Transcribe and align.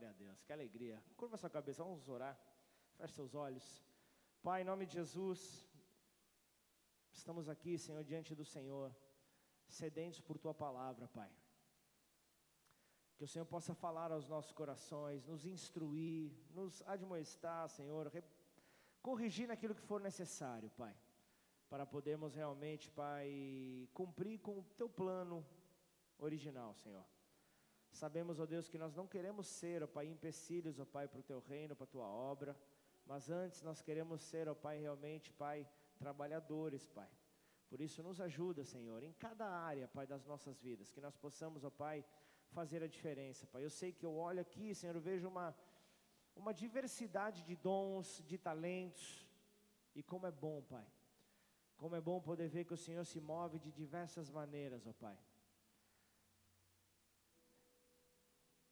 Glória 0.00 0.16
a 0.16 0.24
Deus, 0.24 0.42
que 0.42 0.52
alegria. 0.54 1.04
Curva 1.14 1.36
sua 1.36 1.50
cabeça, 1.50 1.84
vamos 1.84 2.08
orar. 2.08 2.34
Feche 2.96 3.12
seus 3.12 3.34
olhos. 3.34 3.84
Pai, 4.42 4.62
em 4.62 4.64
nome 4.64 4.86
de 4.86 4.94
Jesus, 4.94 5.68
estamos 7.12 7.50
aqui, 7.50 7.76
Senhor, 7.76 8.02
diante 8.02 8.34
do 8.34 8.42
Senhor, 8.42 8.96
sedentos 9.68 10.18
por 10.18 10.38
tua 10.38 10.54
palavra, 10.54 11.06
Pai. 11.08 11.30
Que 13.18 13.24
o 13.24 13.28
Senhor 13.28 13.44
possa 13.44 13.74
falar 13.74 14.10
aos 14.10 14.26
nossos 14.26 14.52
corações, 14.52 15.26
nos 15.26 15.44
instruir, 15.44 16.32
nos 16.54 16.80
admoestar, 16.86 17.68
Senhor, 17.68 18.10
corrigir 19.02 19.48
naquilo 19.48 19.74
que 19.74 19.82
for 19.82 20.00
necessário, 20.00 20.70
Pai, 20.78 20.96
para 21.68 21.84
podermos 21.84 22.34
realmente, 22.34 22.90
Pai, 22.90 23.86
cumprir 23.92 24.38
com 24.40 24.60
o 24.60 24.64
teu 24.78 24.88
plano 24.88 25.46
original, 26.18 26.74
Senhor. 26.74 27.04
Sabemos, 27.92 28.38
ó 28.38 28.46
Deus, 28.46 28.68
que 28.68 28.78
nós 28.78 28.94
não 28.94 29.06
queremos 29.06 29.46
ser, 29.46 29.82
ó 29.82 29.86
Pai, 29.86 30.06
empecilhos, 30.06 30.78
ó 30.78 30.84
Pai, 30.84 31.08
para 31.08 31.20
o 31.20 31.22
teu 31.22 31.40
reino, 31.40 31.74
para 31.74 31.84
a 31.84 31.94
tua 31.94 32.06
obra, 32.06 32.56
mas 33.04 33.28
antes 33.28 33.62
nós 33.62 33.82
queremos 33.82 34.22
ser, 34.22 34.48
ó 34.48 34.54
Pai, 34.54 34.78
realmente, 34.78 35.32
Pai, 35.32 35.68
trabalhadores, 35.98 36.86
Pai. 36.86 37.08
Por 37.68 37.80
isso, 37.80 38.02
nos 38.02 38.20
ajuda, 38.20 38.64
Senhor, 38.64 39.02
em 39.02 39.12
cada 39.12 39.46
área, 39.46 39.88
Pai, 39.88 40.06
das 40.06 40.24
nossas 40.24 40.60
vidas, 40.60 40.90
que 40.90 41.00
nós 41.00 41.16
possamos, 41.16 41.64
ó 41.64 41.70
Pai, 41.70 42.04
fazer 42.50 42.82
a 42.82 42.86
diferença, 42.86 43.46
Pai. 43.46 43.64
Eu 43.64 43.70
sei 43.70 43.92
que 43.92 44.04
eu 44.04 44.14
olho 44.14 44.40
aqui, 44.40 44.74
Senhor, 44.74 44.94
eu 44.94 45.00
vejo 45.00 45.28
uma, 45.28 45.54
uma 46.34 46.54
diversidade 46.54 47.42
de 47.42 47.56
dons, 47.56 48.22
de 48.26 48.38
talentos, 48.38 49.26
e 49.94 50.02
como 50.02 50.26
é 50.26 50.30
bom, 50.30 50.62
Pai. 50.62 50.86
Como 51.76 51.96
é 51.96 52.00
bom 52.00 52.20
poder 52.20 52.48
ver 52.48 52.64
que 52.64 52.74
o 52.74 52.76
Senhor 52.76 53.04
se 53.04 53.20
move 53.20 53.58
de 53.58 53.72
diversas 53.72 54.30
maneiras, 54.30 54.86
ó 54.86 54.92
Pai. 54.92 55.18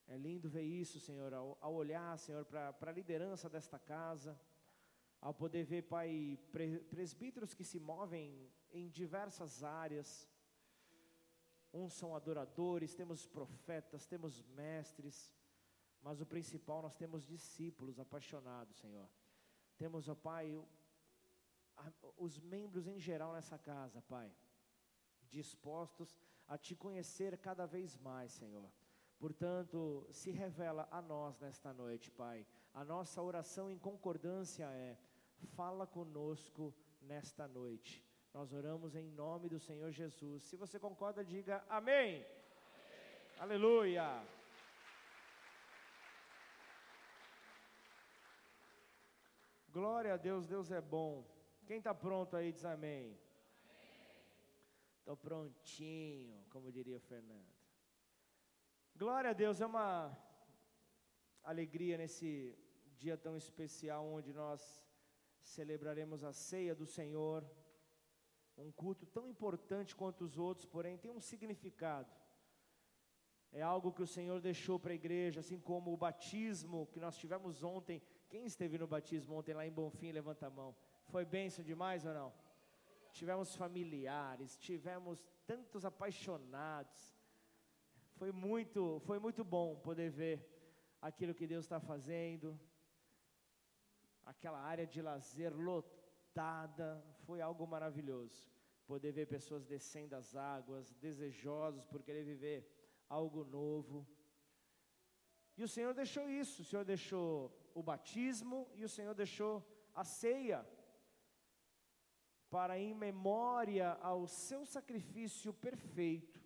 É 0.08 0.16
lindo 0.16 0.48
ver 0.48 0.62
isso, 0.62 0.98
Senhor, 0.98 1.34
ao, 1.34 1.58
ao 1.60 1.74
olhar, 1.74 2.18
Senhor, 2.18 2.42
para 2.46 2.74
a 2.80 2.92
liderança 2.92 3.46
desta 3.46 3.78
casa, 3.78 4.40
ao 5.20 5.34
poder 5.34 5.64
ver, 5.64 5.82
Pai, 5.82 6.38
pre, 6.50 6.78
presbíteros 6.84 7.52
que 7.52 7.62
se 7.62 7.78
movem 7.78 8.50
em 8.70 8.88
diversas 8.88 9.62
áreas. 9.62 10.26
Uns 11.74 11.92
são 11.92 12.16
adoradores, 12.16 12.94
temos 12.94 13.26
profetas, 13.26 14.06
temos 14.06 14.40
mestres, 14.60 15.30
mas 16.00 16.22
o 16.22 16.26
principal, 16.26 16.80
nós 16.80 16.96
temos 16.96 17.26
discípulos 17.26 18.00
apaixonados, 18.00 18.78
Senhor. 18.78 19.06
Temos, 19.76 20.08
ó 20.08 20.14
Pai, 20.14 20.58
os 22.16 22.38
membros 22.38 22.86
em 22.86 22.98
geral 22.98 23.34
nessa 23.34 23.58
casa, 23.58 24.00
Pai, 24.00 24.34
dispostos 25.28 26.18
a 26.46 26.56
Te 26.56 26.74
conhecer 26.74 27.36
cada 27.36 27.66
vez 27.66 27.98
mais, 27.98 28.32
Senhor 28.32 28.72
Portanto, 29.18 30.06
se 30.12 30.30
revela 30.30 30.86
a 30.90 31.02
nós 31.02 31.38
nesta 31.40 31.72
noite, 31.72 32.10
Pai. 32.10 32.46
A 32.72 32.84
nossa 32.84 33.20
oração 33.20 33.68
em 33.70 33.78
concordância 33.78 34.66
é: 34.66 34.96
fala 35.56 35.86
conosco 35.86 36.72
nesta 37.02 37.48
noite. 37.48 38.04
Nós 38.32 38.52
oramos 38.52 38.94
em 38.94 39.10
nome 39.10 39.48
do 39.48 39.58
Senhor 39.58 39.90
Jesus. 39.90 40.44
Se 40.44 40.56
você 40.56 40.78
concorda, 40.78 41.24
diga 41.24 41.64
amém. 41.68 42.16
amém. 42.16 42.26
Aleluia. 43.40 44.24
Glória 49.70 50.14
a 50.14 50.16
Deus, 50.16 50.46
Deus 50.46 50.70
é 50.70 50.80
bom. 50.80 51.26
Quem 51.66 51.78
está 51.78 51.92
pronto 51.92 52.36
aí 52.36 52.52
diz 52.52 52.64
amém. 52.64 53.18
Estou 55.00 55.16
prontinho, 55.16 56.44
como 56.50 56.70
diria 56.70 56.96
o 56.96 57.00
Fernando. 57.00 57.57
Glória 58.98 59.30
a 59.30 59.32
Deus, 59.32 59.60
é 59.60 59.66
uma 59.66 59.88
alegria 61.44 61.96
nesse 61.96 62.58
dia 62.96 63.16
tão 63.16 63.36
especial 63.36 64.04
onde 64.04 64.32
nós 64.32 64.60
celebraremos 65.40 66.24
a 66.24 66.32
ceia 66.32 66.74
do 66.74 66.84
Senhor, 66.84 67.48
um 68.56 68.72
culto 68.72 69.06
tão 69.06 69.28
importante 69.28 69.94
quanto 69.94 70.24
os 70.24 70.36
outros, 70.36 70.66
porém 70.66 70.98
tem 70.98 71.12
um 71.12 71.20
significado. 71.20 72.12
É 73.52 73.62
algo 73.62 73.92
que 73.92 74.02
o 74.02 74.12
Senhor 74.16 74.40
deixou 74.40 74.80
para 74.80 74.90
a 74.90 74.96
igreja, 74.96 75.38
assim 75.38 75.60
como 75.60 75.92
o 75.92 75.96
batismo 75.96 76.88
que 76.88 76.98
nós 76.98 77.16
tivemos 77.16 77.62
ontem. 77.62 78.02
Quem 78.28 78.46
esteve 78.46 78.78
no 78.78 78.88
batismo 78.88 79.36
ontem 79.36 79.54
lá 79.54 79.64
em 79.64 79.70
Bonfim, 79.70 80.10
levanta 80.10 80.48
a 80.48 80.50
mão. 80.50 80.74
Foi 81.06 81.24
bênção 81.24 81.64
demais 81.64 82.04
ou 82.04 82.12
não? 82.12 82.34
Tivemos 83.12 83.54
familiares, 83.54 84.56
tivemos 84.56 85.24
tantos 85.46 85.84
apaixonados 85.84 87.17
foi 88.18 88.32
muito, 88.32 89.00
foi 89.08 89.18
muito 89.26 89.42
bom 89.44 89.68
poder 89.88 90.10
ver 90.10 90.36
aquilo 91.08 91.36
que 91.38 91.46
Deus 91.52 91.64
está 91.64 91.78
fazendo. 91.78 92.58
Aquela 94.32 94.60
área 94.72 94.86
de 94.86 95.00
lazer 95.00 95.52
lotada, 95.56 96.88
foi 97.24 97.40
algo 97.40 97.64
maravilhoso. 97.74 98.40
Poder 98.92 99.12
ver 99.12 99.26
pessoas 99.26 99.64
descendo 99.64 100.16
as 100.16 100.34
águas, 100.34 100.92
desejosos 100.94 101.86
por 101.86 102.02
querer 102.02 102.24
viver 102.24 102.60
algo 103.08 103.44
novo. 103.44 104.06
E 105.56 105.62
o 105.62 105.68
Senhor 105.68 105.94
deixou 105.94 106.28
isso, 106.28 106.62
o 106.62 106.64
Senhor 106.64 106.84
deixou 106.84 107.28
o 107.74 107.82
batismo 107.82 108.68
e 108.74 108.84
o 108.84 108.92
Senhor 108.96 109.14
deixou 109.14 109.54
a 109.94 110.04
ceia 110.04 110.66
para 112.50 112.78
em 112.78 112.94
memória 112.94 113.92
ao 114.10 114.26
seu 114.26 114.64
sacrifício 114.64 115.52
perfeito 115.52 116.37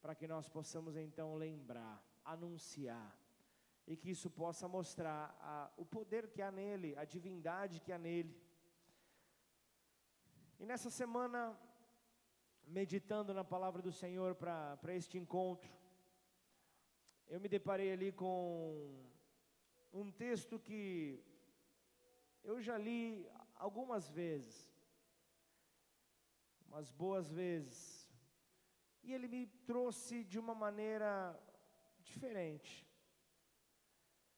para 0.00 0.14
que 0.14 0.26
nós 0.26 0.48
possamos 0.48 0.96
então 0.96 1.34
lembrar, 1.34 2.02
anunciar, 2.24 3.18
e 3.86 3.96
que 3.96 4.10
isso 4.10 4.30
possa 4.30 4.68
mostrar 4.68 5.36
a, 5.40 5.70
o 5.76 5.84
poder 5.84 6.30
que 6.30 6.40
há 6.40 6.50
nele, 6.50 6.96
a 6.96 7.04
divindade 7.04 7.80
que 7.80 7.92
há 7.92 7.98
nele. 7.98 8.34
E 10.58 10.64
nessa 10.64 10.90
semana, 10.90 11.58
meditando 12.66 13.34
na 13.34 13.42
palavra 13.42 13.82
do 13.82 13.90
Senhor 13.90 14.34
para 14.34 14.94
este 14.94 15.18
encontro, 15.18 15.70
eu 17.26 17.40
me 17.40 17.48
deparei 17.48 17.92
ali 17.92 18.12
com 18.12 19.04
um 19.92 20.10
texto 20.10 20.58
que 20.58 21.22
eu 22.44 22.60
já 22.60 22.78
li 22.78 23.28
algumas 23.56 24.08
vezes, 24.08 24.72
umas 26.68 26.90
boas 26.92 27.30
vezes, 27.30 27.99
e 29.02 29.12
ele 29.12 29.28
me 29.28 29.46
trouxe 29.70 30.24
de 30.24 30.38
uma 30.38 30.54
maneira 30.54 31.38
diferente. 32.00 32.86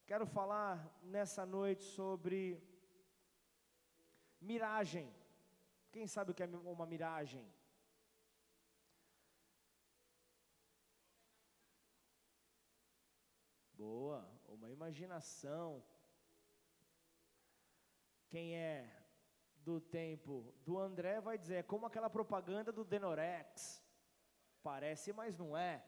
Quero 0.06 0.27
falar 0.27 0.77
nessa 1.03 1.45
noite 1.47 1.83
sobre 1.83 2.62
miragem. 4.41 5.12
Quem 5.91 6.06
sabe 6.06 6.31
o 6.31 6.34
que 6.34 6.43
é 6.43 6.47
uma 6.47 6.87
miragem? 6.87 7.47
Boa, 13.75 14.27
uma 14.49 14.71
imaginação. 14.71 15.84
Quem 18.28 18.56
é 18.56 19.03
do 19.56 19.81
tempo 19.81 20.55
do 20.65 20.78
André 20.78 21.21
vai 21.21 21.37
dizer, 21.37 21.56
é 21.56 21.62
como 21.62 21.87
aquela 21.87 22.11
propaganda 22.11 22.72
do 22.72 22.84
Denorex. 22.84 23.81
Parece, 24.62 25.12
mas 25.12 25.37
não 25.37 25.56
é. 25.56 25.84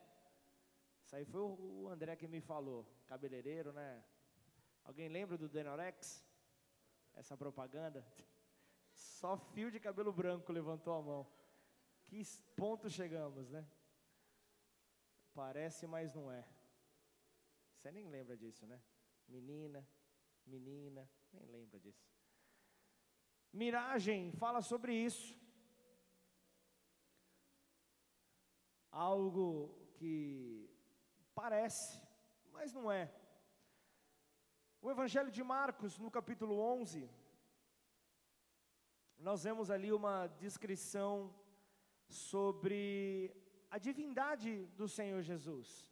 Isso 1.05 1.15
aí 1.17 1.25
foi 1.25 1.41
o 1.41 1.89
André 1.89 2.17
que 2.17 2.27
me 2.27 2.41
falou, 2.41 2.85
cabeleireiro, 3.07 3.73
né? 3.73 4.05
Alguém 4.83 5.09
lembra 5.09 5.39
do 5.39 5.49
Denorex? 5.49 6.27
Essa 7.15 7.37
propaganda? 7.37 8.05
Só 8.93 9.37
fio 9.37 9.71
de 9.71 9.79
cabelo 9.79 10.13
branco 10.13 10.53
levantou 10.53 10.95
a 10.95 11.03
mão. 11.03 11.27
Que 12.05 12.23
ponto 12.57 12.91
chegamos, 12.91 13.49
né? 13.51 13.67
Parece, 15.33 15.87
mas 15.87 16.15
não 16.15 16.31
é. 16.31 16.47
Você 17.77 17.91
nem 17.91 18.09
lembra 18.09 18.37
disso, 18.37 18.67
né? 18.67 18.81
Menina, 19.29 19.87
menina, 20.47 21.09
nem 21.33 21.47
lembra 21.47 21.79
disso. 21.81 22.07
Miragem 23.53 24.33
fala 24.33 24.61
sobre 24.63 24.95
isso. 24.95 25.39
Algo 28.95 29.75
que 29.97 30.71
parece, 31.35 32.01
mas 32.53 32.73
não 32.73 32.91
é. 32.91 33.13
O 34.81 34.91
Evangelho 34.91 35.31
de 35.31 35.43
Marcos, 35.43 35.99
no 35.99 36.11
capítulo 36.11 36.61
11, 36.61 37.11
nós 39.19 39.43
vemos 39.43 39.71
ali 39.71 39.93
uma 39.93 40.29
descrição 40.39 41.35
sobre 42.09 43.35
a 43.71 43.79
divindade 43.79 44.67
do 44.77 44.87
Senhor 44.87 45.23
Jesus. 45.23 45.91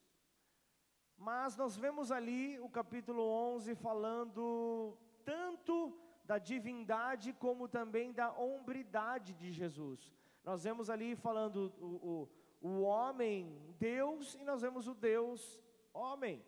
Mas 1.17 1.57
nós 1.57 1.77
vemos 1.77 2.13
ali 2.13 2.59
o 2.61 2.69
capítulo 2.69 3.23
11 3.23 3.75
falando 3.75 4.97
tanto 5.25 5.99
da 6.25 6.39
divindade 6.39 7.33
como 7.33 7.67
também 7.67 8.13
da 8.13 8.31
hombridade 8.33 9.35
de 9.35 9.51
Jesus. 9.51 10.13
Nós 10.45 10.65
vemos 10.65 10.91
ali 10.91 11.17
falando 11.17 11.73
o, 11.81 11.87
o 12.11 12.42
o 12.62 12.82
homem 12.82 13.37
Deus 13.79 14.35
e 14.37 14.44
nós 14.44 14.62
vemos 14.62 14.87
o 14.87 14.94
Deus 14.94 15.61
homem. 15.93 16.43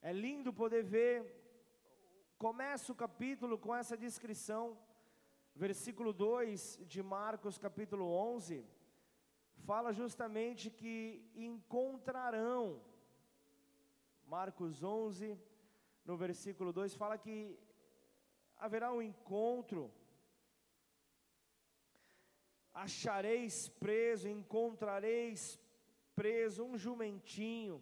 É 0.00 0.12
lindo 0.12 0.52
poder 0.52 0.82
ver. 0.82 1.14
Começa 2.36 2.90
o 2.92 2.96
capítulo 2.96 3.56
com 3.56 3.74
essa 3.74 3.96
descrição. 3.96 4.76
Versículo 5.54 6.12
2 6.12 6.80
de 6.86 7.02
Marcos, 7.02 7.58
capítulo 7.58 8.06
11, 8.06 8.66
fala 9.66 9.92
justamente 9.92 10.70
que 10.70 11.30
encontrarão. 11.34 12.82
Marcos 14.26 14.82
11, 14.82 15.38
no 16.04 16.16
versículo 16.16 16.72
2, 16.72 16.94
fala 16.94 17.16
que 17.18 17.58
haverá 18.56 18.92
um 18.92 19.02
encontro. 19.02 19.92
Achareis 22.82 23.68
preso, 23.68 24.28
encontrareis 24.28 25.56
preso 26.16 26.64
um 26.64 26.76
jumentinho. 26.76 27.80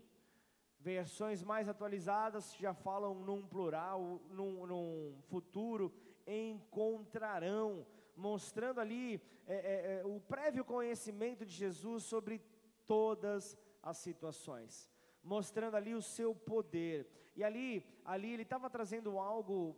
Versões 0.79 1.43
mais 1.43 1.70
atualizadas 1.70 2.55
já 2.56 2.75
falam 2.75 3.14
num 3.14 3.47
plural, 3.47 4.20
num, 4.31 4.67
num 4.67 5.17
futuro, 5.31 5.91
encontrarão, 6.26 7.87
mostrando 8.14 8.79
ali 8.79 9.23
é, 9.47 9.55
é, 9.55 10.00
é, 10.00 10.05
o 10.05 10.20
prévio 10.20 10.67
conhecimento 10.67 11.46
de 11.46 11.53
Jesus 11.53 12.05
sobre 12.05 12.43
todas 12.87 13.56
as 13.82 13.96
situações, 13.96 14.91
mostrando 15.23 15.76
ali 15.76 15.94
o 15.94 16.03
seu 16.03 16.35
poder. 16.35 17.08
E 17.35 17.43
ali, 17.43 17.82
ali 18.05 18.35
ele 18.35 18.43
estava 18.43 18.69
trazendo 18.69 19.19
algo 19.19 19.75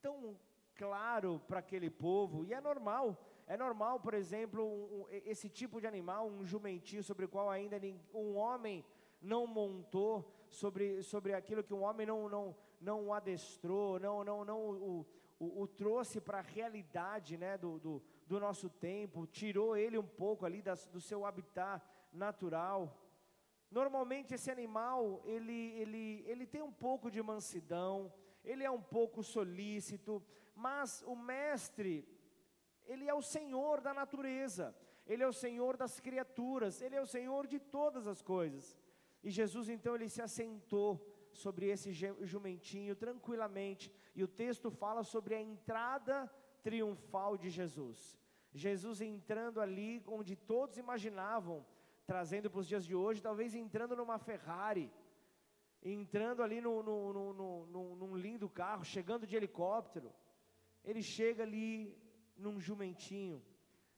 tão 0.00 0.38
claro 0.76 1.40
para 1.48 1.58
aquele 1.58 1.90
povo, 1.90 2.44
e 2.44 2.54
é 2.54 2.60
normal, 2.60 3.31
é 3.46 3.56
normal, 3.56 4.00
por 4.00 4.14
exemplo, 4.14 4.64
um, 4.64 5.06
esse 5.10 5.48
tipo 5.48 5.80
de 5.80 5.86
animal, 5.86 6.28
um 6.28 6.44
jumentinho 6.44 7.02
sobre 7.02 7.24
o 7.24 7.28
qual 7.28 7.50
ainda 7.50 7.80
um 8.14 8.36
homem 8.36 8.84
não 9.20 9.46
montou, 9.46 10.30
sobre, 10.48 11.02
sobre 11.02 11.34
aquilo 11.34 11.62
que 11.62 11.74
um 11.74 11.82
homem 11.82 12.06
não, 12.06 12.28
não, 12.28 12.56
não 12.80 13.12
adestrou, 13.12 13.98
não, 13.98 14.24
não, 14.24 14.44
não 14.44 14.60
o, 14.60 15.06
o, 15.38 15.62
o 15.62 15.66
trouxe 15.66 16.20
para 16.20 16.38
a 16.38 16.42
realidade 16.42 17.36
né, 17.36 17.56
do, 17.56 17.78
do, 17.78 18.02
do, 18.26 18.38
nosso 18.38 18.68
tempo, 18.68 19.26
tirou 19.26 19.76
ele 19.76 19.98
um 19.98 20.06
pouco 20.06 20.44
ali 20.44 20.62
do 20.92 21.00
seu 21.00 21.24
habitat 21.24 21.82
natural. 22.12 22.96
Normalmente 23.70 24.34
esse 24.34 24.50
animal, 24.50 25.22
ele, 25.24 25.72
ele, 25.80 26.24
ele 26.26 26.46
tem 26.46 26.62
um 26.62 26.72
pouco 26.72 27.10
de 27.10 27.22
mansidão, 27.22 28.12
ele 28.44 28.62
é 28.62 28.70
um 28.70 28.82
pouco 28.82 29.22
solícito, 29.22 30.22
mas 30.54 31.02
o 31.06 31.16
mestre, 31.16 32.06
ele 32.92 33.08
é 33.08 33.14
o 33.14 33.28
senhor 33.36 33.80
da 33.80 33.92
natureza, 34.02 34.66
ele 35.06 35.22
é 35.22 35.28
o 35.28 35.38
senhor 35.44 35.76
das 35.82 35.94
criaturas, 36.06 36.80
ele 36.84 36.96
é 36.96 37.00
o 37.00 37.12
senhor 37.16 37.46
de 37.46 37.58
todas 37.58 38.06
as 38.06 38.20
coisas. 38.34 38.64
E 39.26 39.30
Jesus 39.30 39.68
então 39.68 39.94
ele 39.94 40.08
se 40.08 40.22
assentou 40.28 40.90
sobre 41.32 41.66
esse 41.74 41.90
jumentinho 42.32 42.94
tranquilamente, 42.94 43.90
e 44.14 44.22
o 44.22 44.28
texto 44.28 44.70
fala 44.70 45.02
sobre 45.02 45.34
a 45.34 45.40
entrada 45.40 46.30
triunfal 46.62 47.36
de 47.42 47.48
Jesus. 47.48 48.18
Jesus 48.52 49.00
entrando 49.00 49.60
ali 49.60 50.02
onde 50.06 50.36
todos 50.36 50.76
imaginavam, 50.76 51.64
trazendo 52.06 52.50
para 52.50 52.60
os 52.60 52.66
dias 52.66 52.84
de 52.84 52.94
hoje, 52.94 53.22
talvez 53.22 53.54
entrando 53.54 53.96
numa 53.96 54.18
Ferrari, 54.18 54.92
entrando 55.82 56.42
ali 56.42 56.60
no, 56.60 56.82
no, 56.82 57.12
no, 57.12 57.66
no, 57.66 57.96
num 57.96 58.14
lindo 58.14 58.48
carro, 58.48 58.84
chegando 58.84 59.26
de 59.26 59.34
helicóptero, 59.34 60.12
ele 60.84 61.02
chega 61.02 61.42
ali 61.42 61.96
num 62.42 62.60
jumentinho. 62.60 63.42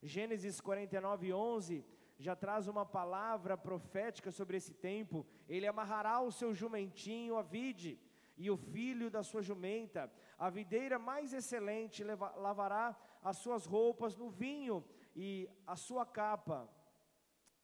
Gênesis 0.03 0.61
49, 0.61 1.33
11 1.33 1.85
já 2.17 2.37
traz 2.37 2.69
uma 2.69 2.87
palavra 2.87 3.57
profética 3.57 4.31
sobre 4.31 4.57
esse 4.57 4.75
tempo. 4.75 5.27
Ele 5.49 5.67
amarrará 5.67 6.21
o 6.21 6.31
seu 6.31 6.55
jumentinho 6.55 7.37
a 7.37 7.43
vide, 7.43 7.99
e 8.37 8.51
o 8.51 8.57
filho 8.57 9.11
da 9.11 9.23
sua 9.23 9.43
jumenta, 9.43 10.13
a 10.39 10.51
videira 10.51 10.99
mais 10.99 11.33
excelente, 11.33 12.03
lavará 12.05 12.97
as 13.23 13.37
suas 13.39 13.65
roupas 13.65 14.17
no 14.17 14.29
vinho, 14.29 14.85
e 15.15 15.49
a 15.67 15.77
sua 15.77 16.05
capa 16.05 16.69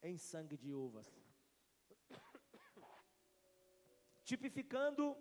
em 0.03 0.17
sangue 0.17 0.57
de 0.57 0.73
uvas. 0.73 1.09
Tipificando 4.25 5.17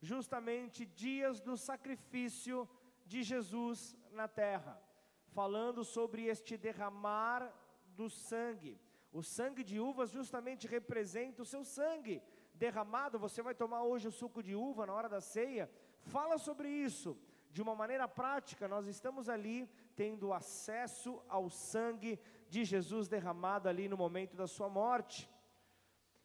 justamente 0.00 0.84
dias 0.84 1.40
do 1.40 1.56
sacrifício 1.56 2.68
de 3.06 3.22
Jesus 3.22 3.96
na 4.10 4.28
terra, 4.28 4.80
falando 5.28 5.84
sobre 5.84 6.24
este 6.24 6.56
derramar 6.56 7.52
do 7.96 8.08
sangue. 8.08 8.80
O 9.12 9.22
sangue 9.22 9.62
de 9.62 9.78
uvas 9.78 10.10
justamente 10.10 10.66
representa 10.66 11.42
o 11.42 11.46
seu 11.46 11.64
sangue 11.64 12.22
derramado. 12.54 13.18
Você 13.18 13.42
vai 13.42 13.54
tomar 13.54 13.82
hoje 13.82 14.08
o 14.08 14.12
suco 14.12 14.42
de 14.42 14.54
uva 14.54 14.86
na 14.86 14.94
hora 14.94 15.08
da 15.08 15.20
ceia. 15.20 15.70
Fala 16.02 16.38
sobre 16.38 16.68
isso. 16.68 17.18
De 17.50 17.60
uma 17.60 17.74
maneira 17.74 18.08
prática, 18.08 18.66
nós 18.66 18.86
estamos 18.86 19.28
ali 19.28 19.68
tendo 19.94 20.32
acesso 20.32 21.22
ao 21.28 21.50
sangue 21.50 22.18
de 22.48 22.64
Jesus 22.64 23.08
derramado 23.08 23.68
ali 23.68 23.88
no 23.88 23.96
momento 23.96 24.34
da 24.34 24.46
sua 24.46 24.70
morte. 24.70 25.30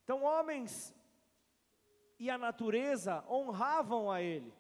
Então, 0.04 0.24
homens 0.24 0.96
e 2.18 2.30
a 2.30 2.38
natureza 2.38 3.26
honravam 3.30 4.10
a 4.10 4.22
ele. 4.22 4.54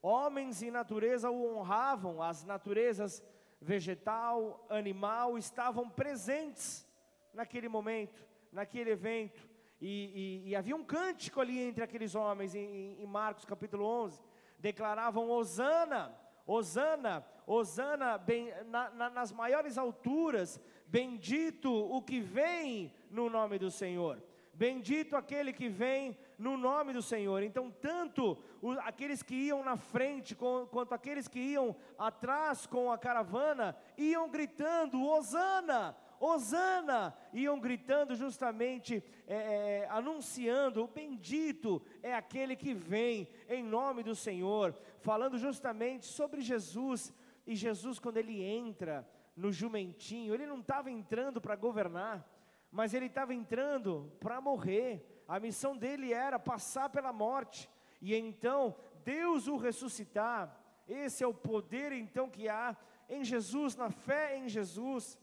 Homens 0.00 0.62
e 0.62 0.70
natureza 0.70 1.30
o 1.30 1.56
honravam, 1.56 2.22
as 2.22 2.44
naturezas 2.44 3.22
vegetal, 3.60 4.64
animal, 4.70 5.36
estavam 5.36 5.90
presentes 5.90 6.86
naquele 7.34 7.68
momento, 7.68 8.24
naquele 8.52 8.90
evento. 8.90 9.48
E, 9.80 10.42
e, 10.44 10.50
e 10.50 10.56
havia 10.56 10.76
um 10.76 10.84
cântico 10.84 11.40
ali 11.40 11.58
entre 11.58 11.82
aqueles 11.82 12.14
homens, 12.14 12.54
em, 12.54 13.00
em 13.00 13.06
Marcos 13.06 13.44
capítulo 13.44 13.84
11, 13.84 14.20
declaravam: 14.58 15.30
Hosana, 15.30 16.16
Hosana, 16.46 17.24
Hosana, 17.46 18.20
na, 18.66 18.90
na, 18.90 19.10
nas 19.10 19.32
maiores 19.32 19.76
alturas, 19.76 20.60
bendito 20.86 21.72
o 21.72 22.00
que 22.02 22.20
vem 22.20 22.92
no 23.10 23.28
nome 23.28 23.58
do 23.58 23.70
Senhor. 23.70 24.22
Bendito 24.52 25.14
aquele 25.14 25.52
que 25.52 25.68
vem 25.68 26.18
no 26.38 26.56
nome 26.56 26.92
do 26.92 27.02
Senhor. 27.02 27.42
Então, 27.42 27.70
tanto 27.70 28.38
aqueles 28.84 29.22
que 29.22 29.34
iam 29.34 29.64
na 29.64 29.76
frente, 29.76 30.34
quanto 30.34 30.94
aqueles 30.94 31.26
que 31.26 31.40
iam 31.40 31.74
atrás 31.98 32.66
com 32.66 32.92
a 32.92 32.96
caravana, 32.96 33.76
iam 33.96 34.30
gritando: 34.30 35.02
Hosana! 35.04 35.96
Hosana, 36.20 37.16
iam 37.32 37.60
gritando 37.60 38.16
justamente, 38.16 39.02
é, 39.26 39.34
é, 39.34 39.88
anunciando: 39.88 40.82
o 40.82 40.88
bendito 40.88 41.80
é 42.02 42.14
aquele 42.14 42.56
que 42.56 42.74
vem 42.74 43.28
em 43.48 43.62
nome 43.62 44.02
do 44.02 44.14
Senhor, 44.14 44.74
falando 45.00 45.38
justamente 45.38 46.06
sobre 46.06 46.40
Jesus. 46.40 47.12
E 47.46 47.54
Jesus, 47.54 47.98
quando 47.98 48.18
ele 48.18 48.42
entra 48.42 49.08
no 49.36 49.52
jumentinho, 49.52 50.34
ele 50.34 50.44
não 50.44 50.58
estava 50.58 50.90
entrando 50.90 51.40
para 51.40 51.54
governar, 51.54 52.28
mas 52.70 52.92
ele 52.92 53.06
estava 53.06 53.32
entrando 53.32 54.12
para 54.18 54.40
morrer. 54.40 55.17
A 55.28 55.38
missão 55.38 55.76
dele 55.76 56.12
era 56.12 56.38
passar 56.38 56.88
pela 56.88 57.12
morte 57.12 57.68
e 58.00 58.14
então 58.14 58.74
Deus 59.04 59.46
o 59.46 59.58
ressuscitar. 59.58 60.58
Esse 60.88 61.22
é 61.22 61.26
o 61.26 61.34
poder 61.34 61.92
então 61.92 62.30
que 62.30 62.48
há 62.48 62.74
em 63.10 63.22
Jesus, 63.22 63.76
na 63.76 63.90
fé 63.90 64.38
em 64.38 64.48
Jesus. 64.48 65.18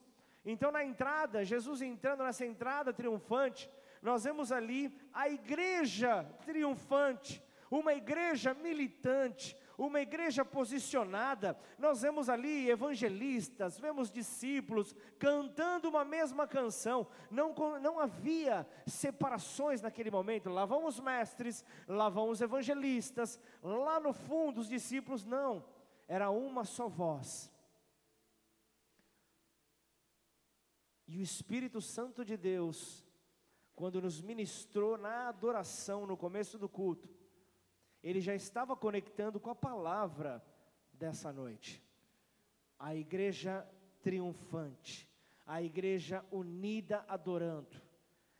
Então 0.46 0.72
na 0.72 0.84
entrada, 0.84 1.44
Jesus 1.44 1.82
entrando 1.82 2.24
nessa 2.24 2.46
entrada 2.46 2.94
triunfante, 2.94 3.68
nós 4.00 4.24
vemos 4.24 4.52
ali 4.52 4.96
a 5.12 5.28
igreja 5.28 6.24
triunfante, 6.46 7.44
uma 7.72 7.96
igreja 7.96 8.54
militante, 8.54 9.58
uma 9.78 10.02
igreja 10.02 10.46
posicionada, 10.46 11.58
nós 11.78 12.02
vemos 12.02 12.30
ali 12.30 12.70
evangelistas, 12.70 13.80
vemos 13.80 14.10
discípulos 14.10 14.96
cantando 15.20 15.90
uma 15.90 16.06
mesma 16.06 16.48
canção, 16.48 17.08
não, 17.30 17.54
não 17.80 18.00
havia 18.00 18.68
separações 18.86 19.82
naquele 19.82 20.12
momento, 20.12 20.50
lá 20.50 20.66
vão 20.66 20.86
os 20.86 21.00
mestres, 21.00 21.64
lá 21.88 22.10
vão 22.10 22.30
os 22.30 22.42
evangelistas, 22.42 23.40
lá 23.62 24.00
no 24.00 24.14
fundo 24.14 24.62
os 24.62 24.70
discípulos, 24.70 25.26
não, 25.26 25.66
era 26.08 26.30
uma 26.30 26.64
só 26.64 26.88
voz. 26.88 27.52
E 31.08 31.18
o 31.18 31.22
Espírito 31.22 31.80
Santo 31.82 32.26
de 32.26 32.36
Deus, 32.36 33.06
quando 33.76 34.02
nos 34.02 34.22
ministrou 34.22 34.98
na 34.98 35.28
adoração 35.28 36.08
no 36.08 36.18
começo 36.18 36.58
do 36.58 36.68
culto, 36.68 37.15
ele 38.06 38.22
já 38.22 38.36
estava 38.36 38.76
conectando 38.76 39.40
com 39.40 39.50
a 39.50 39.56
palavra 39.56 40.46
dessa 40.94 41.34
noite. 41.34 41.84
A 42.78 42.96
igreja 42.96 43.68
triunfante, 44.04 45.10
a 45.44 45.60
igreja 45.60 46.24
unida 46.32 47.04
adorando. 47.08 47.82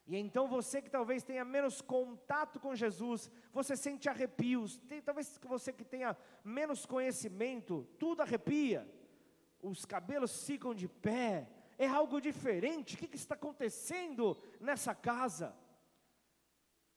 E 0.06 0.16
então 0.18 0.48
você 0.48 0.84
que 0.84 0.90
talvez 0.90 1.24
tenha 1.24 1.44
menos 1.44 1.82
contato 1.82 2.60
com 2.60 2.76
Jesus, 2.76 3.32
você 3.52 3.76
sente 3.76 4.08
arrepios. 4.08 4.78
Tem, 4.78 5.02
talvez 5.02 5.40
você 5.44 5.74
que 5.74 5.84
tenha 5.84 6.16
menos 6.44 6.86
conhecimento, 6.86 7.88
tudo 7.98 8.22
arrepia. 8.22 8.88
Os 9.60 9.84
cabelos 9.84 10.46
ficam 10.46 10.76
de 10.76 10.88
pé. 10.88 11.50
É 11.76 11.88
algo 11.88 12.22
diferente. 12.22 12.94
O 12.94 12.98
que, 13.00 13.08
que 13.08 13.18
está 13.18 13.34
acontecendo 13.34 14.38
nessa 14.60 14.94
casa? 14.94 15.56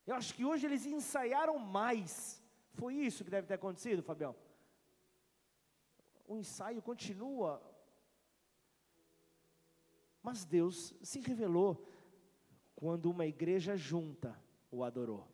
Eu 0.06 0.14
acho 0.14 0.34
que 0.34 0.44
hoje 0.44 0.66
eles 0.66 0.84
ensaiaram 0.84 1.58
mais. 1.58 2.37
Foi 2.78 2.94
isso 2.94 3.24
que 3.24 3.30
deve 3.30 3.48
ter 3.48 3.54
acontecido, 3.54 4.02
Fabião? 4.02 4.34
O 6.26 6.36
ensaio 6.36 6.80
continua. 6.80 7.60
Mas 10.22 10.44
Deus 10.44 10.94
se 11.02 11.18
revelou 11.20 11.84
quando 12.76 13.10
uma 13.10 13.26
igreja 13.26 13.76
junta 13.76 14.30
o 14.70 14.84
adorou. 14.84 15.26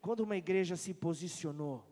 Quando 0.00 0.20
uma 0.20 0.36
igreja 0.36 0.76
se 0.76 0.92
posicionou. 0.92 1.86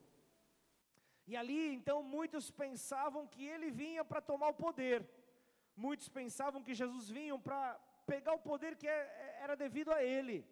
E 1.29 1.37
ali, 1.37 1.73
então, 1.73 2.03
muitos 2.03 2.51
pensavam 2.51 3.27
que 3.27 3.45
ele 3.45 3.71
vinha 3.71 4.05
para 4.05 4.21
tomar 4.21 4.49
o 4.49 4.55
poder. 4.55 5.09
Muitos 5.77 6.09
pensavam 6.09 6.62
que 6.62 6.75
Jesus 6.75 7.09
vinha 7.09 7.39
para 7.39 7.79
pegar 8.05 8.35
o 8.35 8.45
poder 8.51 8.75
que 8.77 8.89
é, 8.89 8.91
é, 8.91 9.39
era 9.45 9.55
devido 9.55 9.93
a 9.93 10.03
ele. 10.03 10.45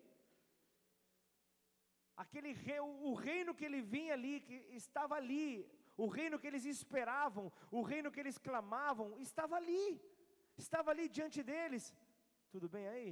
Aquele 2.23 2.53
rei, 2.53 2.81
o 2.81 3.13
reino 3.15 3.55
que 3.59 3.65
ele 3.69 3.81
vinha 3.95 4.13
ali, 4.17 4.35
que 4.47 4.57
estava 4.83 5.15
ali, 5.21 5.45
o 6.05 6.07
reino 6.07 6.39
que 6.41 6.49
eles 6.51 6.65
esperavam, 6.75 7.45
o 7.79 7.81
reino 7.91 8.13
que 8.15 8.21
eles 8.23 8.37
clamavam, 8.47 9.09
estava 9.19 9.55
ali, 9.61 9.87
estava 10.65 10.91
ali 10.91 11.09
diante 11.09 11.43
deles. 11.51 11.85
Tudo 12.51 12.69
bem 12.75 12.87
aí? 12.89 13.11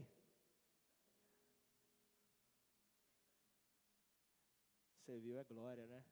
Você 4.99 5.19
viu, 5.21 5.39
é 5.39 5.45
glória, 5.45 5.87
né? 5.87 6.05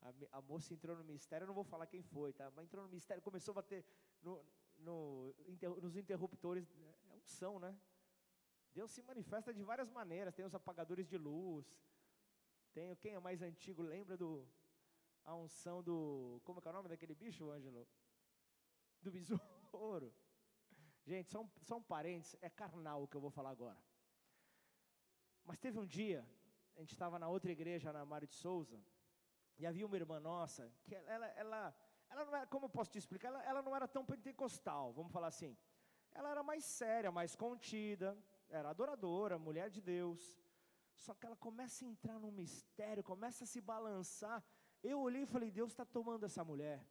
A, 0.00 0.38
a, 0.38 0.40
moça 0.40 0.72
entrou 0.72 0.96
no 0.96 1.04
mistério, 1.04 1.44
eu 1.44 1.48
não 1.48 1.54
vou 1.60 1.64
falar 1.72 1.86
quem 1.86 2.02
foi, 2.02 2.32
tá? 2.32 2.50
Mas 2.56 2.64
entrou 2.64 2.84
no 2.84 2.90
mistério, 2.90 3.22
começou 3.22 3.52
a 3.52 3.56
bater 3.60 3.84
no, 4.22 4.42
no, 4.78 5.34
inter, 5.46 5.68
nos 5.68 5.94
interruptores, 5.94 6.66
é 7.10 7.14
unção, 7.14 7.58
né? 7.58 7.76
Deus 8.78 8.90
se 8.90 9.02
manifesta 9.10 9.54
de 9.54 9.62
várias 9.70 9.90
maneiras, 9.90 10.34
tem 10.34 10.44
os 10.44 10.54
apagadores 10.54 11.06
de 11.08 11.16
luz, 11.16 11.66
tem 12.74 12.94
quem 12.96 13.14
é 13.14 13.18
mais 13.18 13.40
antigo, 13.40 13.80
lembra 13.82 14.18
do 14.18 14.46
a 15.24 15.34
unção 15.34 15.82
do, 15.82 15.98
como 16.44 16.60
é, 16.60 16.68
é 16.68 16.70
o 16.70 16.72
nome 16.74 16.90
daquele 16.90 17.14
bicho, 17.14 17.50
Ângelo? 17.50 17.88
Do 19.00 19.10
besouro. 19.10 20.12
Gente, 21.10 21.30
só 21.30 21.40
só 21.62 21.76
um 21.78 21.82
parênteses, 21.82 22.36
é 22.42 22.50
carnal 22.50 23.02
o 23.02 23.08
que 23.08 23.16
eu 23.16 23.20
vou 23.26 23.30
falar 23.30 23.50
agora. 23.50 23.80
Mas 25.42 25.58
teve 25.58 25.78
um 25.78 25.86
dia, 25.86 26.20
a 26.76 26.80
gente 26.80 26.92
estava 26.92 27.18
na 27.18 27.28
outra 27.28 27.50
igreja, 27.50 27.92
na 27.94 28.04
Mário 28.04 28.28
de 28.28 28.34
Souza, 28.34 28.78
e 29.58 29.64
havia 29.64 29.86
uma 29.86 29.96
irmã 29.96 30.20
nossa, 30.20 30.70
que 30.84 30.94
ela, 30.94 31.28
ela, 31.28 31.74
ela 32.10 32.24
não 32.26 32.36
era, 32.36 32.46
como 32.46 32.66
eu 32.66 32.70
posso 32.78 32.90
te 32.90 32.98
explicar, 32.98 33.28
ela, 33.28 33.42
ela 33.42 33.62
não 33.62 33.74
era 33.74 33.88
tão 33.88 34.04
pentecostal, 34.04 34.92
vamos 34.92 35.12
falar 35.12 35.28
assim. 35.28 35.56
Ela 36.12 36.30
era 36.30 36.42
mais 36.42 36.64
séria, 36.64 37.10
mais 37.10 37.34
contida, 37.34 38.18
era 38.48 38.70
adoradora, 38.70 39.38
mulher 39.38 39.70
de 39.70 39.80
Deus. 39.80 40.38
Só 40.94 41.14
que 41.14 41.26
ela 41.26 41.36
começa 41.36 41.84
a 41.84 41.88
entrar 41.88 42.18
num 42.18 42.30
mistério, 42.30 43.02
começa 43.02 43.44
a 43.44 43.46
se 43.46 43.60
balançar. 43.60 44.42
Eu 44.82 45.00
olhei 45.00 45.22
e 45.22 45.26
falei: 45.26 45.50
Deus 45.50 45.72
está 45.72 45.84
tomando 45.84 46.24
essa 46.24 46.42
mulher. 46.44 46.86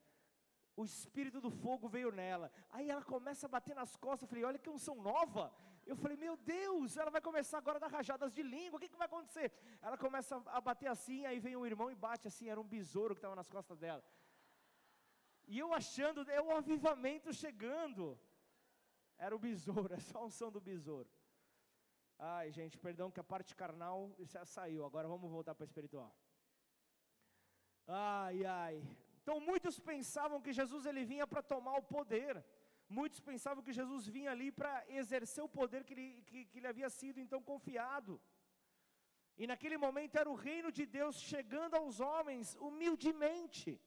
O 0.75 0.83
espírito 0.83 1.39
do 1.39 1.49
fogo 1.49 1.87
veio 1.87 2.11
nela. 2.11 2.51
Aí 2.69 2.89
ela 2.89 3.03
começa 3.03 3.45
a 3.45 3.49
bater 3.49 3.75
nas 3.75 3.95
costas. 3.95 4.23
Eu 4.23 4.27
falei: 4.27 4.43
Olha 4.43 4.59
que 4.59 4.69
unção 4.69 4.95
nova. 5.01 5.53
Eu 5.85 5.95
falei: 5.95 6.17
Meu 6.17 6.35
Deus, 6.35 6.97
ela 6.97 7.09
vai 7.09 7.21
começar 7.21 7.57
agora 7.57 7.77
a 7.77 7.79
dar 7.79 7.91
rajadas 7.91 8.33
de 8.33 8.43
língua. 8.43 8.77
O 8.77 8.79
que, 8.79 8.89
que 8.89 8.97
vai 8.97 9.07
acontecer? 9.07 9.51
Ela 9.81 9.97
começa 9.97 10.35
a 10.47 10.61
bater 10.61 10.87
assim. 10.87 11.25
Aí 11.25 11.39
vem 11.39 11.55
um 11.55 11.65
irmão 11.65 11.89
e 11.89 11.95
bate 11.95 12.27
assim. 12.27 12.49
Era 12.49 12.59
um 12.59 12.67
besouro 12.67 13.15
que 13.15 13.19
estava 13.19 13.35
nas 13.35 13.49
costas 13.49 13.77
dela. 13.79 14.03
E 15.47 15.59
eu 15.59 15.73
achando, 15.73 16.29
é 16.29 16.41
o 16.41 16.51
avivamento 16.51 17.33
chegando. 17.33 18.19
Era 19.17 19.35
o 19.35 19.39
besouro, 19.39 19.93
é 19.93 19.99
só 19.99 20.19
a 20.19 20.25
unção 20.25 20.51
do 20.51 20.59
besouro. 20.59 21.09
Ai, 22.17 22.51
gente, 22.51 22.77
perdão 22.77 23.11
que 23.11 23.19
a 23.19 23.23
parte 23.23 23.55
carnal 23.55 24.15
já 24.19 24.45
saiu. 24.45 24.85
Agora 24.85 25.07
vamos 25.07 25.29
voltar 25.29 25.53
para 25.53 25.65
a 25.65 25.71
espiritual. 25.71 26.15
Ai, 27.87 28.45
ai. 28.45 28.83
Então 29.21 29.39
muitos 29.39 29.79
pensavam 29.79 30.41
que 30.41 30.53
Jesus 30.53 30.85
ele 30.85 31.03
vinha 31.03 31.27
para 31.27 31.41
tomar 31.41 31.77
o 31.77 31.83
poder. 31.83 32.43
Muitos 32.87 33.19
pensavam 33.19 33.63
que 33.63 33.73
Jesus 33.73 34.07
vinha 34.07 34.31
ali 34.31 34.51
para 34.51 34.85
exercer 34.87 35.43
o 35.43 35.49
poder 35.49 35.83
que 35.83 35.95
lhe, 35.95 36.21
que, 36.23 36.45
que 36.45 36.59
lhe 36.59 36.67
havia 36.67 36.89
sido 36.89 37.19
então 37.19 37.41
confiado. 37.41 38.21
E 39.37 39.45
naquele 39.47 39.77
momento 39.77 40.15
era 40.15 40.29
o 40.29 40.35
reino 40.35 40.71
de 40.71 40.85
Deus 40.85 41.15
chegando 41.19 41.75
aos 41.75 41.99
homens 41.99 42.55
humildemente, 42.55 43.81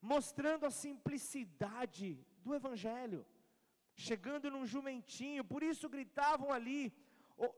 mostrando 0.00 0.66
a 0.66 0.70
simplicidade 0.70 2.08
do 2.44 2.54
Evangelho, 2.54 3.24
chegando 3.94 4.50
num 4.50 4.66
jumentinho, 4.66 5.42
por 5.44 5.62
isso 5.62 5.88
gritavam 5.88 6.52
ali, 6.52 6.92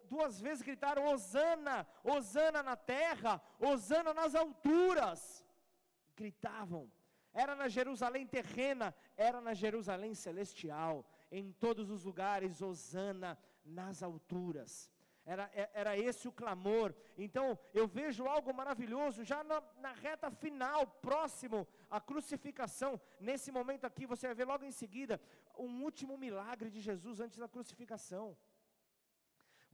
duas 0.09 0.41
vezes 0.41 0.63
gritaram: 0.63 1.07
Hosana, 1.07 1.87
Hosana 2.03 2.63
na 2.63 2.77
terra, 2.77 3.41
Hosana 3.61 4.13
nas 4.13 4.35
alturas. 4.35 5.45
Gritavam. 6.17 6.91
Era 7.33 7.55
na 7.55 7.69
Jerusalém 7.69 8.27
terrena, 8.27 8.95
era 9.17 9.41
na 9.41 9.55
Jerusalém 9.55 10.15
celestial, 10.15 11.05
em 11.31 11.53
todos 11.53 11.91
os 11.91 12.05
lugares, 12.05 12.61
Hosana 12.61 13.39
nas 13.65 14.03
alturas. 14.03 14.91
Era, 15.25 15.51
é, 15.53 15.71
era 15.75 15.97
esse 15.97 16.27
o 16.27 16.33
clamor. 16.33 16.95
Então, 17.19 17.59
eu 17.75 17.87
vejo 17.87 18.27
algo 18.27 18.53
maravilhoso 18.55 19.23
já 19.23 19.45
na, 19.45 19.63
na, 19.77 19.93
reta 19.93 20.31
final, 20.31 20.87
próximo 20.87 21.69
à 21.91 22.01
crucificação. 22.01 22.99
Nesse 23.21 23.53
momento 23.53 23.85
aqui, 23.85 24.07
você 24.07 24.27
vai 24.27 24.35
ver 24.35 24.47
logo 24.47 24.65
em 24.65 24.73
seguida 24.73 25.21
um 25.59 25.83
último 25.83 26.17
milagre 26.17 26.71
de 26.71 26.81
Jesus 26.81 27.21
antes 27.21 27.37
da 27.37 27.47
crucificação. 27.47 28.35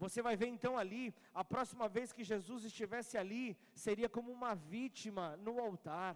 Você 0.04 0.20
vai 0.20 0.36
ver 0.36 0.48
então 0.48 0.76
ali, 0.76 1.14
a 1.32 1.42
próxima 1.42 1.86
vez 1.88 2.12
que 2.12 2.22
Jesus 2.32 2.62
estivesse 2.70 3.16
ali, 3.16 3.44
seria 3.74 4.08
como 4.16 4.30
uma 4.30 4.54
vítima 4.54 5.34
no 5.38 5.58
altar. 5.58 6.14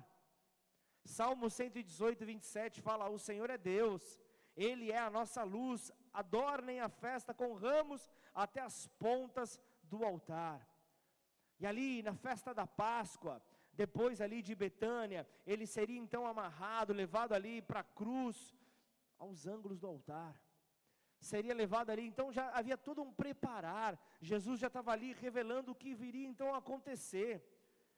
Salmo 1.07 1.49
118, 1.49 2.27
27 2.27 2.83
fala: 2.83 3.09
O 3.09 3.19
Senhor 3.19 3.49
é 3.49 3.57
Deus, 3.57 4.21
Ele 4.55 4.93
é 4.93 4.99
a 4.99 5.09
nossa 5.09 5.43
luz, 5.43 5.91
adornem 6.13 6.81
a 6.81 6.91
festa 6.91 7.33
com 7.33 7.55
ramos 7.55 8.11
até 8.35 8.61
as 8.61 8.89
pontas 9.05 9.59
do 9.83 10.05
altar. 10.05 10.69
E 11.59 11.65
ali 11.67 12.03
na 12.03 12.15
festa 12.15 12.53
da 12.53 12.67
Páscoa, 12.67 13.41
depois 13.73 14.21
ali 14.21 14.43
de 14.43 14.55
Betânia, 14.55 15.27
ele 15.47 15.67
seria 15.67 15.99
então 15.99 16.27
amarrado, 16.27 16.93
levado 16.93 17.33
ali 17.33 17.63
para 17.63 17.81
a 17.81 17.91
cruz, 18.01 18.55
aos 19.19 19.47
ângulos 19.47 19.81
do 19.81 19.87
altar 19.87 20.39
seria 21.21 21.55
levado 21.55 21.91
ali. 21.91 22.07
Então 22.07 22.33
já 22.33 22.51
havia 22.51 22.77
todo 22.77 23.03
um 23.03 23.13
preparar. 23.13 23.99
Jesus 24.21 24.61
já 24.61 24.69
estava 24.69 24.93
ali 24.93 25.13
revelando 25.13 25.73
o 25.73 25.75
que 25.75 25.95
viria 25.95 26.27
então 26.27 26.55
a 26.55 26.59
acontecer. 26.59 27.43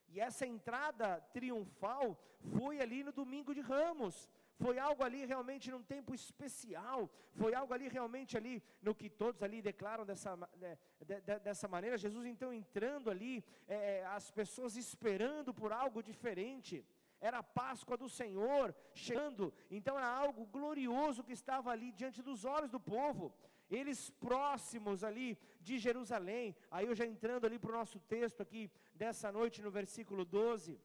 E 0.08 0.20
essa 0.20 0.46
entrada 0.46 1.20
triunfal 1.32 2.18
foi 2.56 2.80
ali 2.80 3.04
no 3.04 3.12
domingo 3.12 3.54
de 3.54 3.60
Ramos. 3.60 4.28
Foi 4.56 4.78
algo 4.78 5.02
ali 5.02 5.24
realmente 5.24 5.70
num 5.70 5.82
tempo 5.82 6.14
especial. 6.14 7.08
Foi 7.32 7.54
algo 7.54 7.72
ali 7.72 7.88
realmente 7.88 8.36
ali 8.36 8.62
no 8.82 8.94
que 8.94 9.08
todos 9.08 9.42
ali 9.42 9.62
declaram 9.62 10.04
dessa, 10.04 10.36
né, 10.36 10.76
de, 11.00 11.20
de, 11.20 11.38
dessa 11.38 11.68
maneira. 11.68 11.96
Jesus 11.96 12.26
então 12.26 12.52
entrando 12.52 13.10
ali, 13.10 13.44
é, 13.66 13.74
é, 13.74 14.06
as 14.06 14.30
pessoas 14.30 14.76
esperando 14.76 15.54
por 15.54 15.72
algo 15.72 16.02
diferente 16.02 16.84
era 17.20 17.38
a 17.38 17.42
Páscoa 17.42 17.96
do 17.96 18.08
Senhor 18.08 18.74
chegando, 18.94 19.52
então 19.70 19.96
era 19.96 20.08
algo 20.08 20.46
glorioso 20.46 21.22
que 21.22 21.32
estava 21.32 21.70
ali 21.70 21.92
diante 21.92 22.22
dos 22.22 22.44
olhos 22.44 22.70
do 22.70 22.80
povo. 22.80 23.32
Eles 23.70 24.10
próximos 24.10 25.04
ali 25.04 25.38
de 25.60 25.78
Jerusalém, 25.78 26.56
aí 26.70 26.86
eu 26.86 26.94
já 26.94 27.06
entrando 27.06 27.44
ali 27.46 27.58
para 27.58 27.70
o 27.70 27.78
nosso 27.80 28.00
texto 28.00 28.40
aqui 28.40 28.70
dessa 28.94 29.30
noite 29.30 29.62
no 29.62 29.70
versículo 29.70 30.24
12. 30.24 30.80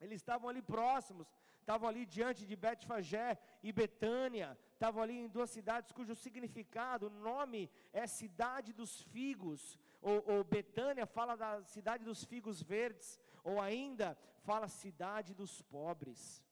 Eles 0.00 0.16
estavam 0.16 0.48
ali 0.48 0.62
próximos, 0.62 1.28
estavam 1.60 1.88
ali 1.88 2.04
diante 2.06 2.46
de 2.46 2.56
Betfagé 2.56 3.38
e 3.62 3.70
Betânia, 3.70 4.58
estavam 4.72 5.02
ali 5.02 5.16
em 5.18 5.28
duas 5.28 5.50
cidades 5.50 5.92
cujo 5.92 6.14
significado, 6.14 7.10
nome 7.10 7.70
é 7.92 8.06
cidade 8.06 8.72
dos 8.72 9.02
figos, 9.02 9.78
ou, 10.00 10.24
ou 10.32 10.42
Betânia 10.42 11.06
fala 11.06 11.36
da 11.36 11.62
cidade 11.62 12.02
dos 12.02 12.24
figos 12.24 12.62
verdes, 12.62 13.20
ou 13.44 13.60
ainda 13.60 14.16
fala 14.42 14.68
cidade 14.68 15.34
dos 15.34 15.62
pobres. 15.62 16.44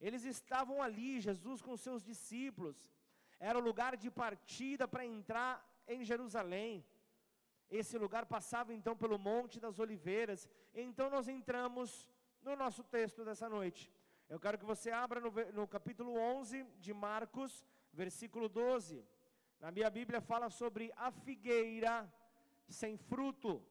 Eles 0.00 0.24
estavam 0.24 0.82
ali, 0.82 1.20
Jesus 1.20 1.60
com 1.60 1.76
seus 1.76 2.04
discípulos, 2.04 2.92
era 3.38 3.58
o 3.58 3.62
lugar 3.62 3.96
de 3.96 4.10
partida 4.10 4.86
para 4.86 5.04
entrar 5.04 5.64
em 5.86 6.04
Jerusalém. 6.04 6.84
Esse 7.70 7.98
lugar 7.98 8.24
passava 8.26 8.72
então 8.72 8.96
pelo 8.96 9.18
Monte 9.18 9.60
das 9.60 9.78
Oliveiras. 9.78 10.48
Então 10.74 11.10
nós 11.10 11.28
entramos 11.28 12.08
no 12.42 12.56
nosso 12.56 12.82
texto 12.82 13.24
dessa 13.24 13.48
noite. 13.48 13.92
Eu 14.28 14.38
quero 14.40 14.58
que 14.58 14.64
você 14.64 14.90
abra 14.90 15.20
no, 15.20 15.30
no 15.52 15.66
capítulo 15.66 16.12
11 16.16 16.64
de 16.78 16.92
Marcos, 16.92 17.64
versículo 17.92 18.48
12. 18.48 19.04
Na 19.60 19.70
minha 19.70 19.90
Bíblia 19.90 20.20
fala 20.20 20.48
sobre 20.50 20.92
a 20.96 21.10
figueira 21.10 22.12
sem 22.68 22.96
fruto. 22.96 23.62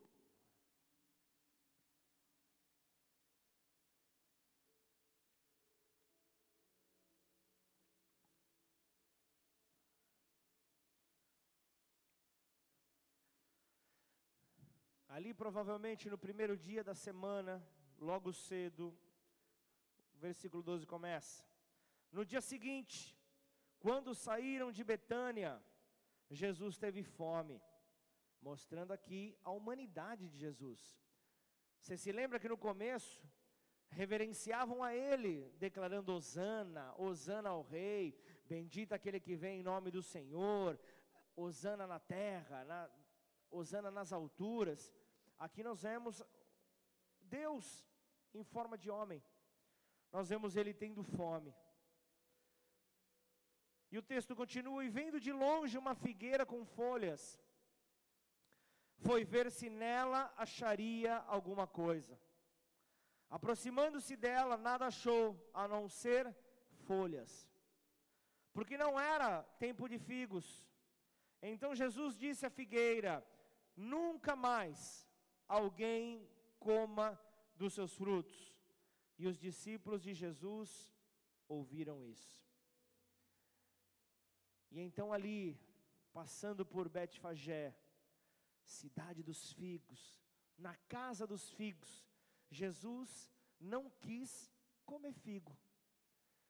Ali, 15.18 15.34
provavelmente, 15.34 16.12
no 16.12 16.18
primeiro 16.26 16.56
dia 16.56 16.84
da 16.84 16.94
semana, 16.94 17.54
logo 17.98 18.32
cedo, 18.32 18.96
o 20.14 20.18
versículo 20.20 20.62
12 20.62 20.86
começa. 20.86 21.44
No 22.12 22.24
dia 22.24 22.40
seguinte, 22.40 23.18
quando 23.80 24.14
saíram 24.14 24.72
de 24.72 24.84
Betânia, 24.84 25.60
Jesus 26.30 26.78
teve 26.78 27.02
fome, 27.02 27.60
mostrando 28.40 28.92
aqui 28.92 29.36
a 29.44 29.50
humanidade 29.50 30.30
de 30.30 30.38
Jesus. 30.38 30.80
Você 31.80 31.98
se 31.98 32.12
lembra 32.12 32.40
que 32.40 32.48
no 32.54 32.58
começo, 32.70 33.20
reverenciavam 33.90 34.84
a 34.84 34.94
Ele, 34.94 35.52
declarando: 35.58 36.14
Hosana, 36.14 36.94
Hosana 36.96 37.50
ao 37.50 37.64
Rei, 37.64 38.16
bendito 38.46 38.94
aquele 38.94 39.20
que 39.20 39.36
vem 39.36 39.62
em 39.62 39.64
nome 39.64 39.90
do 39.90 40.04
Senhor, 40.04 40.80
Hosana 41.36 41.88
na 41.88 42.00
terra, 42.00 42.64
na, 42.66 42.88
Hosana 43.50 43.90
nas 43.90 44.14
alturas. 44.14 44.94
Aqui 45.38 45.64
nós 45.64 45.82
vemos 45.82 46.24
Deus 47.22 47.86
em 48.34 48.44
forma 48.44 48.78
de 48.78 48.90
homem, 48.90 49.24
nós 50.12 50.30
vemos 50.30 50.56
Ele 50.56 50.74
tendo 50.74 51.04
fome. 51.04 51.54
E 53.92 53.98
o 53.98 54.02
texto 54.02 54.36
continua: 54.36 54.84
E 54.84 54.90
vendo 54.90 55.20
de 55.20 55.32
longe 55.32 55.78
uma 55.78 55.96
figueira 55.96 56.46
com 56.46 56.66
folhas, 56.66 57.40
foi 58.98 59.24
ver 59.24 59.52
se 59.52 59.70
nela 59.70 60.34
acharia 60.36 61.18
alguma 61.28 61.68
coisa. 61.68 62.20
Aproximando-se 63.30 64.16
dela, 64.16 64.58
nada 64.58 64.88
achou 64.88 65.50
a 65.54 65.68
não 65.68 65.88
ser 65.88 66.36
folhas, 66.86 67.50
porque 68.54 68.78
não 68.78 69.00
era 69.00 69.44
tempo 69.60 69.88
de 69.88 70.00
figos. 70.00 70.68
Então 71.42 71.76
Jesus 71.76 72.18
disse 72.18 72.46
à 72.46 72.50
figueira: 72.50 73.26
Nunca 73.76 74.36
mais 74.36 75.07
alguém 75.48 76.28
coma 76.60 77.20
dos 77.56 77.74
seus 77.74 77.94
frutos. 77.94 78.56
E 79.18 79.28
os 79.28 79.38
discípulos 79.38 80.04
de 80.04 80.14
Jesus 80.14 80.94
ouviram 81.48 82.04
isso. 82.04 82.46
E 84.72 84.80
então 84.80 85.12
ali, 85.12 85.60
passando 86.14 86.66
por 86.66 86.88
Betfagé, 86.90 87.76
cidade 88.64 89.24
dos 89.24 89.54
figos, 89.54 90.22
na 90.58 90.76
casa 90.88 91.26
dos 91.26 91.50
figos, 91.52 92.06
Jesus 92.50 93.32
não 93.60 93.90
quis 93.90 94.52
comer 94.86 95.14
figo, 95.14 95.58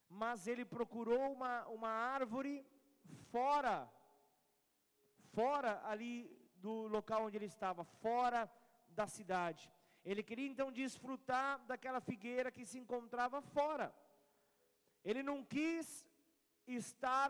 mas 0.10 0.48
ele 0.48 0.66
procurou 0.66 1.32
uma, 1.32 1.68
uma 1.68 1.90
árvore 1.90 2.66
fora, 3.32 3.92
fora 5.34 5.86
ali 5.86 6.30
do 6.56 6.88
local 6.88 7.26
onde 7.26 7.38
ele 7.38 7.46
estava, 7.46 7.84
fora 7.84 8.50
da 9.00 9.08
cidade. 9.18 9.64
Ele 10.10 10.24
queria 10.24 10.50
então 10.52 10.70
desfrutar 10.72 11.52
daquela 11.72 12.02
figueira 12.10 12.54
que 12.56 12.66
se 12.72 12.78
encontrava 12.84 13.40
fora. 13.42 13.88
Ele 15.10 15.22
não 15.30 15.40
quis 15.56 15.88
estar 16.66 17.30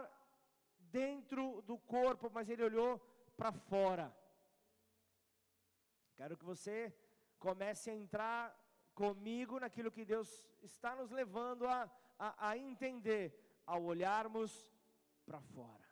dentro 0.99 1.61
do 1.69 1.77
corpo, 1.95 2.29
mas 2.35 2.49
ele 2.49 2.63
olhou 2.69 2.91
para 3.35 3.51
fora. 3.51 4.07
Quero 6.15 6.37
que 6.37 6.45
você 6.53 6.77
comece 7.37 7.89
a 7.89 7.95
entrar 8.03 8.41
comigo 9.01 9.59
naquilo 9.59 9.91
que 9.95 10.05
Deus 10.13 10.29
está 10.69 10.95
nos 10.95 11.11
levando 11.11 11.67
a, 11.67 11.79
a, 12.17 12.49
a 12.49 12.57
entender 12.57 13.25
ao 13.65 13.83
olharmos 13.83 14.51
para 15.25 15.39
fora. 15.41 15.87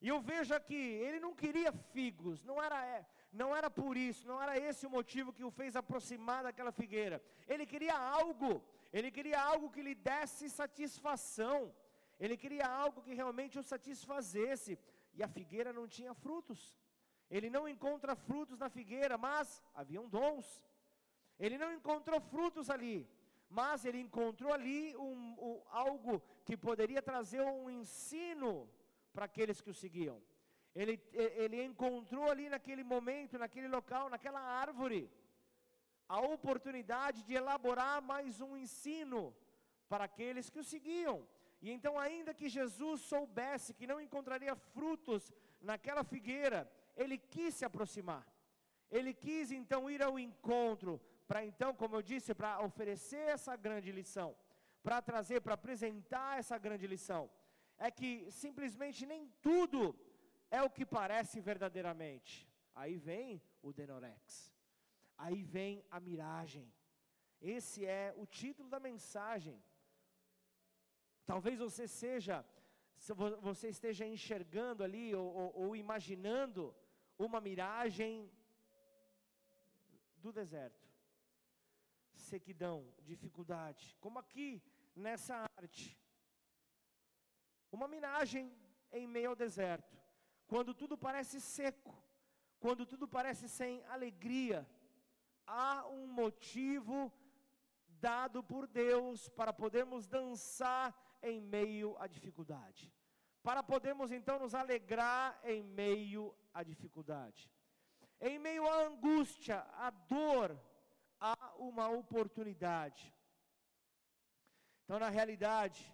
E 0.00 0.08
eu 0.08 0.20
vejo 0.20 0.52
aqui, 0.54 0.74
ele 1.06 1.20
não 1.20 1.34
queria 1.34 1.72
figos, 1.72 2.44
não 2.44 2.62
era, 2.62 2.84
é, 2.86 3.06
não 3.32 3.54
era 3.54 3.70
por 3.70 3.96
isso, 3.96 4.26
não 4.26 4.40
era 4.42 4.58
esse 4.58 4.86
o 4.86 4.90
motivo 4.90 5.32
que 5.32 5.44
o 5.44 5.50
fez 5.50 5.76
aproximar 5.76 6.42
daquela 6.44 6.72
figueira. 6.72 7.22
Ele 7.46 7.66
queria 7.66 7.96
algo, 7.96 8.62
ele 8.92 9.10
queria 9.10 9.40
algo 9.40 9.70
que 9.70 9.82
lhe 9.82 9.94
desse 9.94 10.48
satisfação, 10.48 11.74
ele 12.18 12.36
queria 12.36 12.66
algo 12.66 13.02
que 13.02 13.14
realmente 13.14 13.58
o 13.58 13.62
satisfazesse, 13.62 14.78
e 15.14 15.22
a 15.22 15.28
figueira 15.28 15.72
não 15.72 15.86
tinha 15.88 16.14
frutos. 16.14 16.76
Ele 17.30 17.50
não 17.50 17.68
encontra 17.68 18.14
frutos 18.14 18.58
na 18.58 18.68
figueira, 18.68 19.18
mas 19.18 19.62
haviam 19.74 20.08
dons. 20.08 20.62
Ele 21.38 21.58
não 21.58 21.72
encontrou 21.72 22.20
frutos 22.20 22.70
ali, 22.70 23.08
mas 23.48 23.84
ele 23.84 23.98
encontrou 23.98 24.52
ali 24.52 24.96
um, 24.96 25.36
um, 25.38 25.62
algo 25.68 26.22
que 26.44 26.56
poderia 26.56 27.02
trazer 27.02 27.42
um 27.42 27.68
ensino 27.70 28.68
para 29.12 29.26
aqueles 29.26 29.60
que 29.60 29.70
o 29.70 29.74
seguiam. 29.74 30.22
Ele, 30.80 30.94
ele 31.42 31.58
encontrou 31.64 32.26
ali 32.30 32.46
naquele 32.54 32.84
momento, 32.94 33.38
naquele 33.42 33.68
local, 33.76 34.10
naquela 34.14 34.42
árvore, 34.64 35.10
a 36.06 36.20
oportunidade 36.20 37.22
de 37.28 37.32
elaborar 37.40 37.96
mais 38.02 38.40
um 38.46 38.52
ensino 38.64 39.34
para 39.88 40.04
aqueles 40.04 40.50
que 40.50 40.58
o 40.58 40.68
seguiam. 40.72 41.16
E 41.62 41.70
então, 41.76 41.98
ainda 41.98 42.34
que 42.34 42.48
Jesus 42.58 43.00
soubesse 43.12 43.76
que 43.78 43.86
não 43.86 43.98
encontraria 44.06 44.54
frutos 44.74 45.32
naquela 45.62 46.04
figueira, 46.04 46.70
ele 46.94 47.16
quis 47.16 47.54
se 47.54 47.64
aproximar. 47.64 48.24
Ele 48.90 49.14
quis 49.14 49.50
então 49.50 49.90
ir 49.90 50.02
ao 50.02 50.18
encontro, 50.18 51.00
para 51.26 51.44
então, 51.50 51.74
como 51.74 51.96
eu 51.96 52.02
disse, 52.02 52.34
para 52.34 52.60
oferecer 52.60 53.24
essa 53.36 53.56
grande 53.56 53.90
lição, 53.90 54.36
para 54.82 55.00
trazer, 55.00 55.40
para 55.40 55.54
apresentar 55.54 56.38
essa 56.38 56.58
grande 56.58 56.86
lição 56.86 57.30
é 57.78 57.90
que 57.90 58.30
simplesmente 58.30 59.04
nem 59.04 59.28
tudo 59.40 59.94
é 60.50 60.62
o 60.62 60.70
que 60.70 60.86
parece 60.86 61.40
verdadeiramente. 61.40 62.48
Aí 62.74 62.96
vem 62.96 63.42
o 63.62 63.72
Denorex, 63.72 64.52
aí 65.16 65.42
vem 65.42 65.84
a 65.90 65.98
miragem. 65.98 66.72
Esse 67.40 67.84
é 67.84 68.14
o 68.16 68.26
título 68.26 68.68
da 68.68 68.80
mensagem. 68.80 69.62
Talvez 71.24 71.58
você 71.58 71.88
seja, 71.88 72.44
você 73.40 73.68
esteja 73.68 74.06
enxergando 74.06 74.84
ali 74.84 75.14
ou, 75.14 75.26
ou, 75.26 75.52
ou 75.62 75.76
imaginando 75.76 76.74
uma 77.18 77.40
miragem 77.40 78.30
do 80.18 80.32
deserto, 80.32 80.86
sequidão, 82.14 82.92
dificuldade, 83.02 83.96
como 84.00 84.18
aqui 84.18 84.62
nessa 84.94 85.48
arte. 85.56 85.98
Uma 87.70 87.88
miragem 87.88 88.52
em 88.92 89.06
meio 89.06 89.30
ao 89.30 89.36
deserto, 89.36 89.96
quando 90.46 90.74
tudo 90.74 90.96
parece 90.96 91.40
seco, 91.40 91.94
quando 92.58 92.86
tudo 92.86 93.06
parece 93.06 93.48
sem 93.48 93.84
alegria, 93.84 94.68
há 95.46 95.86
um 95.88 96.06
motivo 96.06 97.12
dado 97.88 98.42
por 98.42 98.66
Deus 98.66 99.28
para 99.28 99.52
podermos 99.52 100.06
dançar 100.06 100.94
em 101.22 101.40
meio 101.40 101.96
à 101.98 102.06
dificuldade, 102.06 102.92
para 103.42 103.62
podermos 103.62 104.10
então 104.12 104.38
nos 104.38 104.54
alegrar 104.54 105.38
em 105.44 105.62
meio 105.62 106.34
à 106.52 106.62
dificuldade. 106.62 107.50
Em 108.20 108.38
meio 108.38 108.66
à 108.66 108.86
angústia, 108.86 109.58
à 109.74 109.90
dor, 109.90 110.58
há 111.20 111.54
uma 111.58 111.88
oportunidade. 111.88 113.14
Então, 114.84 114.98
na 114.98 115.08
realidade, 115.08 115.92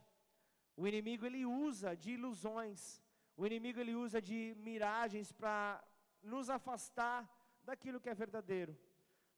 o 0.77 0.87
inimigo 0.87 1.27
ele 1.27 1.45
usa 1.45 1.97
de 1.97 2.13
ilusões, 2.13 3.02
o 3.37 3.47
inimigo 3.47 3.81
ele 3.81 3.95
usa 3.95 4.21
de 4.21 4.55
miragens 4.59 5.33
para 5.33 5.83
nos 6.23 6.49
afastar 6.51 7.29
daquilo 7.63 8.01
que 8.01 8.11
é 8.11 8.15
verdadeiro, 8.15 8.79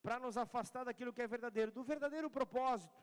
para 0.03 0.19
nos 0.19 0.37
afastar 0.37 0.85
daquilo 0.85 1.13
que 1.13 1.23
é 1.23 1.27
verdadeiro, 1.27 1.71
do 1.73 1.83
verdadeiro 1.83 2.31
propósito. 2.31 3.03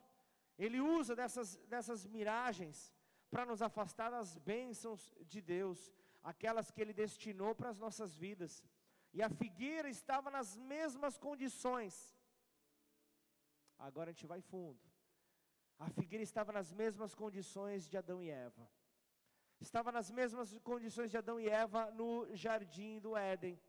Ele 0.57 0.79
usa 0.79 1.15
dessas, 1.15 1.57
dessas 1.73 2.05
miragens 2.05 2.93
para 3.29 3.45
nos 3.45 3.61
afastar 3.61 4.09
das 4.11 4.37
bênçãos 4.37 5.13
de 5.25 5.41
Deus, 5.41 5.91
aquelas 6.21 6.69
que 6.69 6.81
Ele 6.81 6.93
destinou 6.93 7.55
para 7.55 7.69
as 7.69 7.79
nossas 7.79 8.15
vidas. 8.15 8.63
E 9.13 9.23
a 9.23 9.29
figueira 9.29 9.89
estava 9.89 10.29
nas 10.29 10.55
mesmas 10.57 11.17
condições. 11.17 11.95
Agora 13.77 14.09
a 14.09 14.13
gente 14.13 14.27
vai 14.27 14.41
fundo. 14.41 14.79
A 15.79 15.89
figueira 15.89 16.23
estava 16.23 16.51
nas 16.51 16.71
mesmas 16.71 17.15
condições 17.15 17.87
de 17.87 17.97
Adão 17.97 18.21
e 18.21 18.29
Eva. 18.29 18.69
Estava 19.61 19.91
nas 19.91 20.09
mesmas 20.09 20.57
condições 20.69 21.11
de 21.11 21.17
Adão 21.17 21.39
e 21.39 21.47
Eva 21.47 21.91
no 21.91 22.11
jardim 22.35 22.99
do 22.99 23.15
Éden. 23.15 23.61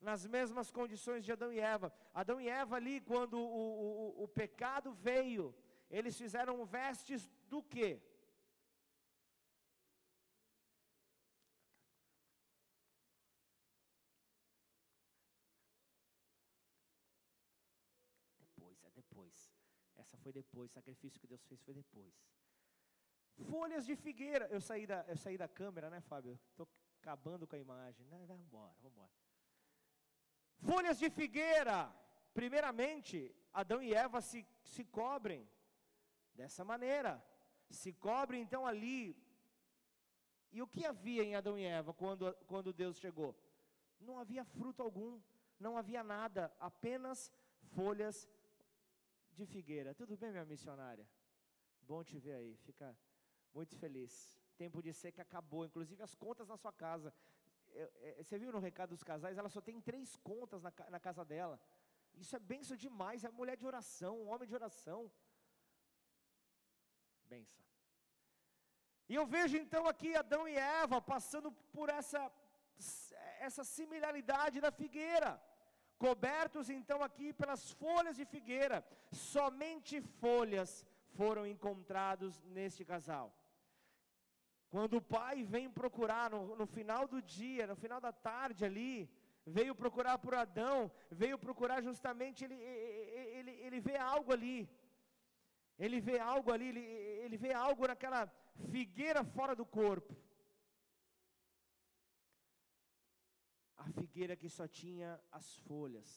Nas 0.00 0.24
mesmas 0.24 0.70
condições 0.70 1.24
de 1.24 1.32
Adão 1.32 1.52
e 1.52 1.58
Eva. 1.58 1.92
Adão 2.14 2.40
e 2.40 2.48
Eva 2.48 2.76
ali, 2.76 3.00
quando 3.00 3.34
o, 3.34 4.20
o, 4.20 4.24
o 4.24 4.28
pecado 4.28 4.92
veio, 4.92 5.52
eles 5.90 6.16
fizeram 6.16 6.64
vestes 6.64 7.28
do 7.48 7.60
quê? 7.60 8.00
Depois, 18.38 18.84
é 18.84 18.90
depois. 18.92 19.52
Essa 19.96 20.16
foi 20.16 20.32
depois, 20.32 20.70
o 20.70 20.74
sacrifício 20.74 21.20
que 21.20 21.26
Deus 21.26 21.44
fez 21.44 21.60
foi 21.62 21.74
depois. 21.74 22.14
Folhas 23.36 23.86
de 23.86 23.96
figueira. 23.96 24.46
Eu 24.50 24.60
saí 24.60 24.86
da, 24.86 25.04
eu 25.08 25.16
saí 25.16 25.36
da 25.36 25.48
câmera, 25.48 25.88
né, 25.90 26.00
Fábio? 26.00 26.38
Estou 26.50 26.68
acabando 27.00 27.46
com 27.46 27.56
a 27.56 27.58
imagem. 27.58 28.06
Né? 28.06 28.24
Vamos 28.26 28.44
embora, 28.44 28.74
vamos 28.82 28.92
embora. 28.96 29.10
Folhas 30.58 30.98
de 30.98 31.10
figueira. 31.10 31.94
Primeiramente, 32.34 33.34
Adão 33.52 33.82
e 33.82 33.94
Eva 33.94 34.20
se, 34.20 34.46
se 34.62 34.84
cobrem 34.84 35.48
dessa 36.34 36.64
maneira. 36.64 37.24
Se 37.68 37.92
cobrem 37.92 38.42
então 38.42 38.66
ali. 38.66 39.16
E 40.52 40.60
o 40.60 40.66
que 40.66 40.84
havia 40.84 41.22
em 41.22 41.34
Adão 41.34 41.56
e 41.58 41.64
Eva 41.64 41.94
quando, 41.94 42.32
quando 42.46 42.72
Deus 42.72 42.98
chegou? 42.98 43.34
Não 44.00 44.18
havia 44.18 44.44
fruto 44.44 44.82
algum, 44.82 45.20
não 45.58 45.76
havia 45.76 46.02
nada, 46.02 46.52
apenas 46.58 47.30
folhas 47.74 48.28
de 49.32 49.46
figueira. 49.46 49.94
Tudo 49.94 50.16
bem, 50.16 50.32
minha 50.32 50.44
missionária? 50.44 51.06
Bom 51.82 52.02
te 52.02 52.18
ver 52.18 52.34
aí, 52.34 52.56
fica 52.56 52.96
muito 53.54 53.76
feliz. 53.76 54.12
Tempo 54.56 54.82
de 54.82 54.92
seca 54.92 55.22
acabou, 55.22 55.64
inclusive 55.64 56.02
as 56.02 56.14
contas 56.14 56.48
na 56.48 56.56
sua 56.56 56.72
casa. 56.72 57.12
É, 57.72 58.22
você 58.22 58.38
viu 58.38 58.52
no 58.52 58.58
recado 58.58 58.90
dos 58.90 59.02
casais? 59.02 59.38
Ela 59.38 59.48
só 59.48 59.60
tem 59.60 59.80
três 59.80 60.16
contas 60.16 60.62
na, 60.62 60.72
na 60.90 61.00
casa 61.00 61.24
dela. 61.24 61.60
Isso 62.14 62.34
é 62.36 62.38
benção 62.38 62.76
demais. 62.76 63.24
É 63.24 63.30
mulher 63.30 63.56
de 63.56 63.66
oração, 63.66 64.20
um 64.20 64.28
homem 64.28 64.48
de 64.48 64.54
oração. 64.54 65.10
Benção. 67.26 67.64
E 69.08 69.14
eu 69.14 69.26
vejo 69.26 69.56
então 69.56 69.86
aqui 69.86 70.14
Adão 70.14 70.46
e 70.48 70.56
Eva 70.56 71.00
passando 71.00 71.50
por 71.72 71.88
essa, 71.88 72.30
essa 73.40 73.64
similaridade 73.64 74.60
da 74.60 74.70
figueira. 74.70 75.40
Cobertos 75.98 76.70
então 76.70 77.02
aqui 77.02 77.32
pelas 77.32 77.70
folhas 77.72 78.16
de 78.16 78.24
figueira. 78.24 78.84
Somente 79.12 80.00
folhas 80.00 80.86
foram 81.16 81.46
encontrados 81.46 82.40
neste 82.44 82.84
casal. 82.84 83.34
Quando 84.74 84.94
o 84.98 85.06
pai 85.16 85.36
vem 85.54 85.68
procurar 85.68 86.30
no, 86.30 86.40
no, 86.60 86.66
final 86.76 87.02
do 87.12 87.20
dia, 87.20 87.66
no 87.66 87.74
final 87.74 88.00
da 88.00 88.12
tarde 88.12 88.64
ali, 88.64 89.10
veio 89.44 89.74
procurar 89.74 90.16
por 90.18 90.34
Adão, 90.34 90.90
veio 91.10 91.36
procurar 91.46 91.82
justamente, 91.82 92.44
ele, 92.44 92.54
ele, 93.38 93.50
ele 93.66 93.80
vê 93.80 93.96
algo 93.96 94.32
ali. 94.32 94.58
Ele 95.76 95.98
vê 96.08 96.18
algo 96.20 96.52
ali, 96.52 96.68
ele, 96.68 96.84
ele 97.24 97.36
vê 97.36 97.52
algo 97.52 97.86
naquela 97.86 98.22
figueira 98.70 99.24
fora 99.24 99.56
do 99.56 99.66
corpo. 99.66 100.14
A 103.76 103.88
figueira 103.98 104.36
que 104.36 104.48
só 104.48 104.68
tinha 104.68 105.20
as 105.32 105.56
folhas. 105.66 106.10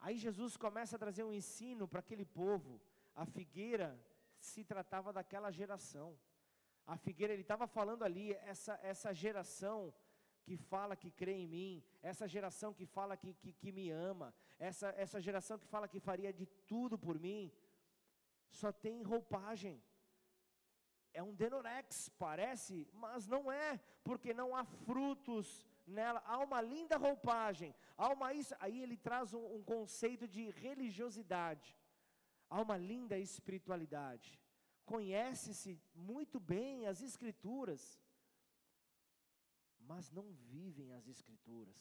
Aí 0.00 0.18
Jesus 0.18 0.56
começa 0.56 0.96
a 0.96 0.98
trazer 0.98 1.24
um 1.24 1.32
ensino 1.32 1.88
para 1.88 2.00
aquele 2.00 2.26
povo. 2.26 2.80
A 3.14 3.24
figueira 3.24 3.88
se 4.38 4.64
tratava 4.64 5.12
daquela 5.12 5.50
geração. 5.50 6.18
A 6.92 6.96
figueira, 6.96 7.34
ele 7.34 7.42
estava 7.42 7.66
falando 7.66 8.02
ali, 8.02 8.32
essa, 8.52 8.80
essa 8.82 9.12
geração 9.12 9.94
que 10.42 10.56
fala 10.56 10.96
que 10.96 11.10
crê 11.10 11.32
em 11.32 11.46
mim, 11.46 11.84
essa 12.00 12.26
geração 12.26 12.72
que 12.72 12.86
fala 12.86 13.14
que, 13.14 13.34
que, 13.34 13.52
que 13.52 13.70
me 13.70 13.90
ama, 13.90 14.34
essa, 14.58 14.88
essa 14.96 15.20
geração 15.20 15.58
que 15.58 15.66
fala 15.66 15.86
que 15.86 16.00
faria 16.00 16.32
de 16.32 16.46
tudo 16.72 16.98
por 16.98 17.18
mim, 17.18 17.52
só 18.48 18.72
tem 18.72 19.02
roupagem. 19.02 19.76
É 21.12 21.22
um 21.22 21.34
denorex, 21.34 22.08
parece, 22.26 22.88
mas 22.94 23.26
não 23.26 23.52
é, 23.52 23.78
porque 24.02 24.32
não 24.32 24.56
há 24.56 24.64
frutos 24.64 25.66
nela, 25.86 26.22
há 26.24 26.38
uma 26.38 26.62
linda 26.62 26.96
roupagem, 26.96 27.74
há 27.98 28.08
uma 28.16 28.32
isso, 28.32 28.54
aí 28.60 28.82
ele 28.82 28.96
traz 28.96 29.34
um, 29.34 29.44
um 29.56 29.62
conceito 29.62 30.26
de 30.26 30.48
religiosidade. 30.48 31.78
Há 32.48 32.62
uma 32.62 32.78
linda 32.78 33.18
espiritualidade. 33.18 34.40
Conhece-se 34.92 35.78
muito 35.94 36.40
bem 36.40 36.86
as 36.86 37.02
Escrituras, 37.02 37.82
mas 39.78 40.10
não 40.10 40.26
vivem 40.52 40.94
as 40.94 41.06
Escrituras. 41.06 41.80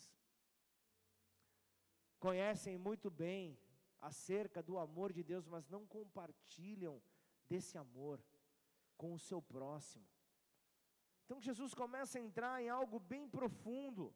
Conhecem 2.20 2.78
muito 2.78 3.10
bem 3.10 3.58
acerca 4.00 4.62
do 4.62 4.78
amor 4.78 5.14
de 5.14 5.24
Deus, 5.24 5.48
mas 5.48 5.70
não 5.70 5.86
compartilham 5.86 7.02
desse 7.48 7.78
amor 7.78 8.22
com 8.98 9.14
o 9.14 9.20
seu 9.28 9.42
próximo. 9.42 10.06
Então 11.24 11.40
Jesus 11.40 11.74
começa 11.74 12.18
a 12.18 12.22
entrar 12.22 12.62
em 12.62 12.68
algo 12.68 13.00
bem 13.00 13.30
profundo. 13.30 14.14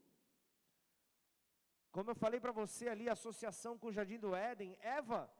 Como 1.93 2.09
eu 2.11 2.15
falei 2.15 2.41
para 2.41 2.51
você 2.51 2.89
ali, 2.89 3.07
associação 3.07 3.77
com 3.77 3.87
o 3.87 3.91
jardim 3.93 4.19
do 4.19 4.35
Éden, 4.35 4.77
Eva 4.81 5.31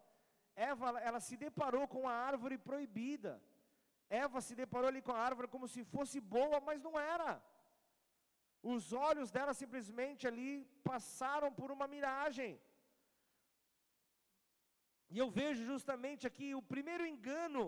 Eva, 0.56 1.00
ela 1.00 1.20
se 1.20 1.36
deparou 1.38 1.88
com 1.88 2.08
a 2.08 2.14
árvore 2.14 2.58
proibida. 2.58 3.42
Eva 4.10 4.42
se 4.42 4.54
deparou 4.56 4.88
ali 4.90 5.02
com 5.02 5.14
a 5.14 5.20
árvore 5.30 5.48
como 5.48 5.68
se 5.68 5.84
fosse 5.84 6.20
boa, 6.20 6.60
mas 6.60 6.82
não 6.82 7.00
era. 7.00 7.42
Os 8.62 8.94
olhos 8.94 9.32
dela 9.32 9.54
simplesmente 9.54 10.28
ali 10.28 10.66
passaram 10.84 11.52
por 11.52 11.72
uma 11.72 11.88
miragem. 11.88 12.60
E 15.10 15.18
eu 15.18 15.30
vejo 15.30 15.64
justamente 15.66 16.28
aqui 16.28 16.54
o 16.56 16.62
primeiro 16.62 17.06
engano 17.06 17.64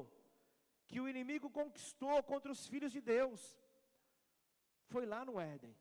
que 0.88 1.00
o 1.00 1.10
inimigo 1.10 1.50
conquistou 1.50 2.22
contra 2.32 2.52
os 2.52 2.68
filhos 2.68 2.92
de 2.92 3.02
Deus. 3.02 3.42
Foi 4.92 5.06
lá 5.06 5.26
no 5.26 5.40
Éden. 5.40 5.76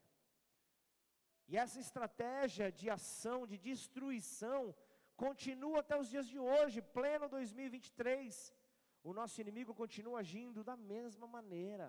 E 1.51 1.57
essa 1.57 1.79
estratégia 1.79 2.73
de 2.73 2.89
ação, 2.89 3.47
de 3.47 3.59
destruição, 3.59 4.75
continua 5.27 5.79
até 5.81 5.95
os 6.03 6.09
dias 6.13 6.27
de 6.33 6.39
hoje, 6.51 6.79
pleno 6.99 7.29
2023. 7.29 8.53
O 9.09 9.13
nosso 9.19 9.37
inimigo 9.45 9.73
continua 9.83 10.19
agindo 10.21 10.65
da 10.71 10.77
mesma 10.95 11.27
maneira. 11.37 11.87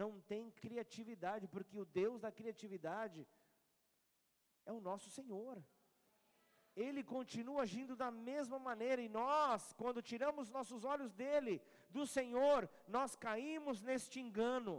Não 0.00 0.10
tem 0.32 0.52
criatividade, 0.62 1.48
porque 1.54 1.76
o 1.84 1.88
Deus 2.00 2.20
da 2.24 2.30
criatividade 2.38 3.20
é 4.64 4.72
o 4.72 4.80
nosso 4.88 5.08
Senhor. 5.18 5.56
Ele 6.76 7.02
continua 7.02 7.62
agindo 7.62 7.96
da 7.96 8.10
mesma 8.28 8.58
maneira, 8.68 9.02
e 9.02 9.08
nós, 9.08 9.72
quando 9.80 10.08
tiramos 10.10 10.54
nossos 10.58 10.84
olhos 10.92 11.12
dele, 11.12 11.54
do 11.96 12.06
Senhor, 12.06 12.70
nós 12.86 13.16
caímos 13.16 13.82
neste 13.82 14.20
engano. 14.20 14.74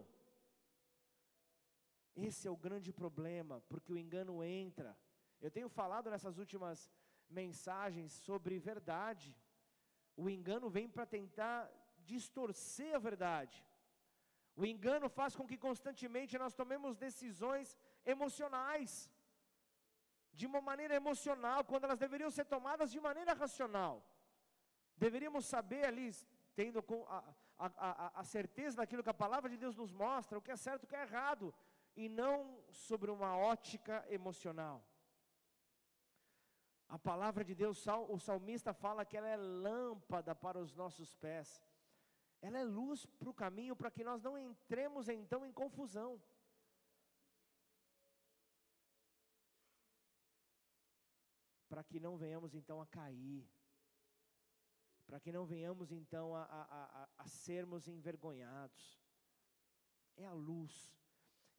Esse 2.15 2.47
é 2.47 2.51
o 2.51 2.63
grande 2.65 2.91
problema, 2.93 3.61
porque 3.67 3.91
o 3.91 3.97
engano 3.97 4.41
entra. 4.43 4.97
Eu 5.41 5.51
tenho 5.51 5.67
falado 5.67 6.09
nessas 6.09 6.37
últimas 6.37 6.89
mensagens 7.31 8.11
sobre 8.11 8.59
verdade. 8.59 9.35
O 10.15 10.29
engano 10.29 10.69
vem 10.69 10.87
para 10.87 11.05
tentar 11.05 11.69
distorcer 12.03 12.95
a 12.95 12.99
verdade. 12.99 13.65
O 14.55 14.65
engano 14.65 15.07
faz 15.09 15.35
com 15.35 15.47
que 15.47 15.57
constantemente 15.57 16.37
nós 16.37 16.53
tomemos 16.53 16.97
decisões 16.97 17.77
emocionais, 18.05 19.09
de 20.33 20.45
uma 20.45 20.61
maneira 20.61 20.95
emocional, 20.95 21.63
quando 21.63 21.85
elas 21.85 21.99
deveriam 21.99 22.31
ser 22.31 22.45
tomadas 22.45 22.91
de 22.91 22.99
maneira 22.99 23.33
racional. 23.33 24.05
Deveríamos 24.97 25.45
saber 25.45 25.85
ali, 25.85 26.11
tendo 26.55 26.83
a, 27.07 27.23
a, 27.57 27.67
a, 27.67 28.19
a 28.21 28.23
certeza 28.23 28.77
daquilo 28.77 29.03
que 29.03 29.09
a 29.09 29.13
palavra 29.13 29.49
de 29.49 29.57
Deus 29.57 29.75
nos 29.75 29.91
mostra, 29.91 30.37
o 30.37 30.41
que 30.41 30.51
é 30.51 30.55
certo 30.55 30.83
e 30.83 30.85
o 30.85 30.87
que 30.87 30.95
é 30.95 31.01
errado, 31.01 31.53
e 31.95 32.07
não 32.07 32.63
sobre 32.71 33.11
uma 33.11 33.35
ótica 33.37 34.05
emocional. 34.09 34.83
A 36.95 36.99
palavra 36.99 37.41
de 37.45 37.55
Deus, 37.55 37.85
o 38.09 38.19
salmista 38.19 38.73
fala 38.73 39.05
que 39.05 39.15
ela 39.15 39.29
é 39.29 39.37
lâmpada 39.37 40.35
para 40.35 40.59
os 40.59 40.75
nossos 40.75 41.15
pés. 41.15 41.63
Ela 42.41 42.59
é 42.59 42.65
luz 42.65 43.05
para 43.05 43.29
o 43.29 43.33
caminho 43.33 43.77
para 43.77 43.89
que 43.89 44.03
nós 44.03 44.21
não 44.21 44.37
entremos 44.37 45.07
então 45.07 45.45
em 45.45 45.53
confusão. 45.53 46.21
Para 51.69 51.81
que 51.81 51.97
não 51.97 52.17
venhamos 52.17 52.53
então 52.53 52.81
a 52.81 52.85
cair. 52.85 53.49
Para 55.07 55.17
que 55.17 55.31
não 55.31 55.45
venhamos 55.45 55.93
então 55.93 56.35
a, 56.35 56.43
a, 56.43 57.03
a, 57.03 57.09
a 57.19 57.25
sermos 57.25 57.87
envergonhados. 57.87 58.99
É 60.17 60.25
a 60.25 60.33
luz. 60.33 60.93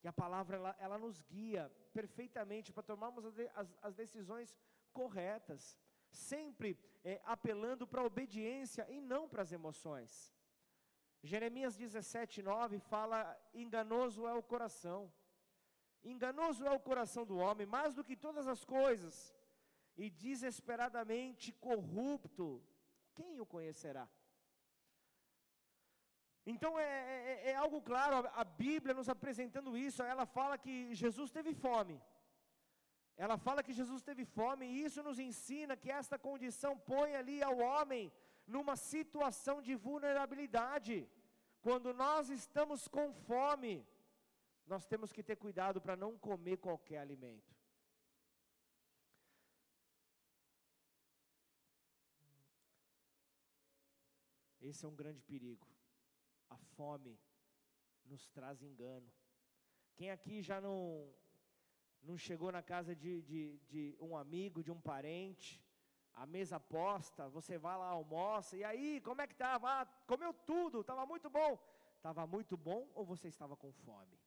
E 0.02 0.08
a 0.08 0.12
palavra 0.12 0.56
ela, 0.56 0.76
ela 0.78 0.98
nos 0.98 1.22
guia 1.22 1.72
perfeitamente 1.94 2.70
para 2.70 2.82
tomarmos 2.82 3.24
as, 3.54 3.74
as 3.80 3.94
decisões 3.94 4.54
corretas, 5.00 5.78
sempre 6.10 6.78
é, 7.04 7.20
apelando 7.24 7.86
para 7.86 8.00
a 8.02 8.04
obediência 8.12 8.86
e 8.90 9.00
não 9.00 9.28
para 9.28 9.42
as 9.42 9.52
emoções. 9.52 10.32
Jeremias 11.22 11.76
17, 11.76 12.42
9 12.42 12.78
fala: 12.80 13.18
enganoso 13.54 14.26
é 14.26 14.34
o 14.34 14.42
coração, 14.42 15.12
enganoso 16.02 16.64
é 16.64 16.70
o 16.70 16.80
coração 16.80 17.24
do 17.24 17.38
homem, 17.38 17.66
mais 17.66 17.94
do 17.94 18.04
que 18.04 18.16
todas 18.16 18.46
as 18.48 18.64
coisas, 18.64 19.34
e 19.96 20.10
desesperadamente 20.10 21.52
corrupto, 21.52 22.62
quem 23.14 23.40
o 23.40 23.46
conhecerá? 23.46 24.08
Então 26.44 26.76
é, 26.76 26.84
é, 26.84 27.50
é 27.50 27.54
algo 27.54 27.80
claro, 27.80 28.16
a, 28.16 28.40
a 28.40 28.44
Bíblia 28.44 28.94
nos 28.94 29.08
apresentando 29.08 29.76
isso, 29.76 30.02
ela 30.02 30.26
fala 30.26 30.58
que 30.58 30.92
Jesus 30.92 31.30
teve 31.30 31.54
fome. 31.54 32.02
Ela 33.16 33.36
fala 33.36 33.62
que 33.62 33.72
Jesus 33.72 34.02
teve 34.02 34.24
fome 34.24 34.66
e 34.66 34.84
isso 34.84 35.02
nos 35.02 35.18
ensina 35.18 35.76
que 35.76 35.90
esta 35.90 36.18
condição 36.18 36.78
põe 36.78 37.14
ali 37.14 37.42
ao 37.42 37.58
homem 37.58 38.12
numa 38.46 38.76
situação 38.76 39.60
de 39.62 39.74
vulnerabilidade. 39.74 41.08
Quando 41.60 41.92
nós 41.92 42.30
estamos 42.30 42.88
com 42.88 43.12
fome, 43.12 43.86
nós 44.66 44.86
temos 44.86 45.12
que 45.12 45.22
ter 45.22 45.36
cuidado 45.36 45.80
para 45.80 45.96
não 45.96 46.18
comer 46.18 46.56
qualquer 46.56 46.98
alimento. 46.98 47.52
Esse 54.60 54.84
é 54.84 54.88
um 54.88 54.94
grande 54.94 55.20
perigo. 55.20 55.68
A 56.48 56.56
fome 56.56 57.18
nos 58.04 58.28
traz 58.28 58.62
engano. 58.62 59.10
Quem 59.94 60.10
aqui 60.10 60.40
já 60.40 60.60
não 60.60 61.12
não 62.02 62.16
chegou 62.18 62.50
na 62.50 62.62
casa 62.62 62.94
de, 62.94 63.22
de, 63.22 63.58
de 63.68 63.96
um 64.00 64.16
amigo, 64.16 64.62
de 64.62 64.70
um 64.70 64.80
parente, 64.80 65.62
a 66.14 66.26
mesa 66.26 66.58
posta, 66.60 67.28
você 67.28 67.56
vai 67.58 67.76
lá, 67.76 67.86
almoça, 67.86 68.56
e 68.56 68.64
aí, 68.64 69.00
como 69.00 69.22
é 69.22 69.26
que 69.26 69.32
estava? 69.32 69.80
Ah, 69.80 69.86
comeu 70.06 70.32
tudo, 70.34 70.80
estava 70.80 71.06
muito 71.06 71.30
bom. 71.30 71.58
Estava 71.96 72.26
muito 72.26 72.56
bom 72.56 72.90
ou 72.94 73.04
você 73.04 73.28
estava 73.28 73.56
com 73.56 73.72
fome? 73.72 74.18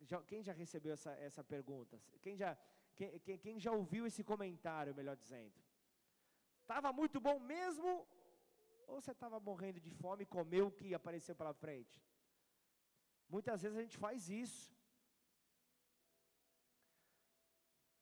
Já, 0.00 0.22
quem 0.22 0.42
já 0.42 0.52
recebeu 0.52 0.92
essa, 0.92 1.10
essa 1.28 1.42
pergunta? 1.42 2.00
Quem 2.22 2.36
já, 2.36 2.56
quem, 2.94 3.18
quem, 3.18 3.38
quem 3.38 3.58
já 3.58 3.72
ouviu 3.72 4.06
esse 4.06 4.22
comentário, 4.22 4.94
melhor 4.94 5.16
dizendo? 5.16 5.58
Estava 6.62 6.92
muito 6.92 7.20
bom 7.20 7.40
mesmo? 7.40 8.06
Ou 8.86 9.00
você 9.00 9.10
estava 9.10 9.40
morrendo 9.40 9.80
de 9.80 9.90
fome 9.90 10.22
e 10.22 10.26
comeu 10.26 10.68
o 10.68 10.70
que 10.70 10.94
apareceu 10.94 11.34
pela 11.34 11.52
frente? 11.52 12.00
Muitas 13.28 13.62
vezes 13.62 13.76
a 13.76 13.82
gente 13.82 13.98
faz 13.98 14.28
isso. 14.28 14.73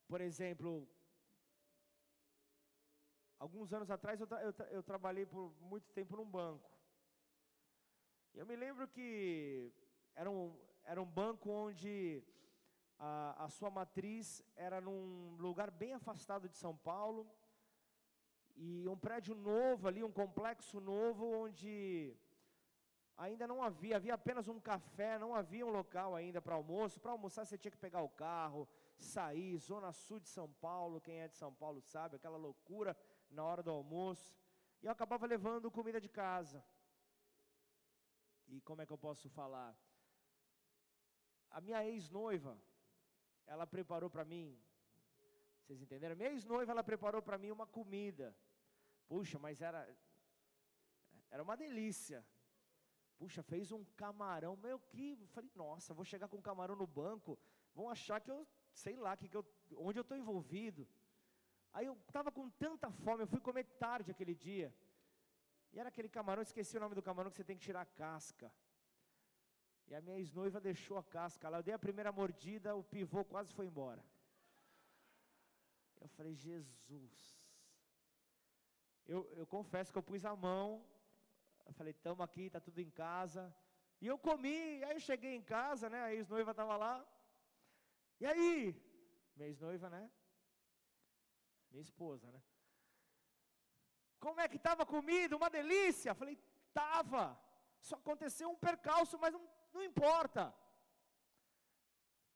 Por 0.07 0.21
exemplo, 0.21 0.87
alguns 3.39 3.73
anos 3.73 3.89
atrás 3.89 4.19
eu, 4.19 4.27
tra 4.27 4.41
eu, 4.43 4.53
tra 4.53 4.65
eu 4.67 4.83
trabalhei 4.83 5.25
por 5.25 5.53
muito 5.61 5.91
tempo 5.91 6.15
num 6.15 6.29
banco. 6.29 6.69
Eu 8.33 8.45
me 8.45 8.55
lembro 8.55 8.87
que 8.87 9.71
era 10.15 10.29
um, 10.29 10.57
era 10.83 11.01
um 11.01 11.05
banco 11.05 11.49
onde 11.49 12.23
a, 12.97 13.45
a 13.45 13.49
sua 13.49 13.69
matriz 13.69 14.43
era 14.55 14.79
num 14.81 15.35
lugar 15.37 15.69
bem 15.69 15.93
afastado 15.93 16.49
de 16.49 16.57
São 16.57 16.75
Paulo, 16.75 17.29
e 18.55 18.87
um 18.87 18.97
prédio 18.97 19.35
novo 19.35 19.87
ali, 19.87 20.03
um 20.03 20.11
complexo 20.11 20.79
novo, 20.79 21.25
onde 21.25 22.15
ainda 23.17 23.47
não 23.47 23.63
havia, 23.63 23.95
havia 23.95 24.13
apenas 24.13 24.47
um 24.47 24.59
café, 24.59 25.17
não 25.17 25.33
havia 25.33 25.65
um 25.65 25.71
local 25.71 26.15
ainda 26.15 26.41
para 26.41 26.55
almoço. 26.55 26.99
Para 26.99 27.11
almoçar 27.11 27.45
você 27.45 27.57
tinha 27.57 27.71
que 27.71 27.77
pegar 27.77 28.01
o 28.01 28.09
carro, 28.09 28.67
sair, 28.97 29.57
zona 29.57 29.91
sul 29.91 30.19
de 30.19 30.29
São 30.29 30.51
Paulo, 30.53 31.01
quem 31.01 31.19
é 31.19 31.27
de 31.27 31.35
São 31.35 31.53
Paulo 31.53 31.81
sabe, 31.81 32.15
aquela 32.15 32.37
loucura 32.37 32.95
na 33.29 33.43
hora 33.43 33.63
do 33.63 33.71
almoço. 33.71 34.35
E 34.81 34.85
eu 34.85 34.91
acabava 34.91 35.25
levando 35.25 35.71
comida 35.71 35.99
de 35.99 36.09
casa. 36.09 36.63
E 38.47 38.61
como 38.61 38.81
é 38.81 38.85
que 38.85 38.93
eu 38.93 38.97
posso 38.97 39.29
falar? 39.29 39.75
A 41.49 41.61
minha 41.61 41.85
ex-noiva, 41.85 42.61
ela 43.45 43.65
preparou 43.65 44.09
para 44.09 44.25
mim, 44.25 44.59
vocês 45.61 45.81
entenderam? 45.81 46.15
Minha 46.15 46.31
ex-noiva, 46.31 46.71
ela 46.71 46.83
preparou 46.83 47.21
para 47.21 47.37
mim 47.37 47.51
uma 47.51 47.65
comida. 47.65 48.35
Puxa, 49.07 49.39
mas 49.39 49.61
era, 49.61 49.81
era 51.29 51.41
uma 51.41 51.55
delícia. 51.55 52.25
Puxa, 53.17 53.41
fez 53.41 53.71
um 53.71 53.85
camarão, 53.95 54.57
meu 54.57 54.79
que, 54.79 55.15
falei, 55.27 55.49
nossa, 55.55 55.93
vou 55.93 56.03
chegar 56.03 56.27
com 56.27 56.41
camarão 56.41 56.75
no 56.75 56.85
banco, 56.85 57.39
vão 57.73 57.89
achar 57.89 58.19
que 58.19 58.29
eu, 58.29 58.45
sei 58.73 58.95
lá, 58.97 59.15
que, 59.15 59.27
que 59.27 59.37
eu, 59.37 59.45
onde 59.77 59.99
eu 59.99 60.01
estou 60.01 60.17
envolvido. 60.17 60.87
Aí 61.71 61.85
eu 61.85 61.93
estava 62.07 62.31
com 62.31 62.49
tanta 62.49 62.91
fome, 62.91 63.23
eu 63.23 63.27
fui 63.27 63.39
comer 63.39 63.63
tarde 63.85 64.11
aquele 64.11 64.35
dia. 64.35 64.73
E 65.71 65.79
era 65.79 65.89
aquele 65.89 66.09
camarão, 66.09 66.41
esqueci 66.41 66.77
o 66.77 66.79
nome 66.79 66.95
do 66.95 67.01
camarão 67.01 67.31
que 67.31 67.37
você 67.37 67.43
tem 67.43 67.57
que 67.57 67.63
tirar 67.63 67.81
a 67.81 67.85
casca. 67.85 68.51
E 69.87 69.95
a 69.95 70.01
minha 70.01 70.17
ex-noiva 70.17 70.59
deixou 70.61 70.97
a 70.97 71.03
casca 71.03 71.49
lá. 71.49 71.57
Eu 71.57 71.63
dei 71.63 71.73
a 71.73 71.79
primeira 71.79 72.11
mordida, 72.11 72.75
o 72.75 72.83
pivô 72.83 73.25
quase 73.25 73.51
foi 73.53 73.65
embora. 73.65 74.03
Eu 75.99 76.07
falei, 76.09 76.35
Jesus. 76.35 77.39
Eu, 79.05 79.29
eu 79.35 79.45
confesso 79.47 79.91
que 79.91 79.97
eu 79.97 80.03
pus 80.03 80.23
a 80.25 80.35
mão. 80.35 80.85
Eu 81.65 81.73
falei, 81.73 81.91
estamos 81.91 82.21
aqui, 82.21 82.43
está 82.43 82.59
tudo 82.59 82.79
em 82.79 82.89
casa. 82.89 83.53
E 83.99 84.07
eu 84.07 84.17
comi, 84.17 84.83
aí 84.83 84.93
eu 84.93 84.99
cheguei 84.99 85.35
em 85.35 85.41
casa, 85.41 85.89
né? 85.89 86.01
A 86.03 86.13
ex-noiva 86.13 86.51
estava 86.51 86.75
lá. 86.77 87.05
E 88.19 88.25
aí? 88.25 88.75
Minha 89.35 89.49
ex-noiva, 89.49 89.89
né? 89.89 90.09
Minha 91.69 91.81
esposa, 91.81 92.31
né? 92.31 92.41
Como 94.19 94.39
é 94.39 94.47
que 94.47 94.57
estava 94.57 94.83
a 94.83 94.85
comida? 94.85 95.35
Uma 95.35 95.49
delícia. 95.49 96.15
Falei, 96.15 96.37
estava. 96.67 97.39
Só 97.79 97.95
aconteceu 97.95 98.49
um 98.49 98.55
percalço, 98.55 99.17
mas 99.19 99.33
não, 99.33 99.49
não 99.73 99.83
importa. 99.83 100.55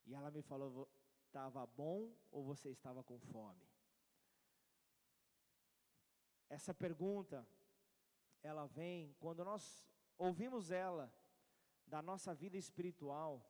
E 0.06 0.13
ela 0.13 0.32
me 0.32 0.42
falou, 0.42 0.90
estava 1.26 1.66
bom 1.66 2.13
ou 2.32 2.44
você 2.44 2.70
estava 2.70 3.04
com 3.04 3.20
fome? 3.20 3.66
Essa 6.50 6.74
pergunta, 6.74 7.48
ela 8.42 8.66
vem 8.68 9.13
quando 9.20 9.44
nós 9.44 9.86
ouvimos 10.18 10.72
ela 10.72 11.13
da 11.86 12.02
nossa 12.02 12.34
vida 12.34 12.58
espiritual, 12.58 13.46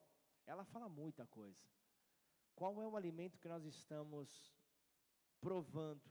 ela 0.46 0.66
fala 0.66 0.90
muita 0.90 1.26
coisa. 1.28 1.68
Qual 2.60 2.82
é 2.82 2.88
o 2.88 2.98
alimento 2.98 3.38
que 3.38 3.48
nós 3.48 3.64
estamos 3.66 4.52
provando? 5.40 6.02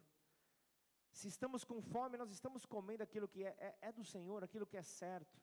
Se 1.10 1.26
estamos 1.26 1.64
com 1.64 1.82
fome, 1.82 2.16
nós 2.16 2.30
estamos 2.30 2.64
comendo 2.64 3.02
aquilo 3.02 3.26
que 3.26 3.42
é, 3.42 3.48
é, 3.58 3.88
é 3.88 3.90
do 3.90 4.04
Senhor, 4.04 4.44
aquilo 4.44 4.64
que 4.64 4.76
é 4.76 4.82
certo, 4.82 5.42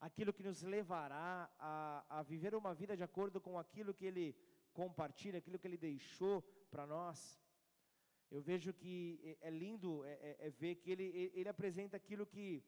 aquilo 0.00 0.32
que 0.32 0.42
nos 0.42 0.60
levará 0.62 1.48
a, 1.56 2.18
a 2.18 2.22
viver 2.24 2.56
uma 2.56 2.74
vida 2.74 2.96
de 2.96 3.04
acordo 3.04 3.40
com 3.40 3.56
aquilo 3.56 3.94
que 3.94 4.06
Ele 4.06 4.36
compartilha, 4.72 5.38
aquilo 5.38 5.56
que 5.56 5.68
Ele 5.68 5.78
deixou 5.78 6.42
para 6.68 6.84
nós. 6.84 7.40
Eu 8.28 8.42
vejo 8.42 8.74
que 8.74 9.20
é, 9.22 9.48
é 9.48 9.50
lindo 9.50 10.04
é, 10.04 10.14
é, 10.14 10.36
é, 10.46 10.50
ver 10.50 10.74
que 10.74 10.90
ele, 10.90 11.30
ele 11.32 11.48
apresenta 11.48 11.96
aquilo 11.96 12.26
que, 12.26 12.64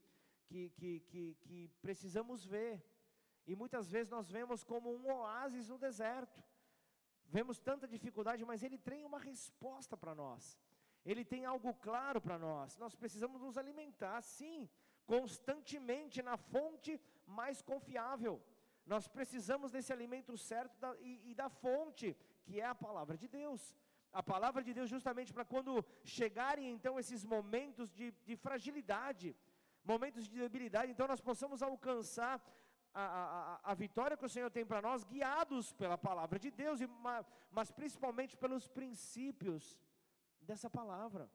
que, 0.46 0.70
que, 0.70 1.00
que, 1.00 1.34
que 1.40 1.68
precisamos 1.82 2.46
ver. 2.46 2.80
E 3.44 3.56
muitas 3.56 3.90
vezes 3.90 4.08
nós 4.08 4.30
vemos 4.30 4.62
como 4.62 4.94
um 4.94 5.10
oásis 5.12 5.68
no 5.68 5.78
deserto. 5.78 6.40
Vemos 7.36 7.58
tanta 7.68 7.86
dificuldade, 7.96 8.44
mas 8.50 8.62
ele 8.66 8.78
tem 8.90 9.04
uma 9.04 9.20
resposta 9.30 9.96
para 9.96 10.14
nós. 10.22 10.58
Ele 11.10 11.24
tem 11.32 11.44
algo 11.44 11.72
claro 11.86 12.20
para 12.20 12.38
nós. 12.38 12.76
Nós 12.76 12.94
precisamos 12.94 13.40
nos 13.40 13.56
alimentar, 13.56 14.20
sim, 14.22 14.68
constantemente 15.06 16.22
na 16.28 16.36
fonte 16.36 17.00
mais 17.26 17.62
confiável. 17.62 18.34
Nós 18.84 19.06
precisamos 19.16 19.70
desse 19.70 19.92
alimento 19.92 20.36
certo 20.36 20.76
da, 20.78 20.90
e, 21.00 21.30
e 21.30 21.34
da 21.34 21.48
fonte, 21.48 22.16
que 22.44 22.60
é 22.60 22.66
a 22.66 22.74
palavra 22.74 23.16
de 23.16 23.28
Deus. 23.28 23.76
A 24.12 24.22
palavra 24.22 24.62
de 24.66 24.72
Deus, 24.74 24.90
justamente 24.90 25.32
para 25.32 25.44
quando 25.44 25.84
chegarem 26.02 26.68
então 26.76 26.98
esses 26.98 27.24
momentos 27.24 27.92
de, 27.98 28.10
de 28.28 28.36
fragilidade, 28.36 29.36
momentos 29.84 30.24
de 30.28 30.36
debilidade, 30.36 30.90
então 30.90 31.06
nós 31.06 31.20
possamos 31.20 31.62
alcançar 31.62 32.42
a, 32.92 33.03
a, 33.03 33.70
a, 33.70 33.74
vitória 33.74 34.16
que 34.16 34.24
o 34.24 34.29
Senhor 34.29 34.50
tem 34.50 34.64
para 34.64 34.83
nós, 34.83 35.05
guiados 35.05 35.72
pela 35.72 35.96
palavra 35.96 36.38
de 36.38 36.50
Deus, 36.50 36.81
mas 37.50 37.70
principalmente 37.70 38.37
pelos 38.37 38.66
princípios 38.66 39.81
dessa 40.40 40.68
palavra, 40.68 41.31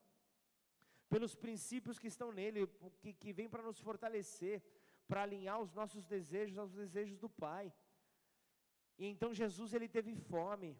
pelos 1.09 1.35
princípios 1.35 1.97
que 1.97 2.07
estão 2.07 2.31
nele, 2.31 2.67
que, 2.99 3.13
que 3.13 3.31
vem 3.31 3.49
para 3.49 3.63
nos 3.63 3.79
fortalecer, 3.79 4.61
para 5.07 5.23
alinhar 5.23 5.59
os 5.59 5.71
nossos 5.73 6.05
desejos 6.05 6.57
aos 6.57 6.73
desejos 6.73 7.17
do 7.17 7.29
Pai. 7.29 7.71
E 8.97 9.07
então 9.07 9.33
Jesus 9.33 9.73
ele 9.73 9.87
teve 9.87 10.15
fome, 10.15 10.77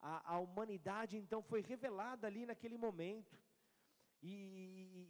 a, 0.00 0.34
a 0.34 0.38
humanidade 0.38 1.16
então 1.16 1.42
foi 1.42 1.60
revelada 1.60 2.26
ali 2.26 2.46
naquele 2.46 2.76
momento. 2.76 3.38
E, 4.22 4.32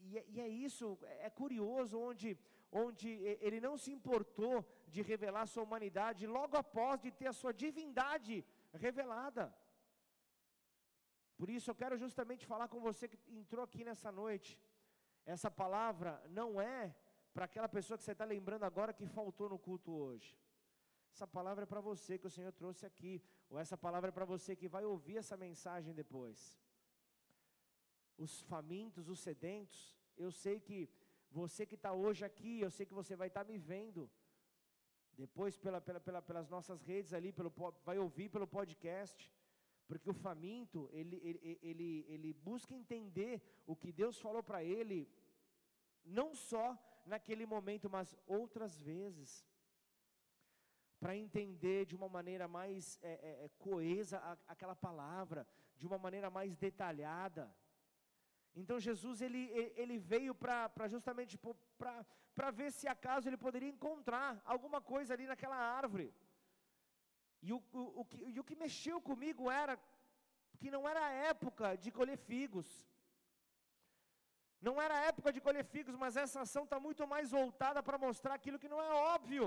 e, 0.02 0.24
e, 0.34 0.40
é 0.40 0.48
isso, 0.48 0.98
é 1.26 1.30
curioso, 1.30 1.98
onde, 1.98 2.38
onde 2.70 3.08
ele 3.46 3.60
não 3.60 3.76
se 3.76 3.90
importou 3.90 4.64
de 4.88 5.02
revelar 5.02 5.46
sua 5.46 5.64
humanidade 5.64 6.26
logo 6.26 6.56
após 6.56 7.00
de 7.00 7.10
ter 7.10 7.26
a 7.26 7.32
sua 7.32 7.52
divindade 7.52 8.44
revelada. 8.72 9.54
Por 11.36 11.48
isso 11.50 11.70
eu 11.70 11.74
quero 11.74 11.96
justamente 11.96 12.46
falar 12.46 12.68
com 12.68 12.80
você 12.80 13.08
que 13.08 13.18
entrou 13.28 13.64
aqui 13.64 13.82
nessa 13.82 14.12
noite. 14.12 14.60
Essa 15.24 15.50
palavra 15.50 16.22
não 16.28 16.60
é 16.60 16.94
para 17.32 17.46
aquela 17.46 17.68
pessoa 17.68 17.96
que 17.96 18.04
você 18.04 18.12
está 18.12 18.24
lembrando 18.24 18.64
agora 18.64 18.92
que 18.92 19.06
faltou 19.06 19.48
no 19.48 19.58
culto 19.58 19.90
hoje. 19.92 20.36
Essa 21.12 21.26
palavra 21.26 21.64
é 21.64 21.66
para 21.66 21.80
você 21.80 22.18
que 22.18 22.26
o 22.26 22.30
Senhor 22.30 22.52
trouxe 22.52 22.86
aqui, 22.86 23.22
ou 23.48 23.58
essa 23.58 23.76
palavra 23.76 24.10
é 24.10 24.12
para 24.12 24.24
você 24.24 24.54
que 24.54 24.68
vai 24.68 24.84
ouvir 24.84 25.16
essa 25.16 25.36
mensagem 25.36 25.92
depois. 25.94 26.58
Os 28.24 28.32
famintos, 28.52 29.08
os 29.14 29.20
sedentos, 29.28 29.78
eu 30.24 30.30
sei 30.30 30.56
que 30.66 30.78
você 31.38 31.62
que 31.70 31.76
está 31.80 31.92
hoje 32.04 32.22
aqui, 32.30 32.54
eu 32.60 32.70
sei 32.76 32.84
que 32.88 32.98
você 33.00 33.14
vai 33.20 33.28
estar 33.28 33.44
tá 33.44 33.50
me 33.50 33.58
vendo. 33.72 34.02
Depois 35.22 35.56
pela, 35.64 35.80
pela, 35.86 36.00
pela, 36.06 36.20
pelas 36.28 36.48
nossas 36.54 36.82
redes 36.90 37.12
ali, 37.12 37.30
pelo, 37.38 37.52
vai 37.88 37.98
ouvir 37.98 38.28
pelo 38.28 38.46
podcast. 38.58 39.32
Porque 39.90 40.08
o 40.08 40.14
faminto, 40.26 40.88
ele, 40.92 41.16
ele, 41.28 41.58
ele, 41.70 42.06
ele 42.08 42.32
busca 42.32 42.74
entender 42.74 43.42
o 43.66 43.74
que 43.74 43.90
Deus 43.90 44.20
falou 44.20 44.42
para 44.42 44.62
ele, 44.62 44.98
não 46.04 46.28
só 46.32 46.78
naquele 47.04 47.44
momento, 47.44 47.90
mas 47.90 48.16
outras 48.26 48.80
vezes. 48.80 49.30
Para 51.00 51.16
entender 51.16 51.86
de 51.86 51.96
uma 51.96 52.08
maneira 52.08 52.46
mais 52.46 52.98
é, 53.02 53.12
é, 53.12 53.44
é, 53.46 53.48
coesa 53.58 54.18
aquela 54.46 54.76
palavra, 54.76 55.46
de 55.76 55.86
uma 55.86 55.98
maneira 55.98 56.30
mais 56.30 56.54
detalhada. 56.56 57.52
Então 58.54 58.80
Jesus 58.80 59.20
ele, 59.20 59.42
ele 59.76 59.98
veio 59.98 60.34
para 60.34 60.88
justamente 60.88 61.38
para 62.34 62.50
ver 62.50 62.70
se 62.72 62.86
acaso 62.88 63.28
ele 63.28 63.36
poderia 63.36 63.68
encontrar 63.68 64.40
alguma 64.44 64.80
coisa 64.80 65.14
ali 65.14 65.26
naquela 65.26 65.56
árvore. 65.56 66.12
E 67.42 67.52
o, 67.52 67.62
o, 67.72 68.00
o, 68.00 68.04
que, 68.04 68.22
e 68.24 68.38
o 68.40 68.44
que 68.44 68.56
mexeu 68.56 69.00
comigo 69.00 69.50
era 69.50 69.78
que 70.58 70.70
não 70.70 70.88
era 70.88 71.10
época 71.32 71.76
de 71.76 71.90
colher 71.90 72.18
figos. 72.18 72.68
Não 74.60 74.74
era 74.84 75.04
época 75.10 75.32
de 75.32 75.40
colher 75.40 75.64
figos, 75.64 75.94
mas 76.02 76.16
essa 76.22 76.40
ação 76.42 76.64
está 76.64 76.78
muito 76.86 77.06
mais 77.12 77.30
voltada 77.30 77.82
para 77.82 78.02
mostrar 78.06 78.34
aquilo 78.34 78.58
que 78.58 78.72
não 78.72 78.80
é 78.88 78.90
óbvio. 79.14 79.46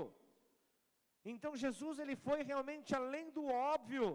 Então 1.32 1.56
Jesus 1.64 1.98
ele 1.98 2.16
foi 2.16 2.42
realmente 2.42 2.94
além 3.00 3.30
do 3.30 3.44
óbvio. 3.46 4.06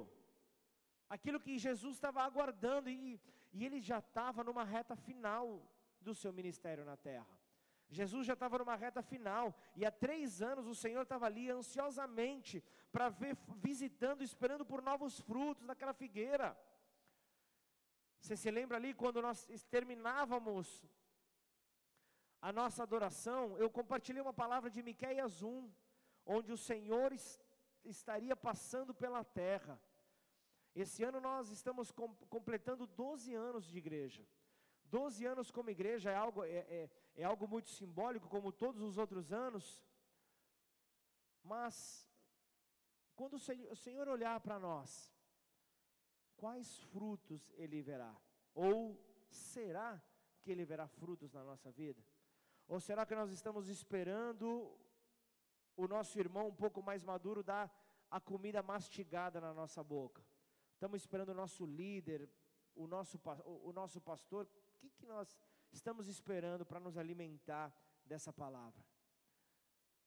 Aquilo 1.09 1.39
que 1.39 1.57
Jesus 1.57 1.95
estava 1.95 2.21
aguardando 2.21 2.89
e, 2.89 3.19
e 3.51 3.65
ele 3.65 3.79
já 3.81 3.99
estava 3.99 4.43
numa 4.43 4.63
reta 4.63 4.95
final 4.95 5.61
do 5.99 6.13
seu 6.13 6.31
ministério 6.31 6.85
na 6.85 6.95
terra. 6.95 7.39
Jesus 7.89 8.27
já 8.27 8.33
estava 8.33 8.59
numa 8.59 8.75
reta 8.75 9.01
final, 9.01 9.55
e 9.75 9.85
há 9.85 9.91
três 9.91 10.41
anos 10.41 10.67
o 10.67 10.75
Senhor 10.75 11.01
estava 11.01 11.25
ali 11.25 11.49
ansiosamente 11.49 12.63
para 12.91 13.09
ver, 13.09 13.35
visitando, 13.57 14.23
esperando 14.23 14.65
por 14.65 14.81
novos 14.81 15.19
frutos 15.19 15.65
daquela 15.65 15.93
figueira. 15.93 16.57
Você 18.19 18.35
se 18.37 18.51
lembra 18.51 18.77
ali 18.77 18.93
quando 18.93 19.21
nós 19.21 19.47
terminávamos 19.69 20.85
a 22.41 22.53
nossa 22.53 22.83
adoração, 22.83 23.57
eu 23.57 23.69
compartilhei 23.69 24.21
uma 24.21 24.33
palavra 24.33 24.69
de 24.69 24.81
Miqueias 24.81 25.41
1, 25.41 25.69
onde 26.25 26.51
o 26.53 26.57
Senhor 26.57 27.11
estaria 27.83 28.35
passando 28.35 28.93
pela 28.93 29.23
terra. 29.23 29.81
Esse 30.75 31.03
ano 31.03 31.19
nós 31.19 31.49
estamos 31.49 31.91
com, 31.91 32.13
completando 32.29 32.85
12 32.85 33.33
anos 33.33 33.65
de 33.65 33.77
igreja. 33.77 34.25
12 34.85 35.25
anos 35.25 35.51
como 35.51 35.69
igreja 35.69 36.11
é 36.11 36.15
algo, 36.15 36.43
é, 36.43 36.49
é, 36.49 36.89
é 37.15 37.23
algo 37.23 37.47
muito 37.47 37.69
simbólico, 37.69 38.27
como 38.27 38.51
todos 38.51 38.81
os 38.81 38.97
outros 38.97 39.31
anos. 39.31 39.83
Mas, 41.43 42.07
quando 43.15 43.35
o 43.35 43.39
Senhor, 43.39 43.71
o 43.71 43.75
Senhor 43.75 44.07
olhar 44.07 44.39
para 44.39 44.59
nós, 44.59 45.13
quais 46.35 46.79
frutos 46.85 47.51
Ele 47.55 47.81
verá? 47.81 48.15
Ou 48.53 48.99
será 49.29 50.01
que 50.41 50.51
Ele 50.51 50.65
verá 50.65 50.87
frutos 50.87 51.33
na 51.33 51.43
nossa 51.43 51.71
vida? 51.71 52.03
Ou 52.67 52.79
será 52.79 53.05
que 53.05 53.15
nós 53.15 53.31
estamos 53.31 53.67
esperando 53.67 54.77
o 55.75 55.87
nosso 55.87 56.19
irmão 56.19 56.47
um 56.47 56.55
pouco 56.55 56.81
mais 56.83 57.03
maduro 57.03 57.43
dar 57.43 57.71
a 58.09 58.19
comida 58.19 58.61
mastigada 58.61 59.39
na 59.39 59.53
nossa 59.53 59.83
boca? 59.83 60.23
Estamos 60.79 61.01
esperando 61.01 61.31
o 61.31 61.33
nosso 61.33 61.65
líder, 61.65 62.29
o 62.73 62.87
nosso, 62.87 63.19
o 63.45 63.73
nosso 63.73 63.99
pastor. 63.99 64.45
O 64.45 64.77
que, 64.77 64.89
que 64.89 65.05
nós 65.05 65.37
estamos 65.73 66.07
esperando 66.07 66.65
para 66.65 66.79
nos 66.79 66.97
alimentar 66.97 67.75
dessa 68.05 68.31
palavra? 68.31 68.81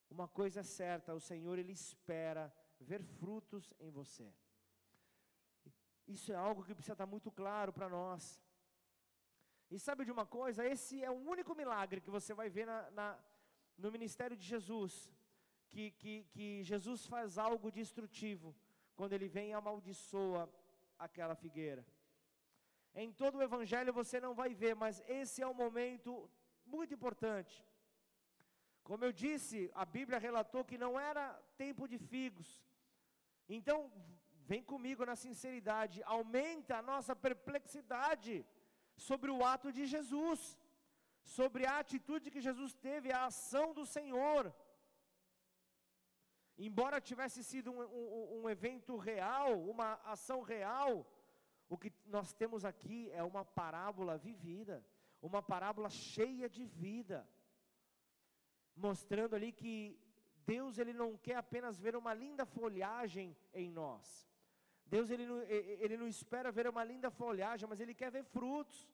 Uma 0.09 0.27
coisa 0.27 0.61
é 0.61 0.63
certa, 0.63 1.15
o 1.15 1.21
Senhor 1.21 1.59
Ele 1.59 1.73
espera 1.73 2.51
ver 2.81 3.03
frutos 3.03 3.75
em 3.79 3.91
você. 3.91 4.33
Isso 6.09 6.33
é 6.33 6.37
algo 6.37 6.65
que 6.65 6.75
precisa 6.75 6.95
estar 6.95 7.05
muito 7.05 7.31
claro 7.31 7.71
para 7.71 7.91
nós. 7.91 8.43
E 9.71 9.79
sabe 9.79 10.07
de 10.07 10.11
uma 10.11 10.25
coisa? 10.25 10.65
Esse 10.65 11.05
é 11.05 11.11
o 11.11 11.23
único 11.35 11.55
milagre 11.55 12.01
que 12.01 12.09
você 12.09 12.33
vai 12.33 12.49
ver 12.49 12.65
na, 12.65 12.91
na 12.93 13.19
no 13.77 13.93
ministério 13.93 14.39
de 14.39 14.47
Jesus. 14.47 15.13
Que, 15.69 15.91
que, 15.91 16.25
que 16.31 16.65
Jesus 16.65 17.05
faz 17.05 17.37
algo 17.37 17.71
destrutivo 17.71 18.57
quando 18.97 19.13
ele 19.13 19.29
vem 19.29 19.51
e 19.51 19.53
amaldiçoa 19.53 20.51
aquela 21.07 21.37
figueira. 21.45 21.83
Em 23.03 23.11
todo 23.21 23.37
o 23.37 23.45
evangelho 23.49 23.99
você 24.01 24.17
não 24.25 24.33
vai 24.41 24.51
ver, 24.63 24.75
mas 24.85 25.03
esse 25.21 25.39
é 25.43 25.49
um 25.53 25.61
momento 25.65 26.11
muito 26.75 26.93
importante. 26.97 27.55
Como 28.89 29.05
eu 29.07 29.13
disse, 29.25 29.59
a 29.83 29.85
Bíblia 29.97 30.19
relatou 30.27 30.69
que 30.71 30.83
não 30.85 30.93
era 31.11 31.25
tempo 31.65 31.87
de 31.93 31.99
figos. 32.13 32.49
Então, 33.57 33.79
vem 34.51 34.63
comigo 34.73 35.05
na 35.11 35.17
sinceridade, 35.25 36.03
aumenta 36.17 36.73
a 36.77 36.87
nossa 36.91 37.15
perplexidade 37.27 38.35
sobre 39.09 39.31
o 39.31 39.45
ato 39.53 39.69
de 39.77 39.85
Jesus, 39.95 40.41
sobre 41.37 41.63
a 41.67 41.79
atitude 41.79 42.33
que 42.35 42.47
Jesus 42.49 42.73
teve, 42.89 43.13
a 43.13 43.27
ação 43.31 43.67
do 43.79 43.85
Senhor. 43.97 44.43
Embora 46.69 47.01
tivesse 47.01 47.43
sido 47.43 47.73
um, 47.73 47.81
um, 47.83 48.43
um, 48.43 48.49
evento 48.49 48.97
real, 48.97 49.49
uma 49.73 49.95
ação 50.05 50.43
real, 50.43 51.05
o 51.69 51.77
que 51.77 51.93
nós 52.07 52.33
temos 52.33 52.65
aqui 52.65 53.11
é 53.11 53.23
uma 53.31 53.45
parábola 53.45 54.17
vivida, 54.17 54.77
uma 55.21 55.43
parábola 55.43 55.91
cheia 55.91 56.49
de 56.49 56.65
vida, 56.65 57.29
mostrando 58.77 59.35
ali 59.35 59.51
que 59.51 59.99
Deus 60.53 60.79
ele 60.79 60.93
não 60.93 61.17
quer 61.17 61.37
apenas 61.37 61.81
ver 61.81 61.97
uma 61.97 62.15
linda 62.15 62.47
folhagem 62.47 63.37
em 63.53 63.69
nós. 63.69 64.07
Deus 64.87 65.11
ele 65.11 65.27
não, 65.27 65.43
ele 65.43 65.97
não 65.97 66.07
espera 66.07 66.53
ver 66.53 66.69
uma 66.69 66.85
linda 66.85 67.11
folhagem, 67.11 67.69
mas 67.69 67.81
ele 67.81 67.95
quer 67.95 68.13
ver 68.13 68.25
frutos. 68.37 68.89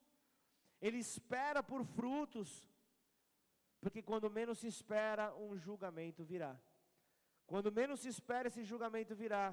Ele 0.80 0.96
espera 0.96 1.62
por 1.62 1.84
frutos, 1.84 2.66
porque 3.78 4.02
quando 4.02 4.30
menos 4.30 4.58
se 4.60 4.68
espera, 4.68 5.34
um 5.34 5.54
julgamento 5.58 6.24
virá. 6.24 6.58
Quando 7.50 7.72
menos 7.80 8.00
se 8.00 8.08
espera, 8.14 8.48
esse 8.48 8.62
julgamento 8.70 9.14
virá. 9.22 9.44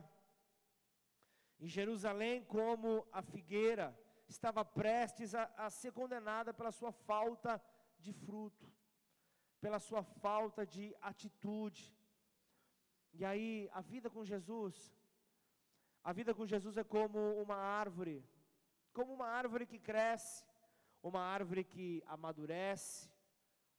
Em 1.63 1.69
Jerusalém, 1.75 2.43
como 2.55 2.89
a 3.19 3.21
figueira 3.21 3.88
estava 4.34 4.65
prestes 4.65 5.34
a, 5.34 5.43
a 5.65 5.69
ser 5.69 5.91
condenada 5.99 6.53
pela 6.53 6.73
sua 6.79 6.91
falta 6.91 7.53
de 7.97 8.12
fruto, 8.12 8.69
pela 9.62 9.79
sua 9.79 10.03
falta 10.25 10.65
de 10.65 10.86
atitude. 11.12 11.84
E 13.13 13.23
aí, 13.23 13.69
a 13.71 13.81
vida 13.93 14.10
com 14.10 14.25
Jesus, 14.25 14.75
a 16.03 16.12
vida 16.12 16.34
com 16.36 16.45
Jesus 16.45 16.75
é 16.75 16.84
como 16.84 17.19
uma 17.43 17.55
árvore, 17.55 18.17
como 18.91 19.13
uma 19.13 19.27
árvore 19.27 19.65
que 19.65 19.79
cresce, 19.79 20.43
uma 21.01 21.21
árvore 21.21 21.63
que 21.63 22.03
amadurece, 22.05 23.10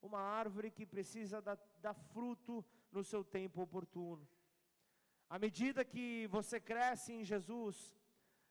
uma 0.01 0.21
árvore 0.21 0.71
que 0.71 0.87
precisa 0.87 1.43
dar, 1.43 1.59
dar 1.83 1.95
fruto 1.95 2.65
no 2.93 3.03
seu 3.05 3.25
tempo 3.25 3.63
oportuno. 3.63 4.27
À 5.29 5.39
medida 5.39 5.85
que 5.85 6.27
você 6.29 6.61
cresce 6.61 7.13
em 7.13 7.25
Jesus, 7.25 7.97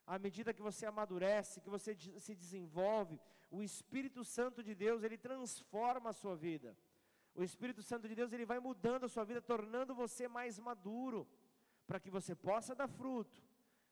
à 0.06 0.19
medida 0.19 0.54
que 0.54 0.62
você 0.62 0.86
amadurece, 0.86 1.62
que 1.62 1.69
você 1.69 1.95
se 2.19 2.36
desenvolve, 2.36 3.19
o 3.50 3.63
Espírito 3.63 4.24
Santo 4.24 4.62
de 4.62 4.76
Deus, 4.76 5.04
ele 5.04 5.17
transforma 5.17 6.10
a 6.10 6.13
sua 6.13 6.36
vida. 6.36 6.78
O 7.34 7.43
Espírito 7.43 7.82
Santo 7.82 8.08
de 8.08 8.15
Deus, 8.15 8.32
ele 8.32 8.45
vai 8.45 8.60
mudando 8.60 9.06
a 9.06 9.10
sua 9.10 9.24
vida, 9.24 9.41
tornando 9.41 9.95
você 9.95 10.28
mais 10.28 10.60
maduro, 10.60 11.28
para 11.88 12.00
que 12.00 12.10
você 12.10 12.36
possa 12.36 12.76
dar 12.76 12.88
fruto. 12.88 13.43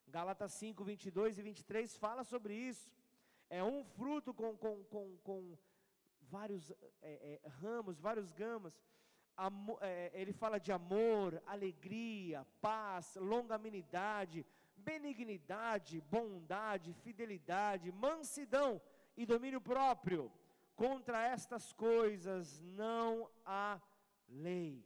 Gálatas 0.06 0.52
5, 0.52 0.84
22 0.84 1.38
e 1.38 1.42
23 1.42 1.96
fala 1.96 2.24
sobre 2.24 2.54
isso. 2.54 2.90
É 3.50 3.62
um 3.62 3.84
fruto 3.84 4.32
com, 4.32 4.56
com, 4.56 4.84
com, 4.84 5.16
com 5.18 5.58
vários 6.22 6.70
é, 6.70 7.40
é, 7.42 7.48
ramos, 7.48 8.00
vários 8.00 8.32
gamas. 8.32 8.80
É, 9.80 10.10
ele 10.14 10.32
fala 10.32 10.60
de 10.60 10.70
amor, 10.70 11.42
alegria, 11.46 12.46
paz, 12.60 13.16
longanimidade, 13.16 14.46
benignidade, 14.76 16.00
bondade, 16.02 16.92
fidelidade, 16.92 17.90
mansidão 17.90 18.80
e 19.16 19.26
domínio 19.26 19.60
próprio. 19.60 20.30
Contra 20.76 21.24
estas 21.24 21.72
coisas 21.72 22.60
não 22.62 23.30
há 23.44 23.80
lei. 24.28 24.84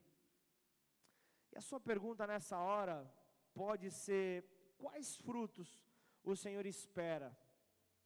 E 1.53 1.59
a 1.59 1.61
sua 1.61 1.81
pergunta 1.81 2.27
nessa 2.27 2.59
hora 2.59 3.11
pode 3.55 3.91
ser: 3.91 4.45
quais 4.79 5.17
frutos 5.17 5.79
o 6.23 6.37
Senhor 6.37 6.65
espera 6.67 7.37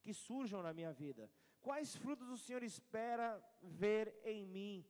que 0.01 0.13
surjam 0.13 0.63
na 0.63 0.73
minha 0.73 0.93
vida? 0.93 1.31
Quais 1.61 1.95
frutos 1.95 2.29
o 2.29 2.39
Senhor 2.39 2.63
espera 2.63 3.41
ver 3.63 4.13
em 4.25 4.45
mim? 4.47 4.85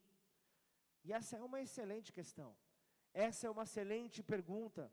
E 1.05 1.13
essa 1.13 1.37
é 1.37 1.43
uma 1.43 1.61
excelente 1.61 2.13
questão. 2.13 2.55
Essa 3.13 3.47
é 3.47 3.51
uma 3.51 3.65
excelente 3.65 4.23
pergunta. 4.23 4.91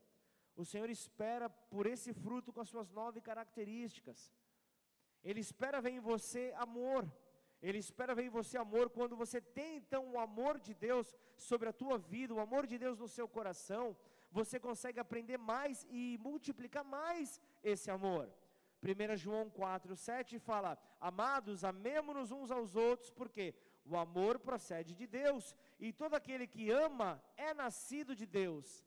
O 0.56 0.64
Senhor 0.64 0.90
espera 0.90 1.48
por 1.48 1.86
esse 1.86 2.12
fruto 2.12 2.52
com 2.52 2.60
as 2.60 2.68
suas 2.68 2.90
nove 2.90 3.20
características. 3.20 4.32
Ele 5.22 5.40
espera 5.40 5.80
ver 5.80 5.90
em 5.90 6.00
você 6.00 6.52
amor. 6.56 7.10
Ele 7.62 7.78
espera 7.78 8.14
ver 8.14 8.24
em 8.24 8.30
você 8.30 8.56
amor 8.56 8.88
quando 8.90 9.14
você 9.14 9.40
tem 9.40 9.76
então 9.76 10.10
o 10.12 10.18
amor 10.18 10.58
de 10.58 10.74
Deus 10.74 11.14
sobre 11.36 11.68
a 11.68 11.72
tua 11.72 11.98
vida, 11.98 12.34
o 12.34 12.40
amor 12.40 12.66
de 12.66 12.78
Deus 12.78 12.98
no 12.98 13.08
seu 13.08 13.28
coração, 13.28 13.96
você 14.30 14.58
consegue 14.58 14.98
aprender 14.98 15.36
mais 15.36 15.86
e 15.90 16.18
multiplicar 16.18 16.84
mais 16.84 17.40
esse 17.62 17.90
amor. 17.90 18.32
1 18.82 19.16
João 19.16 19.50
4, 19.50 19.94
7 19.94 20.38
fala: 20.38 20.78
Amados, 20.98 21.64
amemo-nos 21.64 22.30
uns 22.32 22.50
aos 22.50 22.76
outros, 22.76 23.10
porque 23.10 23.54
o 23.90 23.96
amor 23.96 24.38
procede 24.38 24.94
de 24.94 25.06
Deus, 25.06 25.56
e 25.78 25.92
todo 25.92 26.14
aquele 26.14 26.46
que 26.46 26.70
ama 26.70 27.22
é 27.36 27.52
nascido 27.52 28.14
de 28.14 28.24
Deus 28.24 28.86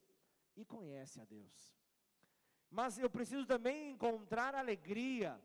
e 0.55 0.63
conhece 0.63 1.19
a 1.19 1.25
Deus. 1.25 1.75
Mas 2.71 2.97
eu 2.97 3.09
preciso 3.09 3.45
também 3.45 3.91
encontrar 3.91 4.55
alegria. 4.55 5.39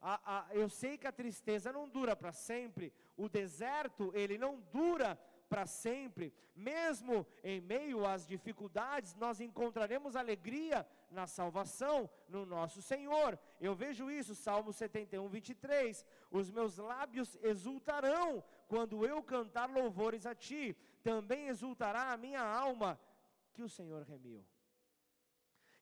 A, 0.00 0.38
a, 0.38 0.54
eu 0.54 0.68
sei 0.68 0.98
que 0.98 1.06
a 1.06 1.12
tristeza 1.12 1.72
não 1.72 1.88
dura 1.88 2.14
para 2.16 2.32
sempre, 2.32 2.92
o 3.16 3.28
deserto, 3.28 4.10
ele 4.14 4.36
não 4.36 4.60
dura 4.72 5.18
para 5.48 5.66
sempre. 5.66 6.32
Mesmo 6.54 7.26
em 7.42 7.60
meio 7.60 8.06
às 8.06 8.26
dificuldades, 8.26 9.14
nós 9.14 9.40
encontraremos 9.40 10.16
alegria 10.16 10.86
na 11.10 11.26
salvação, 11.26 12.08
no 12.28 12.44
nosso 12.44 12.82
Senhor. 12.82 13.38
Eu 13.60 13.74
vejo 13.74 14.10
isso, 14.10 14.34
Salmo 14.34 14.72
71, 14.72 15.28
23. 15.28 16.04
Os 16.30 16.50
meus 16.50 16.76
lábios 16.78 17.36
exultarão 17.42 18.42
quando 18.68 19.06
eu 19.06 19.22
cantar 19.22 19.70
louvores 19.70 20.26
a 20.26 20.34
ti, 20.34 20.76
também 21.02 21.48
exultará 21.48 22.12
a 22.12 22.16
minha 22.16 22.42
alma, 22.42 22.98
que 23.52 23.62
o 23.62 23.68
Senhor 23.68 24.02
remiu. 24.02 24.44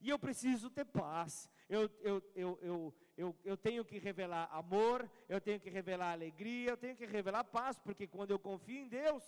E 0.00 0.10
eu 0.10 0.18
preciso 0.18 0.68
ter 0.68 0.84
paz. 0.84 1.48
Eu, 1.68 1.88
eu, 2.00 2.22
eu, 2.34 2.58
eu, 2.60 2.94
eu, 3.16 3.36
eu 3.44 3.56
tenho 3.56 3.84
que 3.84 3.98
revelar 3.98 4.48
amor, 4.52 5.08
eu 5.28 5.40
tenho 5.40 5.60
que 5.60 5.70
revelar 5.70 6.12
alegria, 6.12 6.70
eu 6.70 6.76
tenho 6.76 6.96
que 6.96 7.06
revelar 7.06 7.44
paz, 7.44 7.78
porque 7.78 8.06
quando 8.06 8.32
eu 8.32 8.38
confio 8.38 8.78
em 8.78 8.88
Deus, 8.88 9.22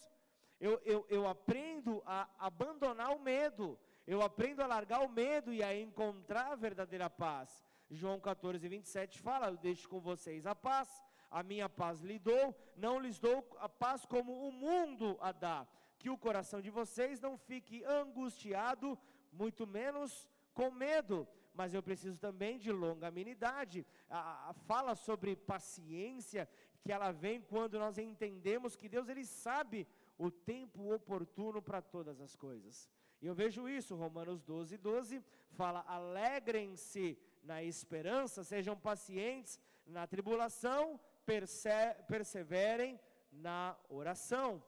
eu, 0.61 0.81
eu, 0.85 1.07
eu 1.09 1.27
aprendo 1.27 2.03
a 2.07 2.29
abandonar 2.39 3.15
o 3.15 3.21
medo, 3.21 3.79
eu 4.07 4.23
aprendo 4.23 4.63
a 4.63 4.67
largar 4.67 5.01
o 5.01 5.09
medo 5.09 5.53
e 5.53 5.63
a 5.63 5.79
encontrar 5.79 6.53
a 6.53 6.57
verdadeira 6.57 7.09
paz. 7.09 7.65
João 7.91 8.21
14, 8.21 8.67
27 8.69 9.21
fala: 9.21 9.49
Eu 9.49 9.57
deixo 9.57 9.89
com 9.89 10.01
vocês 10.01 10.47
a 10.47 10.55
paz, 10.55 11.03
a 11.31 11.43
minha 11.43 11.69
paz 11.69 12.01
lhe 12.01 12.19
dou, 12.19 12.55
não 12.77 12.99
lhes 12.99 13.19
dou 13.19 13.47
a 13.59 13.69
paz 13.69 14.05
como 14.05 14.49
o 14.49 14.53
mundo 14.53 15.17
a 15.21 15.33
dá. 15.33 15.67
Que 15.99 16.11
o 16.11 16.19
coração 16.19 16.61
de 16.61 16.71
vocês 16.71 17.21
não 17.21 17.37
fique 17.37 17.83
angustiado, 17.85 18.99
muito 19.33 19.67
menos 19.67 20.29
com 20.53 20.71
medo. 20.71 21.27
Mas 21.55 21.73
eu 21.73 21.83
preciso 21.83 22.19
também 22.19 22.59
de 22.59 22.71
longanimidade. 22.73 23.87
A, 24.11 24.51
a 24.51 24.53
fala 24.53 24.95
sobre 24.95 25.37
paciência, 25.37 26.49
que 26.83 26.93
ela 26.93 27.13
vem 27.13 27.41
quando 27.41 27.79
nós 27.79 27.97
entendemos 27.97 28.77
que 28.77 28.89
Deus 28.89 29.09
ele 29.09 29.25
sabe 29.25 29.87
o 30.19 30.31
tempo 30.31 30.93
oportuno 30.93 31.61
para 31.61 31.83
todas 31.83 32.21
as 32.21 32.37
coisas. 32.37 32.89
E 33.21 33.27
eu 33.27 33.35
vejo 33.35 33.69
isso, 33.69 33.97
Romanos 33.97 34.43
12, 34.43 34.77
12, 34.79 35.23
fala: 35.53 35.85
alegrem-se 35.87 37.19
na 37.43 37.62
esperança, 37.62 38.45
sejam 38.45 38.77
pacientes 38.77 39.59
na 39.87 40.07
tribulação, 40.07 41.01
perse 41.27 41.69
perseverem 42.07 43.01
na 43.33 43.77
oração. 43.89 44.62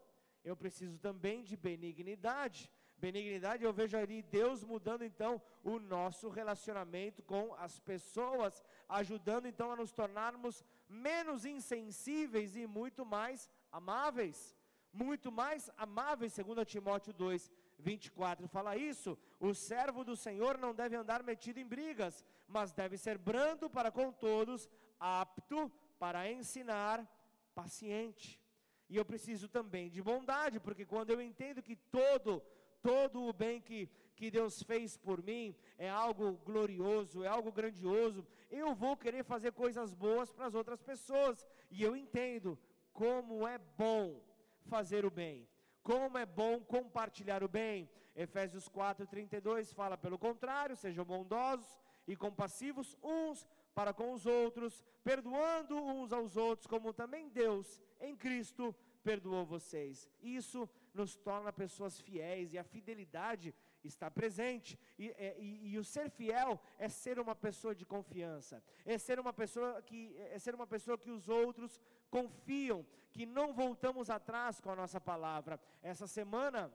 Eu 0.45 0.57
preciso 0.57 0.99
também 0.99 1.43
de 1.43 1.57
benignidade. 1.57 2.71
Benignidade, 2.99 3.63
eu 3.63 3.73
vejo 3.75 3.97
ali 3.97 4.23
Deus 4.23 4.65
mudando 4.65 5.05
então 5.05 5.43
o 5.63 5.79
nosso 5.79 6.31
relacionamento 6.31 7.23
com 7.23 7.55
as 7.59 7.79
pessoas, 7.79 8.65
ajudando 8.89 9.47
então 9.47 9.71
a 9.71 9.77
nos 9.77 9.93
tornarmos 9.93 10.65
menos 10.89 11.45
insensíveis 11.45 12.57
e 12.57 12.67
muito 12.67 13.05
mais 13.05 13.51
amáveis 13.71 14.56
muito 14.97 15.31
mais 15.31 15.71
amáveis, 15.77 16.33
segundo 16.33 16.65
Timóteo 16.65 17.13
2, 17.13 17.51
24 17.79 18.49
fala 18.49 18.77
isso. 18.77 19.19
O 19.39 19.53
servo 19.55 20.05
do 20.05 20.17
Senhor 20.17 20.57
não 20.59 20.75
deve 20.75 20.97
andar 20.97 21.23
metido 21.23 21.59
em 21.59 21.67
brigas, 21.67 22.25
mas 22.49 22.73
deve 22.73 22.97
ser 22.97 23.19
brando 23.19 23.69
para 23.69 23.91
com 23.91 24.11
todos, 24.11 24.69
apto 24.99 25.71
para 25.99 26.31
ensinar, 26.31 27.07
paciente. 27.55 28.41
E 28.89 28.97
eu 28.97 29.05
preciso 29.05 29.49
também 29.49 29.91
de 29.91 30.03
bondade, 30.03 30.61
porque 30.61 30.87
quando 30.87 31.11
eu 31.11 31.21
entendo 31.21 31.63
que 31.63 31.77
todo 31.77 32.43
todo 32.83 33.25
o 33.25 33.33
bem 33.33 33.61
que, 33.61 33.91
que 34.15 34.31
Deus 34.31 34.63
fez 34.63 34.97
por 34.97 35.21
mim 35.21 35.57
é 35.77 35.91
algo 35.91 36.35
glorioso, 36.45 37.25
é 37.25 37.27
algo 37.27 37.51
grandioso, 37.51 38.25
eu 38.49 38.77
vou 38.77 38.97
querer 38.97 39.25
fazer 39.25 39.51
coisas 39.51 39.93
boas 39.93 40.33
para 40.33 40.47
as 40.47 40.55
outras 40.55 40.81
pessoas, 40.81 41.45
e 41.69 41.83
eu 41.83 41.97
entendo 41.97 42.57
como 42.93 43.47
é 43.47 43.59
bom 43.59 44.23
fazer 44.67 45.05
o 45.05 45.11
bem. 45.11 45.49
Como 45.83 46.19
é 46.19 46.27
bom 46.27 46.61
compartilhar 46.61 47.43
o 47.43 47.49
bem. 47.49 47.89
Efésios 48.15 48.69
4:32 48.69 49.73
fala 49.73 49.97
pelo 49.97 50.19
contrário, 50.19 50.77
sejam 50.77 51.05
bondosos 51.05 51.81
e 52.07 52.17
compassivos 52.17 52.97
uns 53.03 53.47
para 53.75 53.93
com 53.93 54.13
os 54.13 54.25
outros, 54.25 54.85
perdoando 55.05 55.77
uns 55.77 56.13
aos 56.13 56.37
outros, 56.37 56.67
como 56.67 56.93
também 56.93 57.29
Deus 57.29 57.81
em 58.01 58.17
Cristo 58.17 58.75
perdoou 59.03 59.45
vocês. 59.45 60.11
Isso 60.21 60.69
nos 60.93 61.15
torna 61.15 61.53
pessoas 61.53 62.01
fiéis 62.01 62.53
e 62.53 62.59
a 62.59 62.65
fidelidade 62.65 63.55
está 63.87 64.11
presente. 64.11 64.79
E, 64.99 65.11
é, 65.11 65.37
e, 65.39 65.73
e, 65.73 65.79
o 65.79 65.85
ser 65.85 66.11
fiel 66.11 66.61
é 66.79 66.89
ser 66.89 67.19
uma 67.19 67.35
pessoa 67.35 67.75
de 67.75 67.85
confiança, 67.85 68.63
é 68.85 68.99
ser 68.99 69.19
uma 69.19 69.33
pessoa 69.33 69.83
que 69.83 70.17
é 70.19 70.39
ser 70.39 70.55
uma 70.55 70.67
pessoa 70.67 70.99
que 70.99 71.11
os 71.11 71.29
outros 71.29 71.81
confiam, 72.11 72.87
que 73.13 73.25
não 73.27 73.53
voltamos 73.53 74.11
atrás 74.11 74.61
com 74.61 74.71
a 74.71 74.77
nossa 74.77 75.01
palavra. 75.01 75.61
Essa 75.83 76.07
semana 76.07 76.73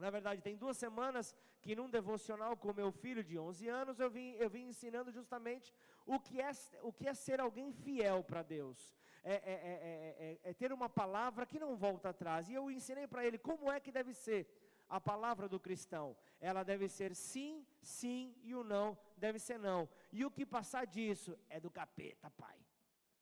na 0.00 0.08
verdade, 0.08 0.40
tem 0.40 0.56
duas 0.56 0.78
semanas 0.78 1.36
que 1.60 1.76
num 1.76 1.90
devocional 1.90 2.56
com 2.56 2.72
meu 2.72 2.90
filho 2.90 3.22
de 3.22 3.38
11 3.38 3.68
anos, 3.68 4.00
eu 4.00 4.10
vim, 4.10 4.32
eu 4.32 4.48
vim 4.48 4.68
ensinando 4.68 5.12
justamente 5.12 5.74
o 6.06 6.18
que 6.18 6.40
é, 6.40 6.50
o 6.82 6.90
que 6.90 7.06
é 7.06 7.12
ser 7.12 7.38
alguém 7.38 7.70
fiel 7.70 8.24
para 8.24 8.42
Deus. 8.42 8.96
É, 9.22 9.34
é, 9.34 10.38
é, 10.42 10.50
é, 10.50 10.54
ter 10.54 10.72
uma 10.72 10.88
palavra 10.88 11.44
que 11.44 11.58
não 11.58 11.76
volta 11.76 12.08
atrás. 12.08 12.48
E 12.48 12.54
eu 12.54 12.70
ensinei 12.70 13.06
para 13.06 13.26
ele 13.26 13.38
como 13.38 13.70
é 13.70 13.78
que 13.78 13.92
deve 13.92 14.14
ser 14.14 14.48
a 14.90 15.00
palavra 15.00 15.48
do 15.48 15.60
cristão. 15.60 16.16
Ela 16.40 16.62
deve 16.62 16.88
ser 16.88 17.14
sim, 17.14 17.64
sim, 17.80 18.34
e 18.42 18.54
o 18.54 18.62
não 18.62 18.98
deve 19.20 19.38
ser 19.38 19.58
não. 19.58 19.88
E 20.10 20.24
o 20.24 20.30
que 20.30 20.44
passar 20.44 20.86
disso 20.86 21.38
é 21.48 21.60
do 21.60 21.70
capeta, 21.70 22.30
pai. 22.30 22.58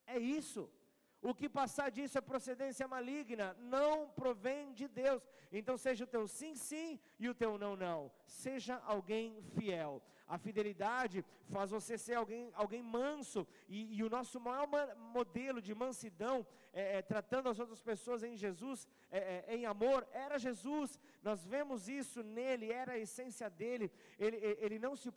É 0.06 0.18
isso. 0.18 0.70
O 1.20 1.34
que 1.34 1.48
passar 1.48 1.90
disso 1.90 2.16
é 2.16 2.20
procedência 2.20 2.86
maligna, 2.86 3.54
não 3.58 4.08
provém 4.08 4.72
de 4.72 4.86
Deus. 4.86 5.20
Então 5.50 5.76
seja 5.76 6.04
o 6.04 6.06
teu 6.06 6.28
sim, 6.28 6.54
sim 6.54 6.98
e 7.18 7.28
o 7.28 7.34
teu 7.34 7.58
não, 7.58 7.74
não. 7.74 8.10
Seja 8.24 8.76
alguém 8.86 9.42
fiel. 9.56 10.00
A 10.28 10.36
fidelidade 10.36 11.24
faz 11.48 11.70
você 11.70 11.96
ser 11.96 12.14
alguém, 12.14 12.50
alguém 12.54 12.82
manso. 12.82 13.46
E, 13.68 13.96
e 13.96 14.04
o 14.04 14.10
nosso 14.10 14.38
maior 14.38 14.68
modelo 14.96 15.60
de 15.62 15.74
mansidão, 15.74 16.46
é, 16.72 16.98
é, 16.98 17.02
tratando 17.02 17.48
as 17.48 17.58
outras 17.58 17.80
pessoas 17.80 18.22
em 18.22 18.36
Jesus, 18.36 18.86
é, 19.10 19.44
é, 19.48 19.56
em 19.56 19.64
amor, 19.64 20.06
era 20.12 20.38
Jesus. 20.38 21.00
Nós 21.22 21.46
vemos 21.46 21.88
isso 21.88 22.22
nele, 22.22 22.70
era 22.70 22.92
a 22.92 22.98
essência 22.98 23.48
dele. 23.48 23.90
Ele, 24.18 24.36
ele, 24.36 24.78
não, 24.78 24.94
se, 24.94 25.10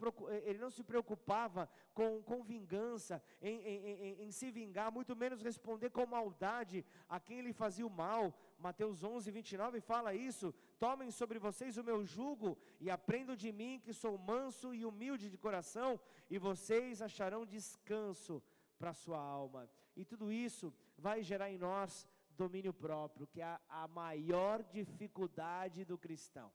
ele 0.43 0.59
não 0.59 0.71
se 0.71 0.83
preocupava 0.83 1.69
com, 1.93 2.23
com 2.23 2.41
vingança, 2.41 3.21
em, 3.41 3.59
em, 3.61 3.85
em, 3.85 4.23
em 4.23 4.31
se 4.31 4.49
vingar, 4.49 4.91
muito 4.91 5.13
menos 5.15 5.41
responder 5.41 5.89
com 5.89 6.05
maldade 6.05 6.85
a 7.09 7.19
quem 7.19 7.41
lhe 7.41 7.51
fazia 7.51 7.85
o 7.85 7.89
mal. 7.89 8.33
Mateus 8.57 9.03
11, 9.03 9.29
29 9.29 9.81
fala 9.81 10.13
isso. 10.13 10.53
Tomem 10.83 11.11
sobre 11.11 11.37
vocês 11.37 11.77
o 11.77 11.83
meu 11.83 11.99
jugo 12.03 12.57
e 12.79 12.89
aprendam 12.89 13.35
de 13.35 13.51
mim, 13.51 13.79
que 13.83 13.93
sou 13.93 14.17
manso 14.17 14.73
e 14.73 14.83
humilde 14.83 15.29
de 15.29 15.37
coração, 15.37 15.99
e 16.27 16.39
vocês 16.39 17.03
acharão 17.03 17.45
descanso 17.45 18.41
para 18.79 18.89
a 18.89 18.99
sua 19.03 19.19
alma. 19.19 19.69
E 19.95 20.03
tudo 20.03 20.31
isso 20.31 20.73
vai 20.97 21.21
gerar 21.21 21.51
em 21.51 21.59
nós 21.59 22.07
domínio 22.31 22.73
próprio, 22.73 23.27
que 23.27 23.41
é 23.41 23.59
a, 23.69 23.87
maior 23.87 24.63
dificuldade 24.63 25.85
do 25.85 25.99
cristão. 25.99 26.51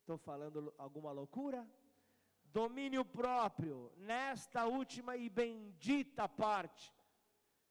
Estou 0.00 0.16
falando 0.16 0.72
alguma 0.78 1.12
loucura? 1.12 1.68
Domínio 2.42 3.04
próprio, 3.04 3.92
nesta 3.98 4.64
última 4.64 5.14
e 5.14 5.28
bendita 5.28 6.26
parte, 6.26 6.90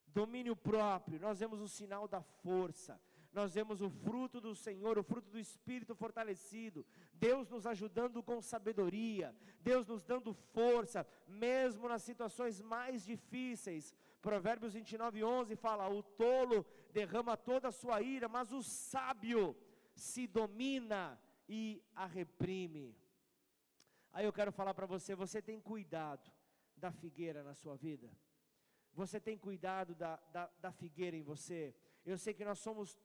domínio 0.05 0.55
próprio, 0.55 1.19
nós 1.19 1.39
vemos 1.39 1.59
o 1.59 1.67
sinal 1.67 2.07
da 2.07 2.21
força, 2.21 3.01
nós 3.35 3.53
vemos 3.53 3.81
o 3.81 3.89
fruto 3.89 4.39
do 4.39 4.55
Senhor, 4.55 4.97
o 4.97 5.03
fruto 5.03 5.29
do 5.29 5.37
Espírito 5.37 5.93
fortalecido, 5.93 6.85
Deus 7.13 7.49
nos 7.49 7.67
ajudando 7.67 8.23
com 8.23 8.41
sabedoria, 8.41 9.35
Deus 9.59 9.85
nos 9.85 10.03
dando 10.03 10.33
força, 10.33 11.05
mesmo 11.27 11.89
nas 11.89 12.01
situações 12.01 12.61
mais 12.61 13.03
difíceis. 13.03 13.93
Provérbios 14.21 14.73
29, 14.73 15.23
11 15.23 15.55
fala: 15.57 15.89
O 15.89 16.01
tolo 16.01 16.65
derrama 16.93 17.35
toda 17.35 17.67
a 17.67 17.73
sua 17.73 18.01
ira, 18.01 18.29
mas 18.29 18.53
o 18.53 18.63
sábio 18.63 19.55
se 19.93 20.25
domina 20.25 21.19
e 21.47 21.83
a 21.93 22.05
reprime. 22.05 22.97
Aí 24.13 24.25
eu 24.25 24.31
quero 24.31 24.51
falar 24.51 24.73
para 24.73 24.85
você: 24.85 25.13
você 25.13 25.41
tem 25.41 25.59
cuidado 25.59 26.31
da 26.77 26.91
figueira 26.91 27.43
na 27.43 27.53
sua 27.53 27.75
vida? 27.75 28.09
Você 28.93 29.19
tem 29.19 29.37
cuidado 29.37 29.93
da, 29.93 30.15
da, 30.31 30.49
da 30.61 30.71
figueira 30.71 31.17
em 31.17 31.21
você? 31.21 31.75
Eu 32.05 32.17
sei 32.17 32.33
que 32.33 32.45
nós 32.45 32.59
somos 32.59 32.97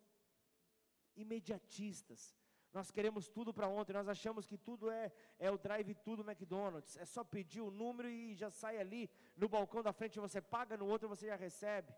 imediatistas. 1.16 2.34
Nós 2.72 2.90
queremos 2.90 3.28
tudo 3.28 3.52
para 3.52 3.66
ontem, 3.66 3.92
nós 3.92 4.08
achamos 4.08 4.46
que 4.46 4.56
tudo 4.56 4.90
é, 4.90 5.10
é 5.38 5.50
o 5.50 5.58
drive 5.58 5.92
tudo 5.94 6.22
McDonald's. 6.22 6.96
É 6.96 7.04
só 7.04 7.24
pedir 7.24 7.60
o 7.60 7.70
número 7.70 8.08
e 8.08 8.34
já 8.34 8.50
sai 8.50 8.78
ali 8.78 9.10
no 9.36 9.48
balcão 9.48 9.82
da 9.82 9.92
frente, 9.92 10.20
você 10.20 10.40
paga, 10.40 10.76
no 10.76 10.86
outro 10.86 11.08
você 11.08 11.26
já 11.26 11.36
recebe. 11.36 11.92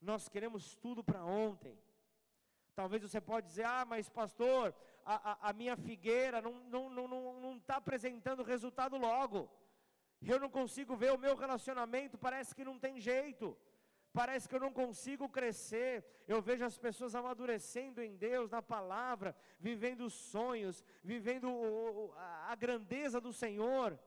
Nós 0.00 0.28
queremos 0.28 0.74
tudo 0.76 1.04
para 1.04 1.24
ontem. 1.24 1.78
Talvez 2.74 3.02
você 3.02 3.20
pode 3.20 3.46
dizer, 3.46 3.64
ah, 3.64 3.84
mas 3.84 4.08
pastor, 4.08 4.74
a, 5.04 5.32
a, 5.32 5.50
a 5.50 5.52
minha 5.52 5.76
figueira 5.76 6.42
não 6.42 6.56
está 6.58 6.70
não, 6.70 6.90
não, 6.90 7.08
não, 7.08 7.40
não 7.40 7.60
tá 7.60 7.76
apresentando 7.76 8.42
resultado 8.42 8.96
logo. 8.96 9.48
Eu 10.20 10.40
não 10.40 10.50
consigo 10.50 10.96
ver 10.96 11.12
o 11.12 11.18
meu 11.18 11.36
relacionamento, 11.36 12.18
parece 12.18 12.54
que 12.54 12.64
não 12.64 12.78
tem 12.78 13.00
jeito. 13.00 13.56
Parece 14.18 14.48
que 14.48 14.54
eu 14.54 14.60
não 14.60 14.72
consigo 14.72 15.28
crescer. 15.28 15.92
Eu 16.32 16.40
vejo 16.48 16.64
as 16.64 16.78
pessoas 16.78 17.16
amadurecendo 17.20 18.00
em 18.00 18.14
Deus, 18.16 18.48
na 18.56 18.62
palavra, 18.62 19.34
vivendo 19.58 20.08
sonhos, 20.08 20.84
vivendo 21.02 21.48
a 22.50 22.54
grandeza 22.54 23.20
do 23.20 23.32
Senhor. 23.32 23.98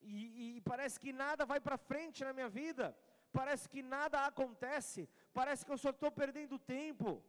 E, 0.00 0.56
e 0.56 0.60
parece 0.62 0.98
que 0.98 1.12
nada 1.12 1.46
vai 1.46 1.60
para 1.60 1.78
frente 1.78 2.24
na 2.24 2.32
minha 2.32 2.48
vida. 2.48 2.86
Parece 3.30 3.68
que 3.68 3.82
nada 3.82 4.26
acontece. 4.26 5.08
Parece 5.32 5.64
que 5.64 5.70
eu 5.70 5.78
só 5.78 5.90
estou 5.90 6.10
perdendo 6.10 6.58
tempo. 6.58 7.22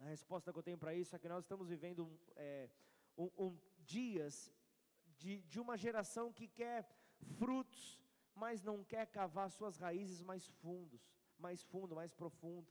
A 0.00 0.06
resposta 0.06 0.52
que 0.52 0.58
eu 0.58 0.68
tenho 0.68 0.76
para 0.84 0.92
isso 0.92 1.14
é 1.14 1.20
que 1.20 1.28
nós 1.28 1.44
estamos 1.44 1.68
vivendo 1.68 2.10
é, 2.34 2.68
um, 3.16 3.30
um, 3.38 3.58
dias 3.78 4.52
de, 5.16 5.40
de 5.42 5.60
uma 5.60 5.76
geração 5.76 6.32
que 6.32 6.48
quer 6.48 6.84
frutos 7.38 8.03
mas 8.34 8.62
não 8.62 8.82
quer 8.82 9.06
cavar 9.06 9.50
suas 9.50 9.76
raízes 9.76 10.20
mais 10.22 10.46
fundos, 10.46 11.08
mais 11.38 11.62
fundo, 11.62 11.94
mais 11.94 12.12
profundo. 12.12 12.70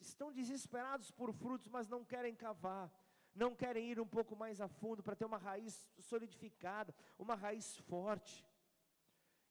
Estão 0.00 0.32
desesperados 0.32 1.10
por 1.10 1.32
frutos, 1.32 1.68
mas 1.68 1.88
não 1.88 2.04
querem 2.04 2.34
cavar, 2.34 2.92
não 3.34 3.54
querem 3.54 3.90
ir 3.90 4.00
um 4.00 4.06
pouco 4.06 4.36
mais 4.36 4.60
a 4.60 4.68
fundo 4.68 5.02
para 5.02 5.16
ter 5.16 5.24
uma 5.24 5.38
raiz 5.38 5.88
solidificada, 6.00 6.94
uma 7.18 7.34
raiz 7.34 7.76
forte. 7.78 8.46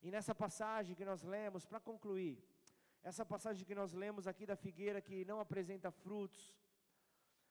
E 0.02 0.10
nessa 0.10 0.34
passagem 0.34 0.94
que 0.94 1.04
nós 1.04 1.22
lemos, 1.22 1.64
para 1.64 1.80
concluir, 1.80 2.42
essa 3.02 3.24
passagem 3.24 3.66
que 3.66 3.74
nós 3.74 3.92
lemos 3.92 4.26
aqui 4.26 4.46
da 4.46 4.56
figueira 4.56 5.00
que 5.00 5.24
não 5.24 5.40
apresenta 5.40 5.90
frutos, 5.90 6.54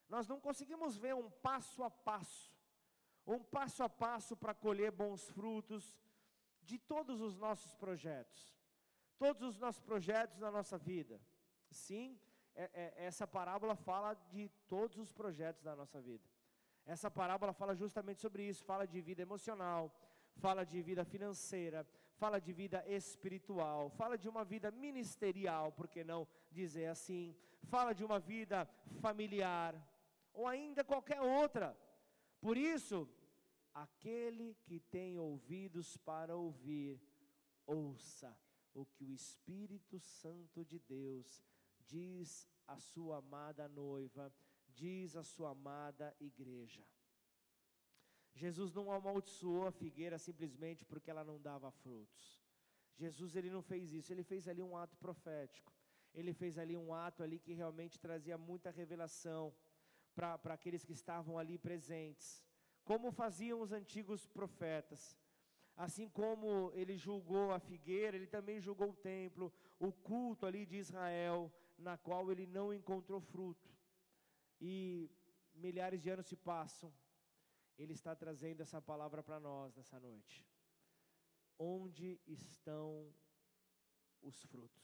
nós 0.07 0.27
não 0.27 0.39
conseguimos 0.39 0.95
ver 0.95 1.15
um 1.15 1.29
passo 1.29 1.83
a 1.83 1.89
passo, 1.89 2.55
um 3.25 3.39
passo 3.39 3.83
a 3.83 3.89
passo 3.89 4.35
para 4.35 4.53
colher 4.53 4.91
bons 4.91 5.29
frutos, 5.29 5.97
de 6.63 6.77
todos 6.77 7.21
os 7.21 7.37
nossos 7.37 7.73
projetos, 7.75 8.55
todos 9.17 9.41
os 9.49 9.59
nossos 9.59 9.81
projetos 9.81 10.39
na 10.39 10.51
nossa 10.51 10.77
vida. 10.77 11.19
Sim, 11.69 12.19
é, 12.55 12.69
é, 12.73 13.05
essa 13.05 13.25
parábola 13.27 13.75
fala 13.75 14.13
de 14.29 14.49
todos 14.67 14.97
os 14.97 15.11
projetos 15.11 15.63
da 15.63 15.75
nossa 15.75 15.99
vida. 16.01 16.23
Essa 16.85 17.09
parábola 17.09 17.53
fala 17.53 17.75
justamente 17.75 18.21
sobre 18.21 18.43
isso, 18.43 18.63
fala 18.63 18.85
de 18.85 18.99
vida 19.01 19.21
emocional, 19.21 19.81
fala 20.35 20.65
de 20.65 20.81
vida 20.81 21.05
financeira, 21.05 21.87
fala 22.15 22.39
de 22.39 22.51
vida 22.51 22.83
espiritual, 22.87 23.89
fala 23.89 24.17
de 24.17 24.27
uma 24.27 24.43
vida 24.43 24.69
ministerial, 24.71 25.71
por 25.71 25.87
que 25.87 26.03
não 26.03 26.27
dizer 26.51 26.87
assim? 26.87 27.35
Fala 27.63 27.93
de 27.93 28.03
uma 28.03 28.19
vida 28.19 28.67
familiar, 28.99 29.73
ou 30.33 30.47
ainda 30.47 30.83
qualquer 30.83 31.21
outra. 31.21 31.77
Por 32.41 32.57
isso, 32.57 33.07
Aquele 33.73 34.55
que 34.63 34.79
tem 34.79 35.17
ouvidos 35.17 35.97
para 35.97 36.35
ouvir, 36.35 37.01
ouça 37.65 38.37
o 38.73 38.85
que 38.85 39.03
o 39.03 39.11
Espírito 39.11 39.99
Santo 39.99 40.63
de 40.63 40.79
Deus 40.79 41.43
diz 41.79 42.47
à 42.67 42.79
sua 42.79 43.17
amada 43.17 43.67
noiva, 43.67 44.31
diz 44.67 45.15
à 45.15 45.23
sua 45.23 45.51
amada 45.51 46.15
igreja. 46.19 46.83
Jesus 48.35 48.73
não 48.73 48.91
amaldiçoou 48.91 49.67
a 49.67 49.71
figueira 49.71 50.17
simplesmente 50.17 50.85
porque 50.85 51.09
ela 51.09 51.23
não 51.23 51.39
dava 51.39 51.71
frutos. 51.71 52.41
Jesus 52.95 53.35
ele 53.35 53.49
não 53.49 53.61
fez 53.61 53.91
isso, 53.91 54.11
ele 54.11 54.23
fez 54.23 54.47
ali 54.47 54.61
um 54.61 54.77
ato 54.77 54.95
profético. 54.97 55.73
Ele 56.13 56.33
fez 56.33 56.57
ali 56.59 56.77
um 56.77 56.93
ato 56.93 57.23
ali 57.23 57.39
que 57.39 57.53
realmente 57.53 57.99
trazia 57.99 58.37
muita 58.37 58.69
revelação 58.69 59.53
para 60.13 60.53
aqueles 60.53 60.85
que 60.85 60.93
estavam 60.93 61.39
ali 61.39 61.57
presentes 61.57 62.43
como 62.83 63.11
faziam 63.11 63.61
os 63.61 63.71
antigos 63.71 64.25
profetas. 64.27 65.17
Assim 65.75 66.07
como 66.07 66.71
ele 66.73 66.95
julgou 66.97 67.51
a 67.51 67.59
figueira, 67.59 68.15
ele 68.15 68.27
também 68.27 68.59
julgou 68.59 68.89
o 68.91 68.95
templo, 68.95 69.51
o 69.79 69.91
culto 69.91 70.45
ali 70.45 70.65
de 70.65 70.77
Israel, 70.77 71.51
na 71.77 71.97
qual 71.97 72.31
ele 72.31 72.45
não 72.45 72.73
encontrou 72.73 73.19
fruto. 73.19 73.69
E 74.61 75.09
milhares 75.53 76.01
de 76.01 76.09
anos 76.09 76.27
se 76.27 76.35
passam, 76.35 76.93
ele 77.77 77.93
está 77.93 78.15
trazendo 78.15 78.61
essa 78.61 78.81
palavra 78.81 79.23
para 79.23 79.39
nós 79.39 79.75
nessa 79.75 79.99
noite. 79.99 80.45
Onde 81.57 82.21
estão 82.27 83.11
os 84.21 84.43
frutos? 84.43 84.83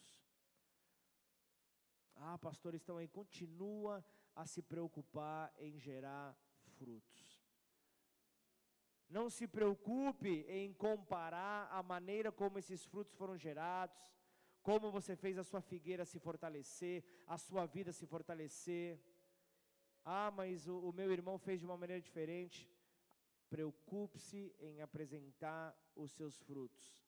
Ah, 2.15 2.37
pastor, 2.37 2.73
estão 2.73 2.97
aí. 2.97 3.07
Continua 3.07 4.03
a 4.35 4.45
se 4.45 4.61
preocupar 4.61 5.53
em 5.57 5.79
gerar 5.79 6.35
frutos. 6.77 7.38
Não 9.09 9.27
se 9.27 9.47
preocupe 9.47 10.45
em 10.47 10.71
comparar 10.71 11.67
a 11.71 11.81
maneira 11.81 12.31
como 12.31 12.59
esses 12.59 12.85
frutos 12.85 13.15
foram 13.15 13.35
gerados, 13.35 13.97
como 14.61 14.91
você 14.91 15.15
fez 15.15 15.35
a 15.37 15.43
sua 15.43 15.61
figueira 15.61 16.05
se 16.05 16.19
fortalecer, 16.19 17.03
a 17.25 17.37
sua 17.37 17.65
vida 17.65 17.91
se 17.91 18.05
fortalecer. 18.05 19.01
Ah, 20.05 20.29
mas 20.29 20.67
o, 20.67 20.77
o 20.89 20.93
meu 20.93 21.11
irmão 21.11 21.39
fez 21.39 21.59
de 21.59 21.65
uma 21.65 21.75
maneira 21.75 21.99
diferente. 21.99 22.69
Preocupe-se 23.49 24.55
em 24.59 24.79
apresentar 24.79 25.75
os 25.95 26.11
seus 26.11 26.39
frutos, 26.41 27.03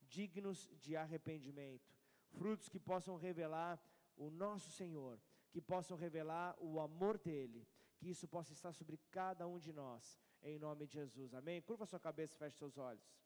dignos 0.00 0.70
de 0.80 0.96
arrependimento, 0.96 1.94
frutos 2.30 2.70
que 2.70 2.80
possam 2.80 3.16
revelar 3.16 3.78
o 4.16 4.30
nosso 4.30 4.70
Senhor, 4.70 5.20
que 5.50 5.60
possam 5.60 5.98
revelar 5.98 6.56
o 6.58 6.80
amor 6.80 7.18
dele, 7.18 7.68
que 7.98 8.08
isso 8.08 8.26
possa 8.26 8.54
estar 8.54 8.72
sobre 8.72 8.96
cada 9.10 9.46
um 9.46 9.58
de 9.58 9.70
nós 9.70 10.18
em 10.42 10.58
nome 10.58 10.86
de 10.86 10.94
Jesus. 10.94 11.34
Amém? 11.34 11.62
Curva 11.62 11.86
sua 11.86 12.00
cabeça 12.00 12.34
e 12.34 12.38
feche 12.38 12.56
seus 12.56 12.76
olhos. 12.78 13.22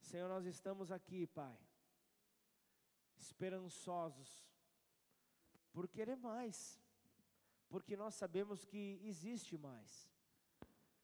Senhor, 0.00 0.28
nós 0.28 0.46
estamos 0.46 0.92
aqui, 0.92 1.26
Pai, 1.26 1.58
esperançosos 3.16 4.48
por 5.72 5.88
querer 5.88 6.16
mais, 6.16 6.80
porque 7.68 7.96
nós 7.96 8.14
sabemos 8.14 8.64
que 8.64 9.00
existe 9.02 9.58
mais. 9.58 10.08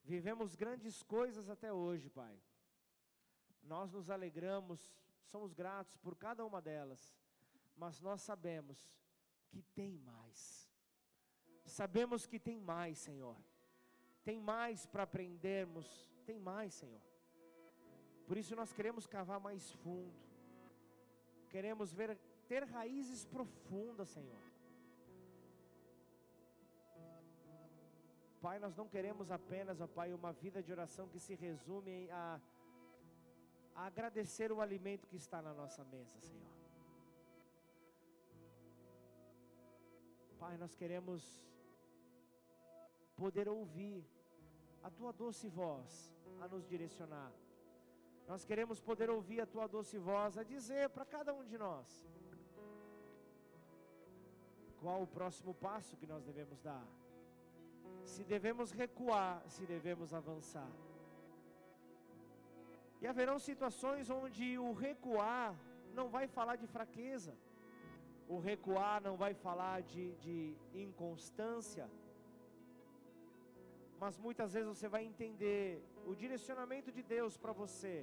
Vivemos 0.03 0.55
grandes 0.55 1.03
coisas 1.03 1.49
até 1.49 1.73
hoje, 1.73 2.09
Pai. 2.09 2.41
Nós 3.61 3.91
nos 3.91 4.09
alegramos, 4.09 4.95
somos 5.25 5.53
gratos 5.53 5.97
por 5.97 6.15
cada 6.15 6.45
uma 6.45 6.61
delas, 6.61 7.13
mas 7.75 7.99
nós 7.99 8.21
sabemos 8.21 8.95
que 9.49 9.61
tem 9.61 9.97
mais. 9.97 10.70
Sabemos 11.71 12.27
que 12.27 12.37
tem 12.37 12.59
mais, 12.59 12.97
Senhor. 12.97 13.37
Tem 14.25 14.37
mais 14.37 14.85
para 14.85 15.03
aprendermos, 15.03 15.87
tem 16.25 16.37
mais, 16.37 16.73
Senhor. 16.73 17.01
Por 18.27 18.37
isso 18.37 18.55
nós 18.55 18.73
queremos 18.73 19.07
cavar 19.07 19.39
mais 19.39 19.71
fundo. 19.83 20.13
Queremos 21.49 21.93
ver 21.93 22.17
ter 22.49 22.63
raízes 22.65 23.23
profundas, 23.23 24.09
Senhor. 24.09 24.41
Pai, 28.41 28.59
nós 28.59 28.75
não 28.75 28.87
queremos 28.89 29.31
apenas, 29.31 29.79
ó 29.79 29.87
Pai, 29.87 30.11
uma 30.13 30.33
vida 30.33 30.61
de 30.61 30.71
oração 30.73 31.07
que 31.07 31.19
se 31.19 31.35
resume 31.35 32.09
a, 32.11 32.41
a 33.75 33.85
agradecer 33.85 34.51
o 34.51 34.59
alimento 34.59 35.07
que 35.07 35.15
está 35.15 35.41
na 35.41 35.53
nossa 35.53 35.85
mesa, 35.85 36.19
Senhor. 36.19 36.51
Pai, 40.37 40.57
nós 40.57 40.75
queremos 40.75 41.50
poder 43.23 43.47
ouvir 43.59 43.99
a 44.87 44.89
tua 44.97 45.11
doce 45.21 45.47
voz 45.61 45.89
a 46.43 46.47
nos 46.53 46.63
direcionar. 46.73 47.31
Nós 48.31 48.41
queremos 48.49 48.79
poder 48.89 49.09
ouvir 49.17 49.39
a 49.41 49.47
tua 49.53 49.67
doce 49.75 49.97
voz 50.11 50.37
a 50.41 50.43
dizer 50.53 50.85
para 50.95 51.05
cada 51.15 51.31
um 51.39 51.43
de 51.51 51.57
nós 51.65 51.87
qual 54.81 54.99
o 55.03 55.11
próximo 55.17 55.53
passo 55.67 55.97
que 55.99 56.07
nós 56.13 56.23
devemos 56.29 56.59
dar. 56.69 56.85
Se 58.13 58.23
devemos 58.33 58.71
recuar, 58.83 59.35
se 59.55 59.63
devemos 59.73 60.11
avançar. 60.21 60.71
E 63.01 63.07
haverão 63.11 63.37
situações 63.51 64.09
onde 64.09 64.47
o 64.67 64.71
recuar 64.87 65.53
não 65.99 66.07
vai 66.15 66.25
falar 66.37 66.55
de 66.63 66.67
fraqueza 66.75 67.33
o 68.33 68.39
recuar 68.39 69.01
não 69.03 69.15
vai 69.17 69.33
falar 69.33 69.81
de, 69.81 70.05
de 70.15 70.55
inconstância, 70.73 71.85
mas 74.01 74.17
muitas 74.25 74.53
vezes 74.55 74.67
você 74.73 74.87
vai 74.93 75.03
entender 75.09 75.63
o 76.09 76.13
direcionamento 76.21 76.89
de 76.95 77.03
Deus 77.15 77.33
para 77.41 77.53
você, 77.61 77.95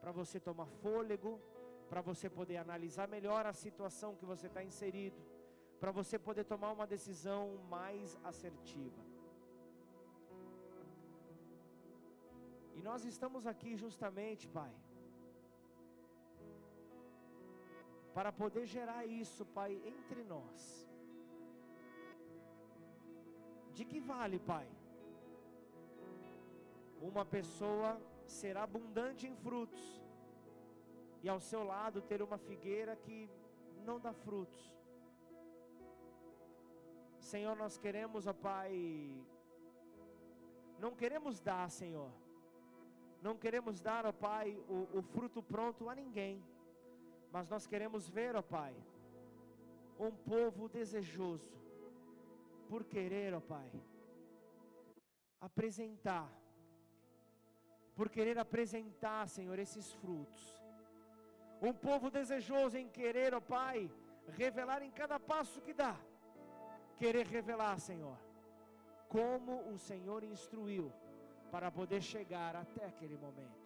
para 0.00 0.12
você 0.18 0.38
tomar 0.48 0.68
fôlego, 0.82 1.32
para 1.90 2.00
você 2.08 2.26
poder 2.38 2.58
analisar 2.58 3.08
melhor 3.16 3.42
a 3.44 3.52
situação 3.64 4.14
que 4.20 4.28
você 4.32 4.46
está 4.50 4.62
inserido, 4.70 5.20
para 5.80 5.90
você 5.98 6.16
poder 6.28 6.44
tomar 6.52 6.70
uma 6.76 6.86
decisão 6.94 7.42
mais 7.74 8.16
assertiva. 8.30 9.02
E 12.76 12.82
nós 12.88 13.04
estamos 13.12 13.48
aqui 13.48 13.74
justamente, 13.84 14.46
Pai, 14.60 14.72
para 18.14 18.30
poder 18.42 18.64
gerar 18.78 19.04
isso, 19.22 19.44
Pai, 19.58 19.72
entre 19.94 20.22
nós. 20.22 20.88
De 23.74 23.84
que 23.84 23.98
vale, 24.14 24.38
Pai? 24.38 24.68
Uma 27.10 27.24
pessoa 27.24 27.90
ser 28.38 28.56
abundante 28.56 29.26
em 29.26 29.34
frutos 29.44 29.84
e 31.22 31.28
ao 31.28 31.40
seu 31.40 31.62
lado 31.64 32.06
ter 32.10 32.20
uma 32.22 32.38
figueira 32.38 32.94
que 33.04 33.18
não 33.84 33.98
dá 33.98 34.12
frutos. 34.12 34.62
Senhor, 37.32 37.56
nós 37.56 37.76
queremos, 37.84 38.26
ó 38.26 38.32
Pai, 38.32 38.70
não 40.78 40.92
queremos 41.00 41.40
dar, 41.40 41.68
Senhor, 41.70 42.10
não 43.22 43.36
queremos 43.36 43.80
dar, 43.80 44.04
ó 44.06 44.12
Pai, 44.12 44.56
o, 44.68 44.98
o 44.98 45.02
fruto 45.02 45.42
pronto 45.42 45.88
a 45.88 45.94
ninguém, 45.94 46.44
mas 47.32 47.48
nós 47.48 47.66
queremos 47.66 48.08
ver, 48.08 48.36
ó 48.36 48.42
Pai, 48.42 48.74
um 49.98 50.12
povo 50.32 50.68
desejoso, 50.68 51.52
por 52.68 52.84
querer, 52.84 53.34
ó 53.34 53.40
Pai, 53.40 53.70
apresentar, 55.40 56.30
por 57.96 58.10
querer 58.10 58.38
apresentar, 58.38 59.26
Senhor, 59.26 59.58
esses 59.58 59.90
frutos. 59.94 60.54
Um 61.62 61.72
povo 61.72 62.10
desejoso 62.10 62.76
em 62.76 62.88
querer, 62.88 63.34
ó 63.34 63.40
Pai, 63.40 63.90
revelar 64.28 64.82
em 64.82 64.90
cada 64.90 65.18
passo 65.18 65.62
que 65.62 65.72
dá, 65.72 65.96
querer 66.98 67.26
revelar, 67.26 67.80
Senhor, 67.80 68.18
como 69.08 69.52
o 69.72 69.78
Senhor 69.78 70.22
instruiu 70.22 70.92
para 71.50 71.70
poder 71.70 72.02
chegar 72.02 72.54
até 72.54 72.84
aquele 72.84 73.16
momento. 73.16 73.64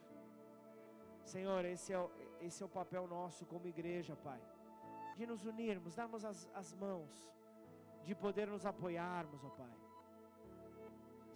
Senhor, 1.24 1.64
esse 1.64 1.92
é, 1.92 1.98
o, 1.98 2.08
esse 2.40 2.62
é 2.62 2.66
o 2.66 2.68
papel 2.68 3.08
nosso 3.08 3.44
como 3.46 3.66
igreja, 3.66 4.14
Pai, 4.14 4.40
de 5.16 5.26
nos 5.26 5.44
unirmos, 5.44 5.96
darmos 5.96 6.24
as, 6.24 6.48
as 6.54 6.72
mãos, 6.74 7.34
de 8.04 8.14
poder 8.14 8.46
nos 8.46 8.64
apoiarmos, 8.64 9.44
ó 9.44 9.50
Pai. 9.50 9.79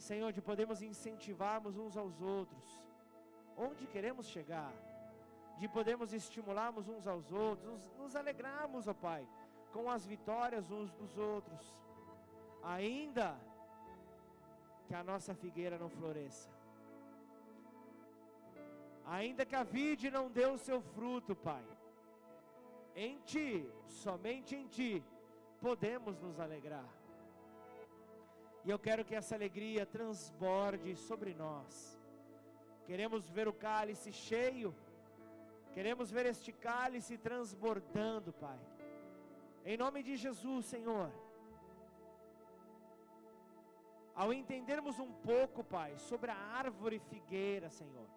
Senhor, 0.09 0.31
de 0.37 0.43
podermos 0.49 0.83
incentivarmos 0.83 1.79
uns 1.79 1.97
aos 1.97 2.21
outros, 2.21 2.65
onde 3.57 3.87
queremos 3.87 4.27
chegar, 4.27 4.73
de 5.61 5.67
podermos 5.77 6.13
estimularmos 6.13 6.89
uns 6.95 7.07
aos 7.07 7.33
outros, 7.33 7.67
nos, 7.73 7.85
nos 8.01 8.17
alegrarmos, 8.23 8.87
ó 8.87 8.95
Pai, 9.07 9.27
com 9.73 9.91
as 9.91 10.05
vitórias 10.05 10.71
uns 10.71 10.93
dos 10.93 11.17
outros, 11.17 11.63
ainda 12.63 13.29
que 14.87 14.95
a 14.95 15.03
nossa 15.03 15.35
figueira 15.35 15.79
não 15.79 15.89
floresça. 15.89 16.51
Ainda 19.07 19.47
que 19.47 19.57
a 19.57 19.63
vide 19.63 20.11
não 20.11 20.31
dê 20.31 20.47
o 20.47 20.59
seu 20.59 20.81
fruto, 20.81 21.35
Pai. 21.35 21.65
Em 22.95 23.19
Ti, 23.21 23.71
somente 23.89 24.55
em 24.55 24.67
Ti, 24.67 25.03
podemos 25.61 26.21
nos 26.21 26.39
alegrar. 26.39 27.04
E 28.65 28.71
eu 28.71 28.79
quero 28.79 29.05
que 29.05 29.15
essa 29.15 29.35
alegria 29.35 29.85
transborde 29.85 30.97
sobre 30.97 31.35
nós. 31.35 31.99
Queremos 32.87 33.29
ver 33.29 33.47
o 33.49 33.53
cálice 33.53 34.13
cheio. 34.13 34.75
Queremos 35.73 36.11
ver 36.11 36.27
este 36.27 36.53
cálice 36.53 37.19
transbordando, 37.19 38.33
Pai. 38.33 38.59
Em 39.65 39.77
nome 39.77 40.03
de 40.03 40.17
Jesus, 40.17 40.67
Senhor 40.67 41.11
ao 44.15 44.33
entendermos 44.33 44.99
um 44.99 45.13
pouco, 45.13 45.65
Pai, 45.65 45.99
sobre 45.99 46.31
a 46.31 46.37
árvore 46.37 46.99
figueira, 47.11 47.69
Senhor. 47.69 48.09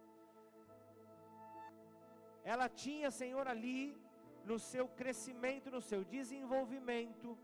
Ela 2.43 2.69
tinha, 2.69 3.09
Senhor, 3.09 3.47
ali, 3.47 3.97
no 4.45 4.57
seu 4.59 4.87
crescimento, 4.87 5.71
no 5.71 5.81
seu 5.81 6.03
desenvolvimento, 6.05 7.37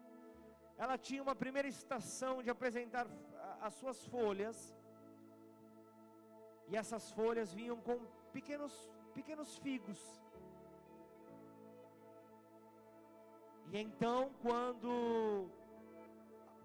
ela 0.78 0.98
tinha 0.98 1.22
uma 1.22 1.36
primeira 1.36 1.68
estação 1.68 2.42
de 2.42 2.50
apresentar 2.50 3.08
as 3.62 3.74
suas 3.76 4.06
folhas, 4.06 4.76
e 6.68 6.76
essas 6.76 7.12
folhas 7.12 7.54
vinham 7.54 7.78
com 7.88 7.98
pequenos, 8.32 8.74
pequenos 9.14 9.58
figos. 9.58 10.00
E 13.72 13.78
então, 13.78 14.32
quando 14.42 15.50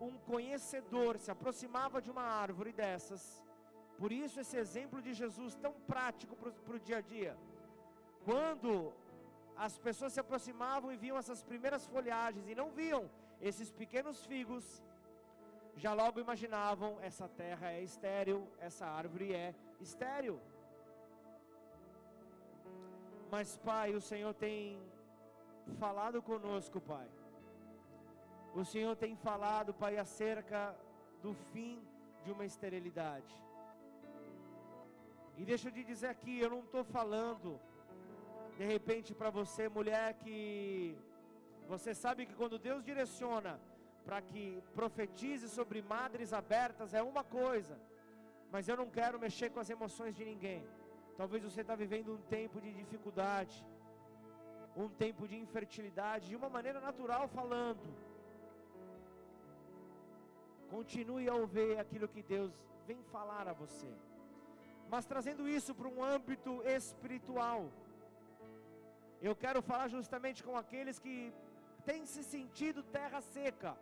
um 0.00 0.16
conhecedor 0.30 1.18
se 1.18 1.30
aproximava 1.30 2.00
de 2.00 2.10
uma 2.10 2.22
árvore 2.22 2.72
dessas, 2.72 3.22
por 3.96 4.12
isso 4.12 4.40
esse 4.40 4.56
exemplo 4.56 5.02
de 5.02 5.12
Jesus 5.12 5.54
tão 5.56 5.72
prático 5.92 6.36
para 6.36 6.76
o 6.76 6.80
dia 6.80 6.98
a 6.98 7.00
dia. 7.00 7.36
Quando 8.24 8.92
as 9.56 9.76
pessoas 9.78 10.12
se 10.12 10.20
aproximavam 10.20 10.92
e 10.92 10.96
viam 10.96 11.16
essas 11.16 11.42
primeiras 11.42 11.86
folhagens 11.86 12.48
e 12.48 12.54
não 12.54 12.70
viam 12.70 13.10
esses 13.40 13.70
pequenos 13.70 14.24
figos, 14.24 14.82
já 15.76 15.92
logo 15.92 16.20
imaginavam: 16.20 16.98
essa 17.00 17.28
terra 17.28 17.72
é 17.72 17.82
estéril, 17.82 18.48
essa 18.58 18.86
árvore 18.86 19.32
é 19.32 19.54
estéril. 19.80 20.40
Mas, 23.30 23.56
Pai, 23.58 23.94
o 23.94 24.00
Senhor 24.00 24.34
tem 24.34 24.80
falado 25.78 26.22
conosco, 26.22 26.80
Pai 26.80 27.08
o 28.54 28.64
Senhor 28.64 28.96
tem 28.96 29.14
falado, 29.16 29.72
Pai, 29.72 29.96
acerca 29.98 30.76
do 31.22 31.32
fim 31.52 31.80
de 32.24 32.32
uma 32.32 32.44
esterilidade. 32.44 33.34
E 35.36 35.44
deixa 35.44 35.68
eu 35.68 35.72
te 35.72 35.84
dizer 35.84 36.08
aqui, 36.08 36.40
eu 36.40 36.50
não 36.50 36.60
estou 36.60 36.82
falando, 36.82 37.60
de 38.56 38.64
repente, 38.64 39.14
para 39.14 39.30
você, 39.30 39.68
mulher, 39.68 40.14
que 40.14 40.96
você 41.72 41.92
sabe 42.02 42.26
que 42.28 42.34
quando 42.40 42.58
Deus 42.68 42.82
direciona 42.90 43.52
para 44.06 44.20
que 44.28 44.44
profetize 44.74 45.46
sobre 45.56 45.82
madres 45.94 46.32
abertas 46.32 46.94
é 47.00 47.02
uma 47.02 47.22
coisa, 47.22 47.74
mas 48.52 48.68
eu 48.70 48.76
não 48.80 48.88
quero 48.98 49.22
mexer 49.24 49.48
com 49.50 49.60
as 49.60 49.70
emoções 49.76 50.14
de 50.18 50.24
ninguém. 50.24 50.62
Talvez 51.20 51.42
você 51.48 51.60
está 51.60 51.74
vivendo 51.82 52.14
um 52.14 52.22
tempo 52.36 52.58
de 52.64 52.70
dificuldade, 52.72 53.56
um 54.84 54.88
tempo 55.04 55.28
de 55.30 55.36
infertilidade, 55.44 56.28
de 56.30 56.36
uma 56.40 56.48
maneira 56.56 56.80
natural 56.80 57.24
falando. 57.28 57.86
Continue 60.70 61.28
a 61.28 61.34
ouvir 61.34 61.78
aquilo 61.84 62.08
que 62.14 62.22
Deus 62.22 62.52
vem 62.86 63.02
falar 63.14 63.46
a 63.46 63.52
você. 63.62 63.90
Mas 64.92 65.04
trazendo 65.12 65.46
isso 65.58 65.74
para 65.74 65.88
um 65.88 66.02
âmbito 66.02 66.62
espiritual. 66.78 67.60
Eu 69.20 69.34
quero 69.44 69.60
falar 69.70 69.88
justamente 69.88 70.42
com 70.46 70.56
aqueles 70.56 70.98
que 71.04 71.14
têm 71.88 72.04
se 72.12 72.22
sentido 72.34 72.80
terra 72.98 73.20
seca. 73.34 73.72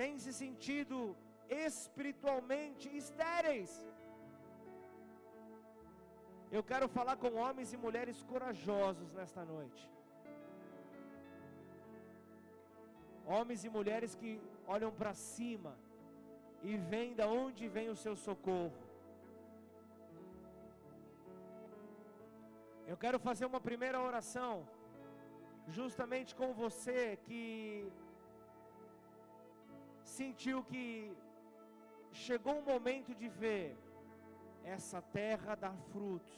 Têm 0.00 0.14
se 0.24 0.32
sentido 0.42 0.98
espiritualmente 1.70 2.86
estéreis. 3.00 3.72
Eu 6.56 6.62
quero 6.70 6.86
falar 6.96 7.16
com 7.22 7.40
homens 7.44 7.72
e 7.74 7.78
mulheres 7.84 8.18
corajosos 8.30 9.10
nesta 9.18 9.42
noite. 9.54 9.82
Homens 13.34 13.60
e 13.66 13.70
mulheres 13.76 14.14
que 14.20 14.32
olham 14.74 14.92
para 15.00 15.12
cima 15.14 15.72
e 16.68 16.76
veem 16.92 17.12
da 17.20 17.26
onde 17.42 17.68
vem 17.76 17.88
o 17.94 18.00
seu 18.04 18.14
socorro. 18.26 18.82
Eu 22.92 22.96
quero 23.04 23.18
fazer 23.28 23.46
uma 23.50 23.60
primeira 23.68 24.00
oração, 24.08 24.54
justamente 25.68 26.34
com 26.34 26.52
você 26.52 27.18
que 27.24 27.90
sentiu 30.02 30.62
que 30.64 31.12
chegou 32.12 32.58
o 32.58 32.64
momento 32.64 33.14
de 33.14 33.28
ver 33.28 33.76
essa 34.62 35.00
terra 35.00 35.54
dar 35.54 35.76
frutos. 35.92 36.32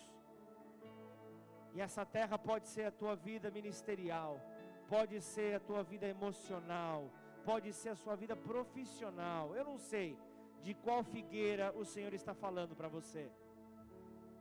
E 1.74 1.80
essa 1.80 2.06
terra 2.06 2.38
pode 2.38 2.66
ser 2.68 2.86
a 2.86 2.90
tua 2.90 3.14
vida 3.14 3.50
ministerial, 3.50 4.40
pode 4.88 5.20
ser 5.20 5.56
a 5.56 5.60
tua 5.60 5.82
vida 5.82 6.06
emocional, 6.06 7.10
pode 7.44 7.72
ser 7.72 7.90
a 7.90 7.96
sua 7.96 8.16
vida 8.16 8.34
profissional. 8.34 9.54
Eu 9.54 9.64
não 9.64 9.78
sei 9.78 10.18
de 10.62 10.72
qual 10.74 11.04
figueira 11.04 11.72
o 11.76 11.84
Senhor 11.84 12.14
está 12.14 12.34
falando 12.34 12.74
para 12.74 12.88
você. 12.88 13.30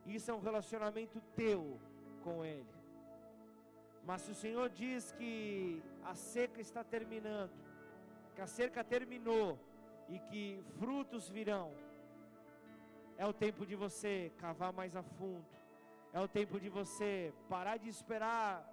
Isso 0.06 0.32
é 0.32 0.34
um 0.34 0.40
relacionamento 0.40 1.20
teu 1.36 1.80
com 2.24 2.46
Ele. 2.46 2.75
Mas 4.06 4.22
se 4.22 4.32
o 4.32 4.36
Senhor 4.36 4.70
diz 4.70 5.12
que 5.14 5.82
a 6.04 6.14
seca 6.16 6.62
está 6.62 6.84
terminando, 6.84 7.52
que 8.36 8.42
a 8.42 8.48
seca 8.48 8.84
terminou 8.84 9.60
e 10.08 10.20
que 10.20 10.64
frutos 10.80 11.28
virão, 11.28 11.74
é 13.18 13.26
o 13.26 13.34
tempo 13.34 13.66
de 13.66 13.76
você 13.76 14.32
cavar 14.38 14.72
mais 14.72 14.96
a 14.96 15.04
fundo, 15.04 15.46
é 16.14 16.20
o 16.20 16.28
tempo 16.28 16.60
de 16.60 16.70
você 16.70 17.34
parar 17.50 17.78
de 17.78 17.90
esperar 17.90 18.72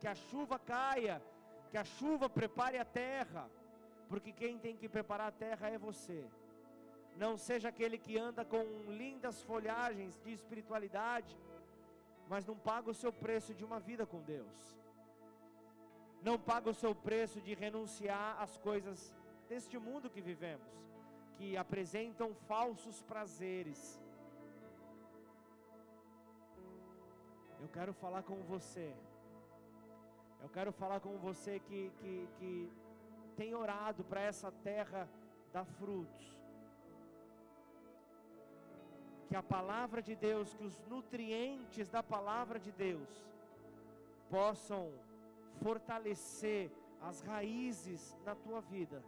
que 0.00 0.08
a 0.08 0.14
chuva 0.14 0.58
caia 0.58 1.20
que 1.74 1.78
a 1.78 1.84
chuva 1.84 2.28
prepare 2.30 2.78
a 2.78 2.84
terra, 2.84 3.50
porque 4.08 4.30
quem 4.30 4.56
tem 4.56 4.76
que 4.76 4.88
preparar 4.88 5.26
a 5.26 5.32
terra 5.32 5.68
é 5.68 5.76
você. 5.76 6.24
Não 7.16 7.36
seja 7.36 7.68
aquele 7.68 7.98
que 7.98 8.16
anda 8.16 8.44
com 8.44 8.62
lindas 8.86 9.42
folhagens 9.42 10.16
de 10.24 10.32
espiritualidade, 10.32 11.36
mas 12.28 12.46
não 12.46 12.56
paga 12.56 12.90
o 12.90 12.94
seu 12.94 13.12
preço 13.12 13.54
de 13.54 13.64
uma 13.64 13.78
vida 13.78 14.06
com 14.06 14.20
Deus. 14.22 14.78
Não 16.22 16.38
paga 16.38 16.70
o 16.70 16.74
seu 16.74 16.94
preço 16.94 17.40
de 17.40 17.54
renunciar 17.54 18.40
às 18.40 18.56
coisas 18.56 19.12
deste 19.48 19.78
mundo 19.78 20.08
que 20.08 20.20
vivemos, 20.20 20.72
que 21.36 21.56
apresentam 21.56 22.34
falsos 22.48 23.02
prazeres. 23.02 24.00
Eu 27.60 27.68
quero 27.68 27.92
falar 27.92 28.22
com 28.22 28.36
você. 28.42 28.94
Eu 30.42 30.48
quero 30.48 30.72
falar 30.72 31.00
com 31.00 31.16
você 31.18 31.58
que, 31.60 31.90
que, 32.00 32.28
que 32.38 32.72
tem 33.36 33.54
orado 33.54 34.04
para 34.04 34.20
essa 34.20 34.50
terra 34.50 35.08
dar 35.52 35.64
frutos. 35.64 36.43
Que 39.34 39.38
a 39.38 39.42
palavra 39.42 40.00
de 40.00 40.14
Deus, 40.14 40.54
que 40.54 40.62
os 40.62 40.78
nutrientes 40.86 41.88
da 41.88 42.04
palavra 42.04 42.56
de 42.60 42.70
Deus 42.70 43.08
possam 44.30 44.92
fortalecer 45.60 46.70
as 47.02 47.20
raízes 47.20 48.16
na 48.24 48.36
tua 48.36 48.60
vida. 48.60 49.02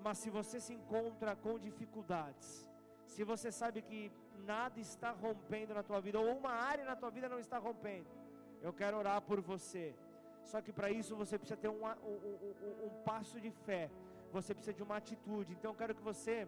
Mas 0.00 0.18
se 0.18 0.30
você 0.30 0.60
se 0.60 0.72
encontra 0.72 1.34
com 1.34 1.58
dificuldades, 1.58 2.70
se 3.04 3.24
você 3.24 3.50
sabe 3.50 3.82
que 3.82 4.12
nada 4.46 4.78
está 4.78 5.10
rompendo 5.10 5.74
na 5.74 5.82
tua 5.82 6.00
vida, 6.00 6.20
ou 6.20 6.36
uma 6.36 6.52
área 6.52 6.84
na 6.84 6.94
tua 6.94 7.10
vida 7.10 7.28
não 7.28 7.40
está 7.40 7.58
rompendo, 7.58 8.06
eu 8.62 8.72
quero 8.72 8.96
orar 8.96 9.20
por 9.22 9.40
você. 9.40 9.92
Só 10.44 10.60
que 10.62 10.72
para 10.72 10.88
isso 10.88 11.16
você 11.16 11.36
precisa 11.36 11.60
ter 11.60 11.68
um, 11.68 11.84
um, 11.84 12.16
um, 12.62 12.86
um, 12.86 13.02
passo 13.04 13.40
de 13.40 13.50
fé, 13.50 13.90
você 14.30 14.54
precisa 14.54 14.76
de 14.76 14.84
uma 14.84 14.98
atitude. 14.98 15.52
Então 15.52 15.72
eu 15.72 15.76
quero 15.76 15.96
que 15.96 16.02
você, 16.12 16.46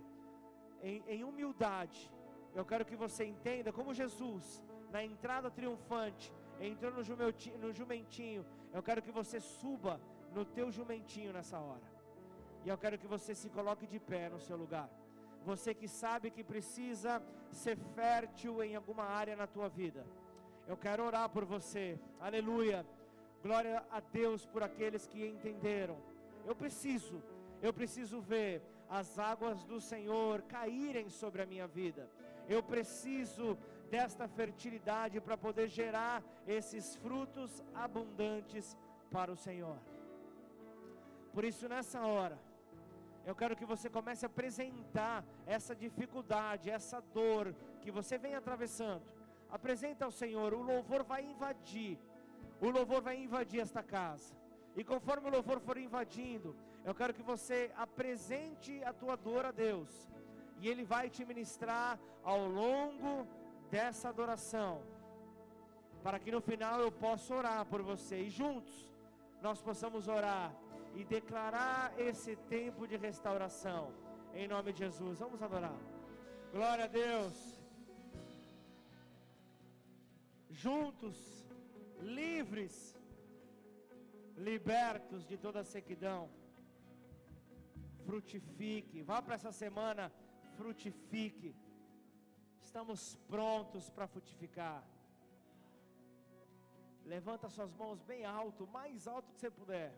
em, 0.81 1.03
em 1.09 1.24
humildade, 1.24 2.09
eu 2.55 2.64
quero 2.64 2.84
que 2.84 2.96
você 2.96 3.24
entenda 3.24 3.72
como 3.72 3.94
Jesus, 3.94 4.62
na 4.90 5.05
entrada 5.05 5.51
triunfante, 5.51 6.32
entrou 6.61 6.92
no 6.92 7.72
jumentinho, 7.72 8.44
eu 8.72 8.82
quero 8.82 9.03
que 9.03 9.11
você 9.11 9.40
suba 9.40 10.01
no 10.32 10.44
teu 10.44 10.70
jumentinho 10.70 11.32
nessa 11.32 11.59
hora. 11.59 11.82
E 12.64 12.68
eu 12.68 12.76
quero 12.76 12.98
que 12.98 13.07
você 13.07 13.34
se 13.34 13.48
coloque 13.48 13.86
de 13.86 13.98
pé 13.98 14.28
no 14.28 14.40
seu 14.40 14.57
lugar. 14.57 14.88
Você 15.44 15.72
que 15.72 15.88
sabe 15.88 16.30
que 16.30 16.44
precisa 16.44 17.22
ser 17.51 17.76
fértil 17.94 18.62
em 18.62 18.76
alguma 18.76 19.05
área 19.05 19.34
na 19.34 19.46
tua 19.46 19.68
vida. 19.68 20.05
Eu 20.66 20.76
quero 20.76 21.05
orar 21.05 21.28
por 21.30 21.44
você. 21.44 21.98
Aleluia. 22.20 22.86
Glória 23.42 23.82
a 23.90 24.01
Deus 24.01 24.44
por 24.44 24.62
aqueles 24.62 25.07
que 25.07 25.26
entenderam. 25.26 25.96
Eu 26.44 26.55
preciso, 26.55 27.22
eu 27.62 27.72
preciso 27.72 28.20
ver 28.20 28.62
as 28.88 29.18
águas 29.18 29.64
do 29.64 29.80
Senhor 29.80 30.42
caírem 30.42 31.09
sobre 31.09 31.40
a 31.40 31.46
minha 31.46 31.66
vida. 31.66 32.11
Eu 32.55 32.61
preciso 32.74 33.57
desta 33.94 34.26
fertilidade 34.38 35.20
para 35.20 35.36
poder 35.46 35.68
gerar 35.68 36.16
esses 36.57 36.96
frutos 36.96 37.62
abundantes 37.72 38.76
para 39.14 39.30
o 39.30 39.36
Senhor. 39.36 39.78
Por 41.32 41.44
isso, 41.44 41.68
nessa 41.68 42.01
hora, 42.05 42.36
eu 43.24 43.36
quero 43.36 43.55
que 43.55 43.70
você 43.72 43.88
comece 43.88 44.24
a 44.26 44.30
apresentar 44.32 45.24
essa 45.46 45.76
dificuldade, 45.76 46.70
essa 46.78 47.01
dor 47.14 47.55
que 47.82 47.90
você 47.98 48.18
vem 48.18 48.34
atravessando. 48.34 49.05
Apresenta 49.48 50.05
ao 50.05 50.11
Senhor, 50.11 50.53
o 50.53 50.62
louvor 50.72 51.05
vai 51.05 51.22
invadir. 51.22 51.98
O 52.61 52.68
louvor 52.68 53.01
vai 53.01 53.16
invadir 53.16 53.61
esta 53.61 53.82
casa. 53.82 54.34
E 54.76 54.82
conforme 54.82 55.28
o 55.28 55.32
louvor 55.36 55.61
for 55.61 55.76
invadindo, 55.78 56.57
eu 56.84 56.94
quero 56.94 57.14
que 57.14 57.22
você 57.22 57.70
apresente 57.76 58.82
a 58.84 58.92
tua 58.92 59.16
dor 59.16 59.44
a 59.46 59.53
Deus. 59.53 60.11
E 60.61 60.68
Ele 60.68 60.84
vai 60.84 61.08
te 61.08 61.24
ministrar 61.24 61.98
ao 62.22 62.46
longo 62.46 63.26
dessa 63.70 64.08
adoração. 64.08 64.72
Para 66.04 66.18
que 66.18 66.30
no 66.30 66.40
final 66.40 66.80
eu 66.80 66.90
possa 66.92 67.34
orar 67.34 67.64
por 67.66 67.82
você. 67.82 68.16
E 68.22 68.30
juntos 68.30 68.76
nós 69.46 69.61
possamos 69.68 70.06
orar 70.08 70.54
e 70.94 71.04
declarar 71.04 71.98
esse 71.98 72.34
tempo 72.56 72.86
de 72.86 72.96
restauração. 72.96 73.82
Em 74.34 74.46
nome 74.46 74.72
de 74.72 74.80
Jesus. 74.80 75.18
Vamos 75.18 75.42
adorar. 75.42 75.78
Glória 76.52 76.84
a 76.84 76.88
Deus. 76.88 77.36
Juntos, 80.50 81.16
livres, 82.00 82.74
libertos 84.36 85.26
de 85.30 85.36
toda 85.36 85.64
sequidão. 85.64 86.28
Frutifique. 88.04 89.02
Vá 89.02 89.22
para 89.22 89.36
essa 89.36 89.52
semana, 89.52 90.12
frutifique. 90.61 91.50
Estamos 92.66 93.00
prontos 93.32 93.84
para 93.94 94.06
frutificar. 94.14 94.80
Levanta 97.14 97.54
suas 97.56 97.72
mãos 97.80 97.98
bem 98.12 98.22
alto, 98.40 98.66
mais 98.78 99.06
alto 99.14 99.32
que 99.32 99.40
você 99.40 99.50
puder. 99.62 99.90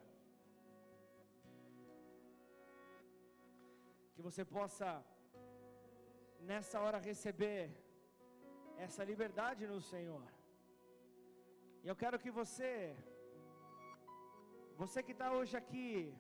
que 4.15 4.23
você 4.31 4.45
possa 4.57 4.89
nessa 6.49 6.77
hora 6.83 6.99
receber 7.11 7.63
essa 8.85 9.03
liberdade 9.11 9.63
no 9.73 9.81
Senhor. 9.93 10.27
E 11.83 11.89
eu 11.91 11.97
quero 12.03 12.21
que 12.25 12.33
você, 12.41 12.71
você 14.83 15.03
que 15.07 15.15
está 15.17 15.29
hoje 15.39 15.57
aqui, 15.63 16.15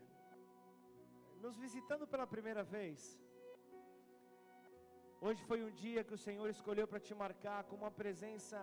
nos 1.44 1.56
visitando 1.64 2.06
pela 2.12 2.26
primeira 2.34 2.64
vez, 2.76 2.98
hoje 5.26 5.42
foi 5.50 5.60
um 5.66 5.72
dia 5.82 6.04
que 6.08 6.14
o 6.18 6.22
Senhor 6.26 6.48
escolheu 6.56 6.86
para 6.92 7.04
te 7.06 7.14
marcar 7.24 7.60
com 7.68 7.76
uma 7.82 7.92
presença, 8.00 8.60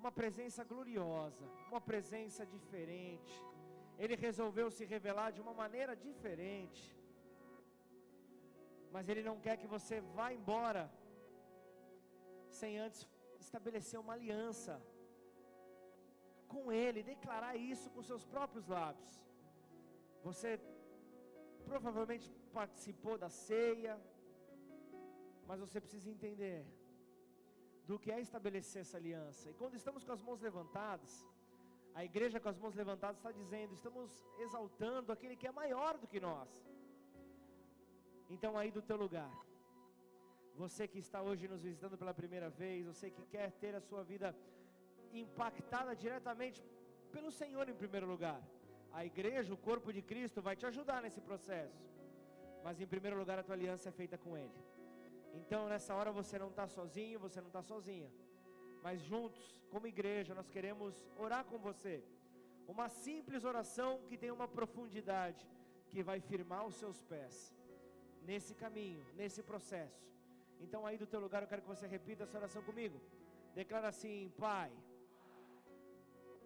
uma 0.00 0.12
presença 0.20 0.62
gloriosa, 0.72 1.44
uma 1.70 1.82
presença 1.90 2.44
diferente. 2.54 3.36
Ele 4.02 4.16
resolveu 4.26 4.68
se 4.70 4.84
revelar 4.94 5.30
de 5.36 5.40
uma 5.44 5.54
maneira 5.62 5.94
diferente 6.08 6.82
mas 8.94 9.08
Ele 9.08 9.22
não 9.28 9.36
quer 9.44 9.56
que 9.60 9.72
você 9.76 9.96
vá 10.16 10.26
embora 10.38 10.82
sem 12.60 12.72
antes 12.86 13.00
estabelecer 13.44 13.98
uma 13.98 14.12
aliança 14.12 14.74
com 16.52 16.70
Ele, 16.70 17.10
declarar 17.14 17.54
isso 17.56 17.88
com 17.94 18.02
seus 18.10 18.24
próprios 18.34 18.66
lábios. 18.76 19.12
Você 20.22 20.50
provavelmente 21.64 22.30
participou 22.52 23.16
da 23.16 23.30
ceia, 23.30 23.94
mas 25.52 25.60
você 25.60 25.78
precisa 25.84 26.08
entender 26.10 26.60
do 27.88 27.96
que 28.02 28.10
é 28.10 28.18
estabelecer 28.26 28.80
essa 28.84 28.96
aliança. 29.00 29.50
E 29.50 29.54
quando 29.60 29.74
estamos 29.80 30.02
com 30.06 30.12
as 30.16 30.22
mãos 30.26 30.40
levantadas, 30.46 31.12
a 31.98 32.02
igreja 32.10 32.40
com 32.40 32.48
as 32.52 32.58
mãos 32.62 32.74
levantadas 32.74 33.18
está 33.18 33.32
dizendo: 33.40 33.74
estamos 33.74 34.10
exaltando 34.44 35.12
aquele 35.14 35.36
que 35.40 35.46
é 35.50 35.52
maior 35.52 35.98
do 35.98 36.08
que 36.12 36.18
nós. 36.28 36.48
Então, 38.34 38.52
aí 38.60 38.70
do 38.70 38.82
teu 38.90 38.96
lugar, 39.04 39.30
você 40.62 40.88
que 40.88 41.00
está 41.06 41.20
hoje 41.28 41.52
nos 41.54 41.62
visitando 41.68 41.98
pela 42.02 42.14
primeira 42.22 42.48
vez, 42.62 42.86
você 42.86 43.10
que 43.10 43.26
quer 43.34 43.52
ter 43.62 43.74
a 43.74 43.84
sua 43.90 44.02
vida 44.12 44.34
impactada 45.12 45.94
diretamente 45.94 46.64
pelo 47.14 47.30
Senhor 47.42 47.68
em 47.68 47.80
primeiro 47.84 48.06
lugar. 48.14 48.40
A 48.90 49.04
igreja, 49.04 49.52
o 49.52 49.62
corpo 49.70 49.92
de 49.92 50.00
Cristo, 50.00 50.40
vai 50.40 50.56
te 50.56 50.64
ajudar 50.72 51.02
nesse 51.02 51.20
processo. 51.20 51.84
Mas 52.64 52.80
em 52.80 52.86
primeiro 52.86 53.18
lugar, 53.18 53.38
a 53.38 53.42
tua 53.42 53.54
aliança 53.54 53.90
é 53.90 53.92
feita 54.02 54.16
com 54.16 54.34
Ele. 54.44 54.72
Então, 55.40 55.68
nessa 55.68 55.94
hora, 55.94 56.12
você 56.12 56.38
não 56.38 56.48
está 56.48 56.66
sozinho, 56.66 57.18
você 57.18 57.40
não 57.40 57.48
está 57.48 57.62
sozinha. 57.62 58.10
Mas 58.82 59.00
juntos, 59.00 59.56
como 59.70 59.86
igreja, 59.86 60.34
nós 60.34 60.48
queremos 60.48 61.06
orar 61.18 61.44
com 61.44 61.58
você. 61.58 62.04
Uma 62.66 62.88
simples 62.88 63.44
oração 63.44 64.00
que 64.08 64.16
tem 64.16 64.30
uma 64.30 64.48
profundidade, 64.48 65.46
que 65.88 66.02
vai 66.02 66.20
firmar 66.20 66.66
os 66.66 66.74
seus 66.74 67.00
pés 67.02 67.54
nesse 68.22 68.54
caminho, 68.54 69.04
nesse 69.14 69.42
processo. 69.42 70.02
Então, 70.60 70.86
aí 70.86 70.96
do 70.96 71.06
teu 71.06 71.20
lugar, 71.20 71.42
eu 71.42 71.48
quero 71.48 71.62
que 71.62 71.68
você 71.68 71.86
repita 71.86 72.24
essa 72.24 72.38
oração 72.38 72.62
comigo. 72.62 73.00
Declara 73.54 73.88
assim: 73.88 74.32
Pai, 74.38 74.70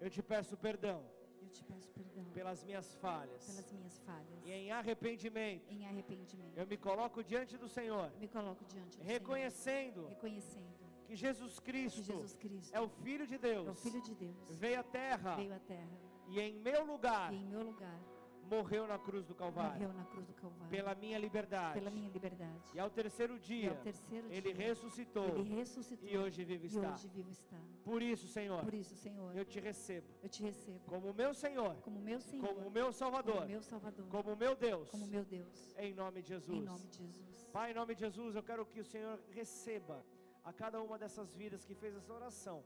eu 0.01 0.11
te 0.11 0.23
peço 0.23 0.57
perdão. 0.57 1.05
Eu 1.41 1.49
te 1.49 1.63
peço 1.65 1.91
perdão 1.91 2.25
pelas 2.33 2.63
minhas 2.65 2.95
falhas. 2.97 3.45
Pelas 3.47 3.73
minhas 3.73 3.99
falhas. 4.01 4.45
E 4.45 4.53
em 4.53 4.73
arrependimento. 4.73 5.71
Em 5.71 5.87
arrependimento. 5.87 6.57
Eu 6.57 6.67
me 6.67 6.77
coloco 6.77 7.23
diante 7.23 7.57
do 7.57 7.69
Senhor. 7.69 8.11
Me 8.19 8.29
coloco 8.29 8.65
diante 8.65 8.99
do 8.99 9.05
reconhecendo, 9.05 9.95
Senhor. 9.95 10.09
Reconhecendo. 10.09 10.77
Que 11.07 11.15
Jesus 11.15 11.61
Cristo, 11.61 12.01
que 12.01 12.03
Jesus 12.03 12.35
Cristo 12.35 12.75
é 12.75 12.81
o 12.81 12.89
filho 12.89 13.27
de 13.27 13.39
Deus. 13.39 13.69
É 13.69 13.71
o 13.71 13.75
filho 13.75 14.03
de 14.03 14.15
Deus. 14.15 14.59
Veio 14.59 14.81
à 14.81 14.83
terra. 14.83 15.37
Veio 15.37 15.55
à 15.55 15.61
terra. 15.61 16.01
E 16.29 16.41
em 16.41 16.55
meu 16.55 16.85
lugar. 16.85 17.33
E 17.33 17.37
em 17.37 17.47
meu 17.47 17.63
lugar 17.63 18.01
morreu 18.47 18.87
na 18.87 18.99
cruz 18.99 19.27
do 19.27 19.35
Calvário. 19.35 19.89
Cruz 20.11 20.27
do 20.27 20.35
Calvário. 20.35 20.71
Pela 20.71 20.95
minha 20.95 21.19
liberdade. 21.19 21.79
Pela 21.79 21.91
minha 21.91 22.09
liberdade. 22.09 22.71
E 22.75 22.79
ao 22.79 22.91
terceiro 22.91 23.39
dia, 23.39 23.71
ao 23.71 23.77
terceiro 23.77 24.27
ele 24.31 24.53
dia, 24.53 24.67
ressuscitou. 24.69 25.29
Ele 25.29 25.55
ressuscitou. 25.55 26.09
E 26.09 26.17
hoje 26.17 26.45
vivo 26.45 26.67
está. 26.67 26.93
Hoje 26.93 27.09
vivo 27.09 27.31
está. 27.31 27.57
Por 27.85 28.03
isso, 28.03 28.27
Senhor. 28.27 28.65
Por 28.65 28.75
isso, 28.75 28.95
Senhor. 28.97 29.37
Eu 29.37 29.45
te 29.45 29.61
recebo. 29.61 30.07
Eu 30.23 30.29
te 30.29 30.43
recebo. 30.43 30.81
Como 30.87 31.13
meu 31.13 31.35
Senhor. 31.35 31.75
Como 31.83 32.01
meu 32.01 32.21
Senhor. 32.21 32.49
Como 32.49 32.71
meu 32.71 32.93
Salvador. 32.93 33.37
Como 33.37 33.49
meu 33.49 33.63
Salvador. 33.63 34.07
Como 34.09 34.37
meu 34.37 34.55
Deus. 34.57 34.91
Como 34.91 35.07
meu 35.07 35.25
Deus. 35.25 35.75
Em 35.79 35.93
nome 35.95 36.23
de 36.23 36.29
Jesus. 36.29 36.59
Em 36.59 36.63
nome 36.63 36.87
de 36.89 36.99
Jesus. 36.99 37.49
Pai, 37.53 37.71
em 37.71 37.75
nome 37.75 37.95
de 37.95 38.01
Jesus, 38.01 38.37
eu 38.37 38.43
quero 38.43 38.65
que 38.67 38.81
o 38.81 38.85
Senhor 38.85 39.19
receba 39.31 40.05
a 40.45 40.53
cada 40.53 40.81
uma 40.83 40.99
dessas 40.99 41.35
vidas 41.35 41.65
que 41.65 41.75
fez 41.75 41.95
essa 41.97 42.13
oração 42.13 42.63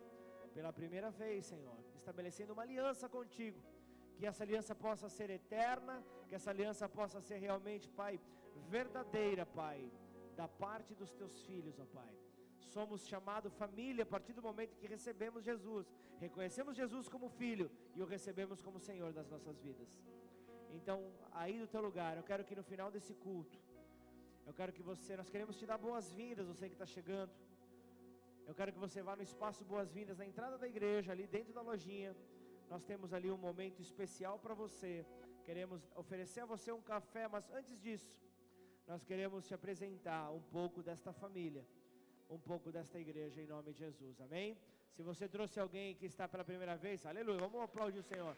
pela 0.52 0.72
primeira 0.72 1.10
vez, 1.10 1.46
Senhor, 1.46 1.78
estabelecendo 1.94 2.52
uma 2.52 2.62
aliança 2.62 3.08
contigo 3.08 3.60
Que 4.20 4.26
essa 4.30 4.42
aliança 4.46 4.74
possa 4.86 5.08
ser 5.08 5.28
eterna, 5.30 5.94
que 6.28 6.34
essa 6.38 6.50
aliança 6.54 6.86
possa 6.96 7.18
ser 7.28 7.38
realmente, 7.44 7.86
Pai, 8.00 8.14
verdadeira, 8.74 9.44
Pai, 9.60 9.78
da 10.40 10.46
parte 10.64 10.94
dos 11.00 11.12
teus 11.20 11.34
filhos, 11.46 11.78
ó 11.84 11.86
Pai. 11.98 12.12
Somos 12.74 13.06
chamados 13.12 13.54
família 13.62 14.02
a 14.02 14.10
partir 14.14 14.34
do 14.38 14.42
momento 14.48 14.76
que 14.80 14.86
recebemos 14.86 15.42
Jesus, 15.50 15.86
reconhecemos 16.24 16.76
Jesus 16.82 17.08
como 17.14 17.30
filho 17.30 17.70
e 17.96 18.02
o 18.02 18.10
recebemos 18.14 18.60
como 18.66 18.78
Senhor 18.88 19.10
das 19.18 19.30
nossas 19.34 19.58
vidas. 19.66 19.88
Então, 20.78 20.98
aí 21.32 21.58
do 21.62 21.66
teu 21.74 21.82
lugar, 21.88 22.12
eu 22.18 22.26
quero 22.30 22.44
que 22.48 22.54
no 22.60 22.62
final 22.72 22.90
desse 22.96 23.14
culto, 23.26 23.58
eu 24.48 24.52
quero 24.52 24.70
que 24.76 24.82
você, 24.90 25.16
nós 25.16 25.30
queremos 25.30 25.56
te 25.60 25.64
dar 25.70 25.78
boas-vindas, 25.78 26.46
você 26.52 26.66
que 26.68 26.74
está 26.74 26.88
chegando. 26.96 27.32
Eu 28.46 28.54
quero 28.58 28.70
que 28.74 28.82
você 28.86 29.00
vá 29.08 29.14
no 29.16 29.22
espaço 29.22 29.64
Boas-Vindas, 29.64 30.18
na 30.18 30.26
entrada 30.26 30.58
da 30.58 30.68
igreja, 30.74 31.12
ali 31.12 31.26
dentro 31.36 31.52
da 31.58 31.62
lojinha. 31.62 32.12
Nós 32.70 32.84
temos 32.84 33.12
ali 33.12 33.28
um 33.32 33.36
momento 33.36 33.82
especial 33.82 34.38
para 34.38 34.54
você. 34.54 35.04
Queremos 35.44 35.80
oferecer 35.96 36.40
a 36.42 36.46
você 36.46 36.70
um 36.70 36.80
café, 36.80 37.26
mas 37.26 37.50
antes 37.50 37.76
disso, 37.84 38.22
nós 38.86 39.04
queremos 39.04 39.44
te 39.48 39.52
apresentar 39.52 40.30
um 40.30 40.42
pouco 40.56 40.80
desta 40.80 41.12
família, 41.12 41.66
um 42.28 42.38
pouco 42.38 42.70
desta 42.70 42.96
igreja 43.04 43.42
em 43.42 43.48
nome 43.54 43.72
de 43.72 43.80
Jesus. 43.80 44.20
Amém? 44.20 44.56
Se 44.94 45.02
você 45.02 45.28
trouxe 45.28 45.58
alguém 45.58 45.96
que 45.96 46.06
está 46.06 46.28
pela 46.28 46.44
primeira 46.44 46.76
vez, 46.76 47.04
aleluia, 47.04 47.40
vamos 47.40 47.60
aplaudir 47.60 47.98
o 47.98 48.08
Senhor. 48.12 48.36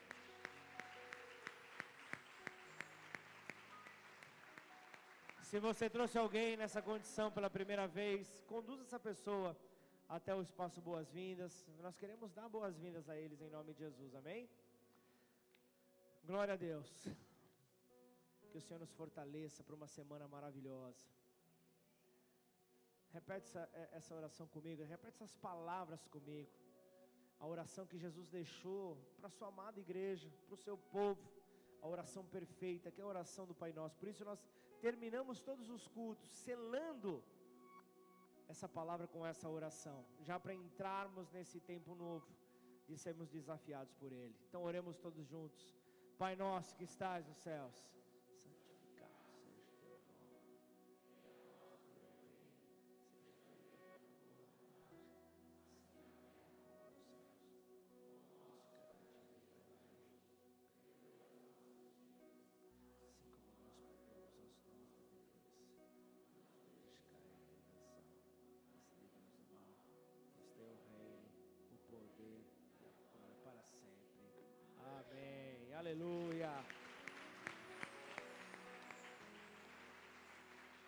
Se 5.43 5.59
você 5.61 5.91
trouxe 5.91 6.17
alguém 6.17 6.57
nessa 6.57 6.81
condição 6.81 7.31
pela 7.31 7.51
primeira 7.51 7.87
vez, 7.87 8.41
conduza 8.47 8.83
essa 8.85 8.99
pessoa 8.99 9.55
até 10.09 10.35
o 10.35 10.43
espaço 10.43 10.81
Boas-Vindas. 10.81 11.67
Nós 11.81 11.97
queremos 11.97 12.33
dar 12.33 12.49
boas-vindas 12.49 13.09
a 13.09 13.17
eles 13.17 13.41
em 13.41 13.51
nome 13.51 13.73
de 13.73 13.81
Jesus, 13.81 14.15
amém? 14.15 14.49
Glória 16.25 16.55
a 16.55 16.57
Deus. 16.57 16.91
Que 18.51 18.59
o 18.59 18.61
Senhor 18.61 18.81
nos 18.81 18.93
fortaleça 18.93 19.65
para 19.65 19.75
uma 19.75 19.87
semana 19.87 20.29
maravilhosa. 20.29 21.07
Repete 23.13 23.47
essa, 23.47 23.69
é, 23.73 23.89
essa 23.93 24.15
oração 24.15 24.47
comigo, 24.47 24.83
repete 24.85 25.17
essas 25.17 25.37
palavras 25.37 26.07
comigo. 26.07 26.51
A 27.39 27.47
oração 27.47 27.87
que 27.87 27.99
Jesus 27.99 28.29
deixou 28.29 28.97
para 29.17 29.27
a 29.27 29.31
sua 29.31 29.49
amada 29.49 29.81
igreja, 29.81 30.31
para 30.47 30.55
o 30.55 30.57
seu 30.57 30.77
povo 30.79 31.43
a 31.83 31.89
oração 31.89 32.25
perfeita, 32.25 32.91
que 32.93 33.01
é 33.01 33.05
a 33.05 33.07
oração 33.07 33.45
do 33.45 33.55
Pai 33.55 33.73
Nosso. 33.73 33.99
Por 33.99 34.09
isso 34.09 34.25
nós 34.25 34.41
terminamos 34.81 35.41
todos 35.41 35.69
os 35.69 35.89
cultos 35.89 36.31
selando 36.31 37.23
essa 38.53 38.69
palavra 38.69 39.07
com 39.07 39.27
essa 39.27 39.49
oração, 39.49 39.99
já 40.29 40.39
para 40.39 40.55
entrarmos 40.55 41.31
nesse 41.37 41.59
tempo 41.59 41.95
novo 41.95 42.29
de 42.87 42.97
sermos 43.05 43.29
desafiados 43.31 43.95
por 43.95 44.11
Ele. 44.13 44.37
Então 44.49 44.63
oremos 44.63 44.99
todos 44.99 45.27
juntos. 45.27 45.75
Pai 46.19 46.37
nosso 46.37 46.77
que 46.77 46.85
estás 46.85 47.27
nos 47.27 47.39
céus 47.39 47.77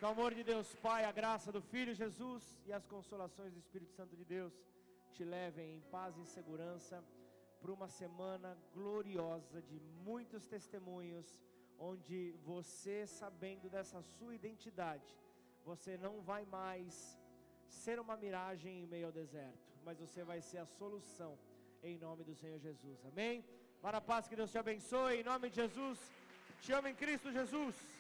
Que 0.05 0.09
o 0.09 0.11
amor 0.11 0.35
de 0.35 0.45
Deus 0.45 0.71
Pai, 0.87 1.03
a 1.07 1.11
graça 1.11 1.51
do 1.51 1.63
Filho 1.63 1.95
Jesus 1.95 2.43
e 2.67 2.73
as 2.79 2.87
consolações 2.87 3.55
do 3.55 3.59
Espírito 3.59 3.91
Santo 3.99 4.15
de 4.15 4.23
Deus 4.23 4.53
te 5.15 5.25
levem 5.25 5.77
em 5.77 5.81
paz 5.95 6.19
e 6.19 6.27
segurança 6.27 7.03
para 7.59 7.73
uma 7.73 7.89
semana 7.89 8.51
gloriosa 8.75 9.63
de 9.63 9.81
muitos 10.05 10.47
testemunhos, 10.47 11.41
onde 11.79 12.33
você, 12.45 13.07
sabendo 13.07 13.71
dessa 13.71 14.03
sua 14.03 14.35
identidade, 14.35 15.17
você 15.65 15.97
não 15.97 16.21
vai 16.21 16.45
mais 16.45 17.19
ser 17.67 17.99
uma 17.99 18.15
miragem 18.15 18.83
em 18.83 18.87
meio 18.87 19.07
ao 19.07 19.13
deserto, 19.13 19.73
mas 19.87 19.99
você 19.99 20.23
vai 20.23 20.43
ser 20.43 20.59
a 20.59 20.67
solução 20.67 21.39
em 21.83 21.97
nome 21.97 22.25
do 22.25 22.35
Senhor 22.35 22.59
Jesus. 22.59 22.99
Amém? 23.07 23.43
Para 23.81 23.97
a 23.97 24.07
paz 24.13 24.29
que 24.29 24.37
Deus 24.37 24.53
te 24.53 24.59
abençoe, 24.59 25.21
em 25.21 25.25
nome 25.25 25.49
de 25.49 25.57
Jesus. 25.57 25.99
Te 26.61 26.75
amo 26.75 26.89
em 26.89 26.95
Cristo 26.95 27.33
Jesus. 27.33 27.94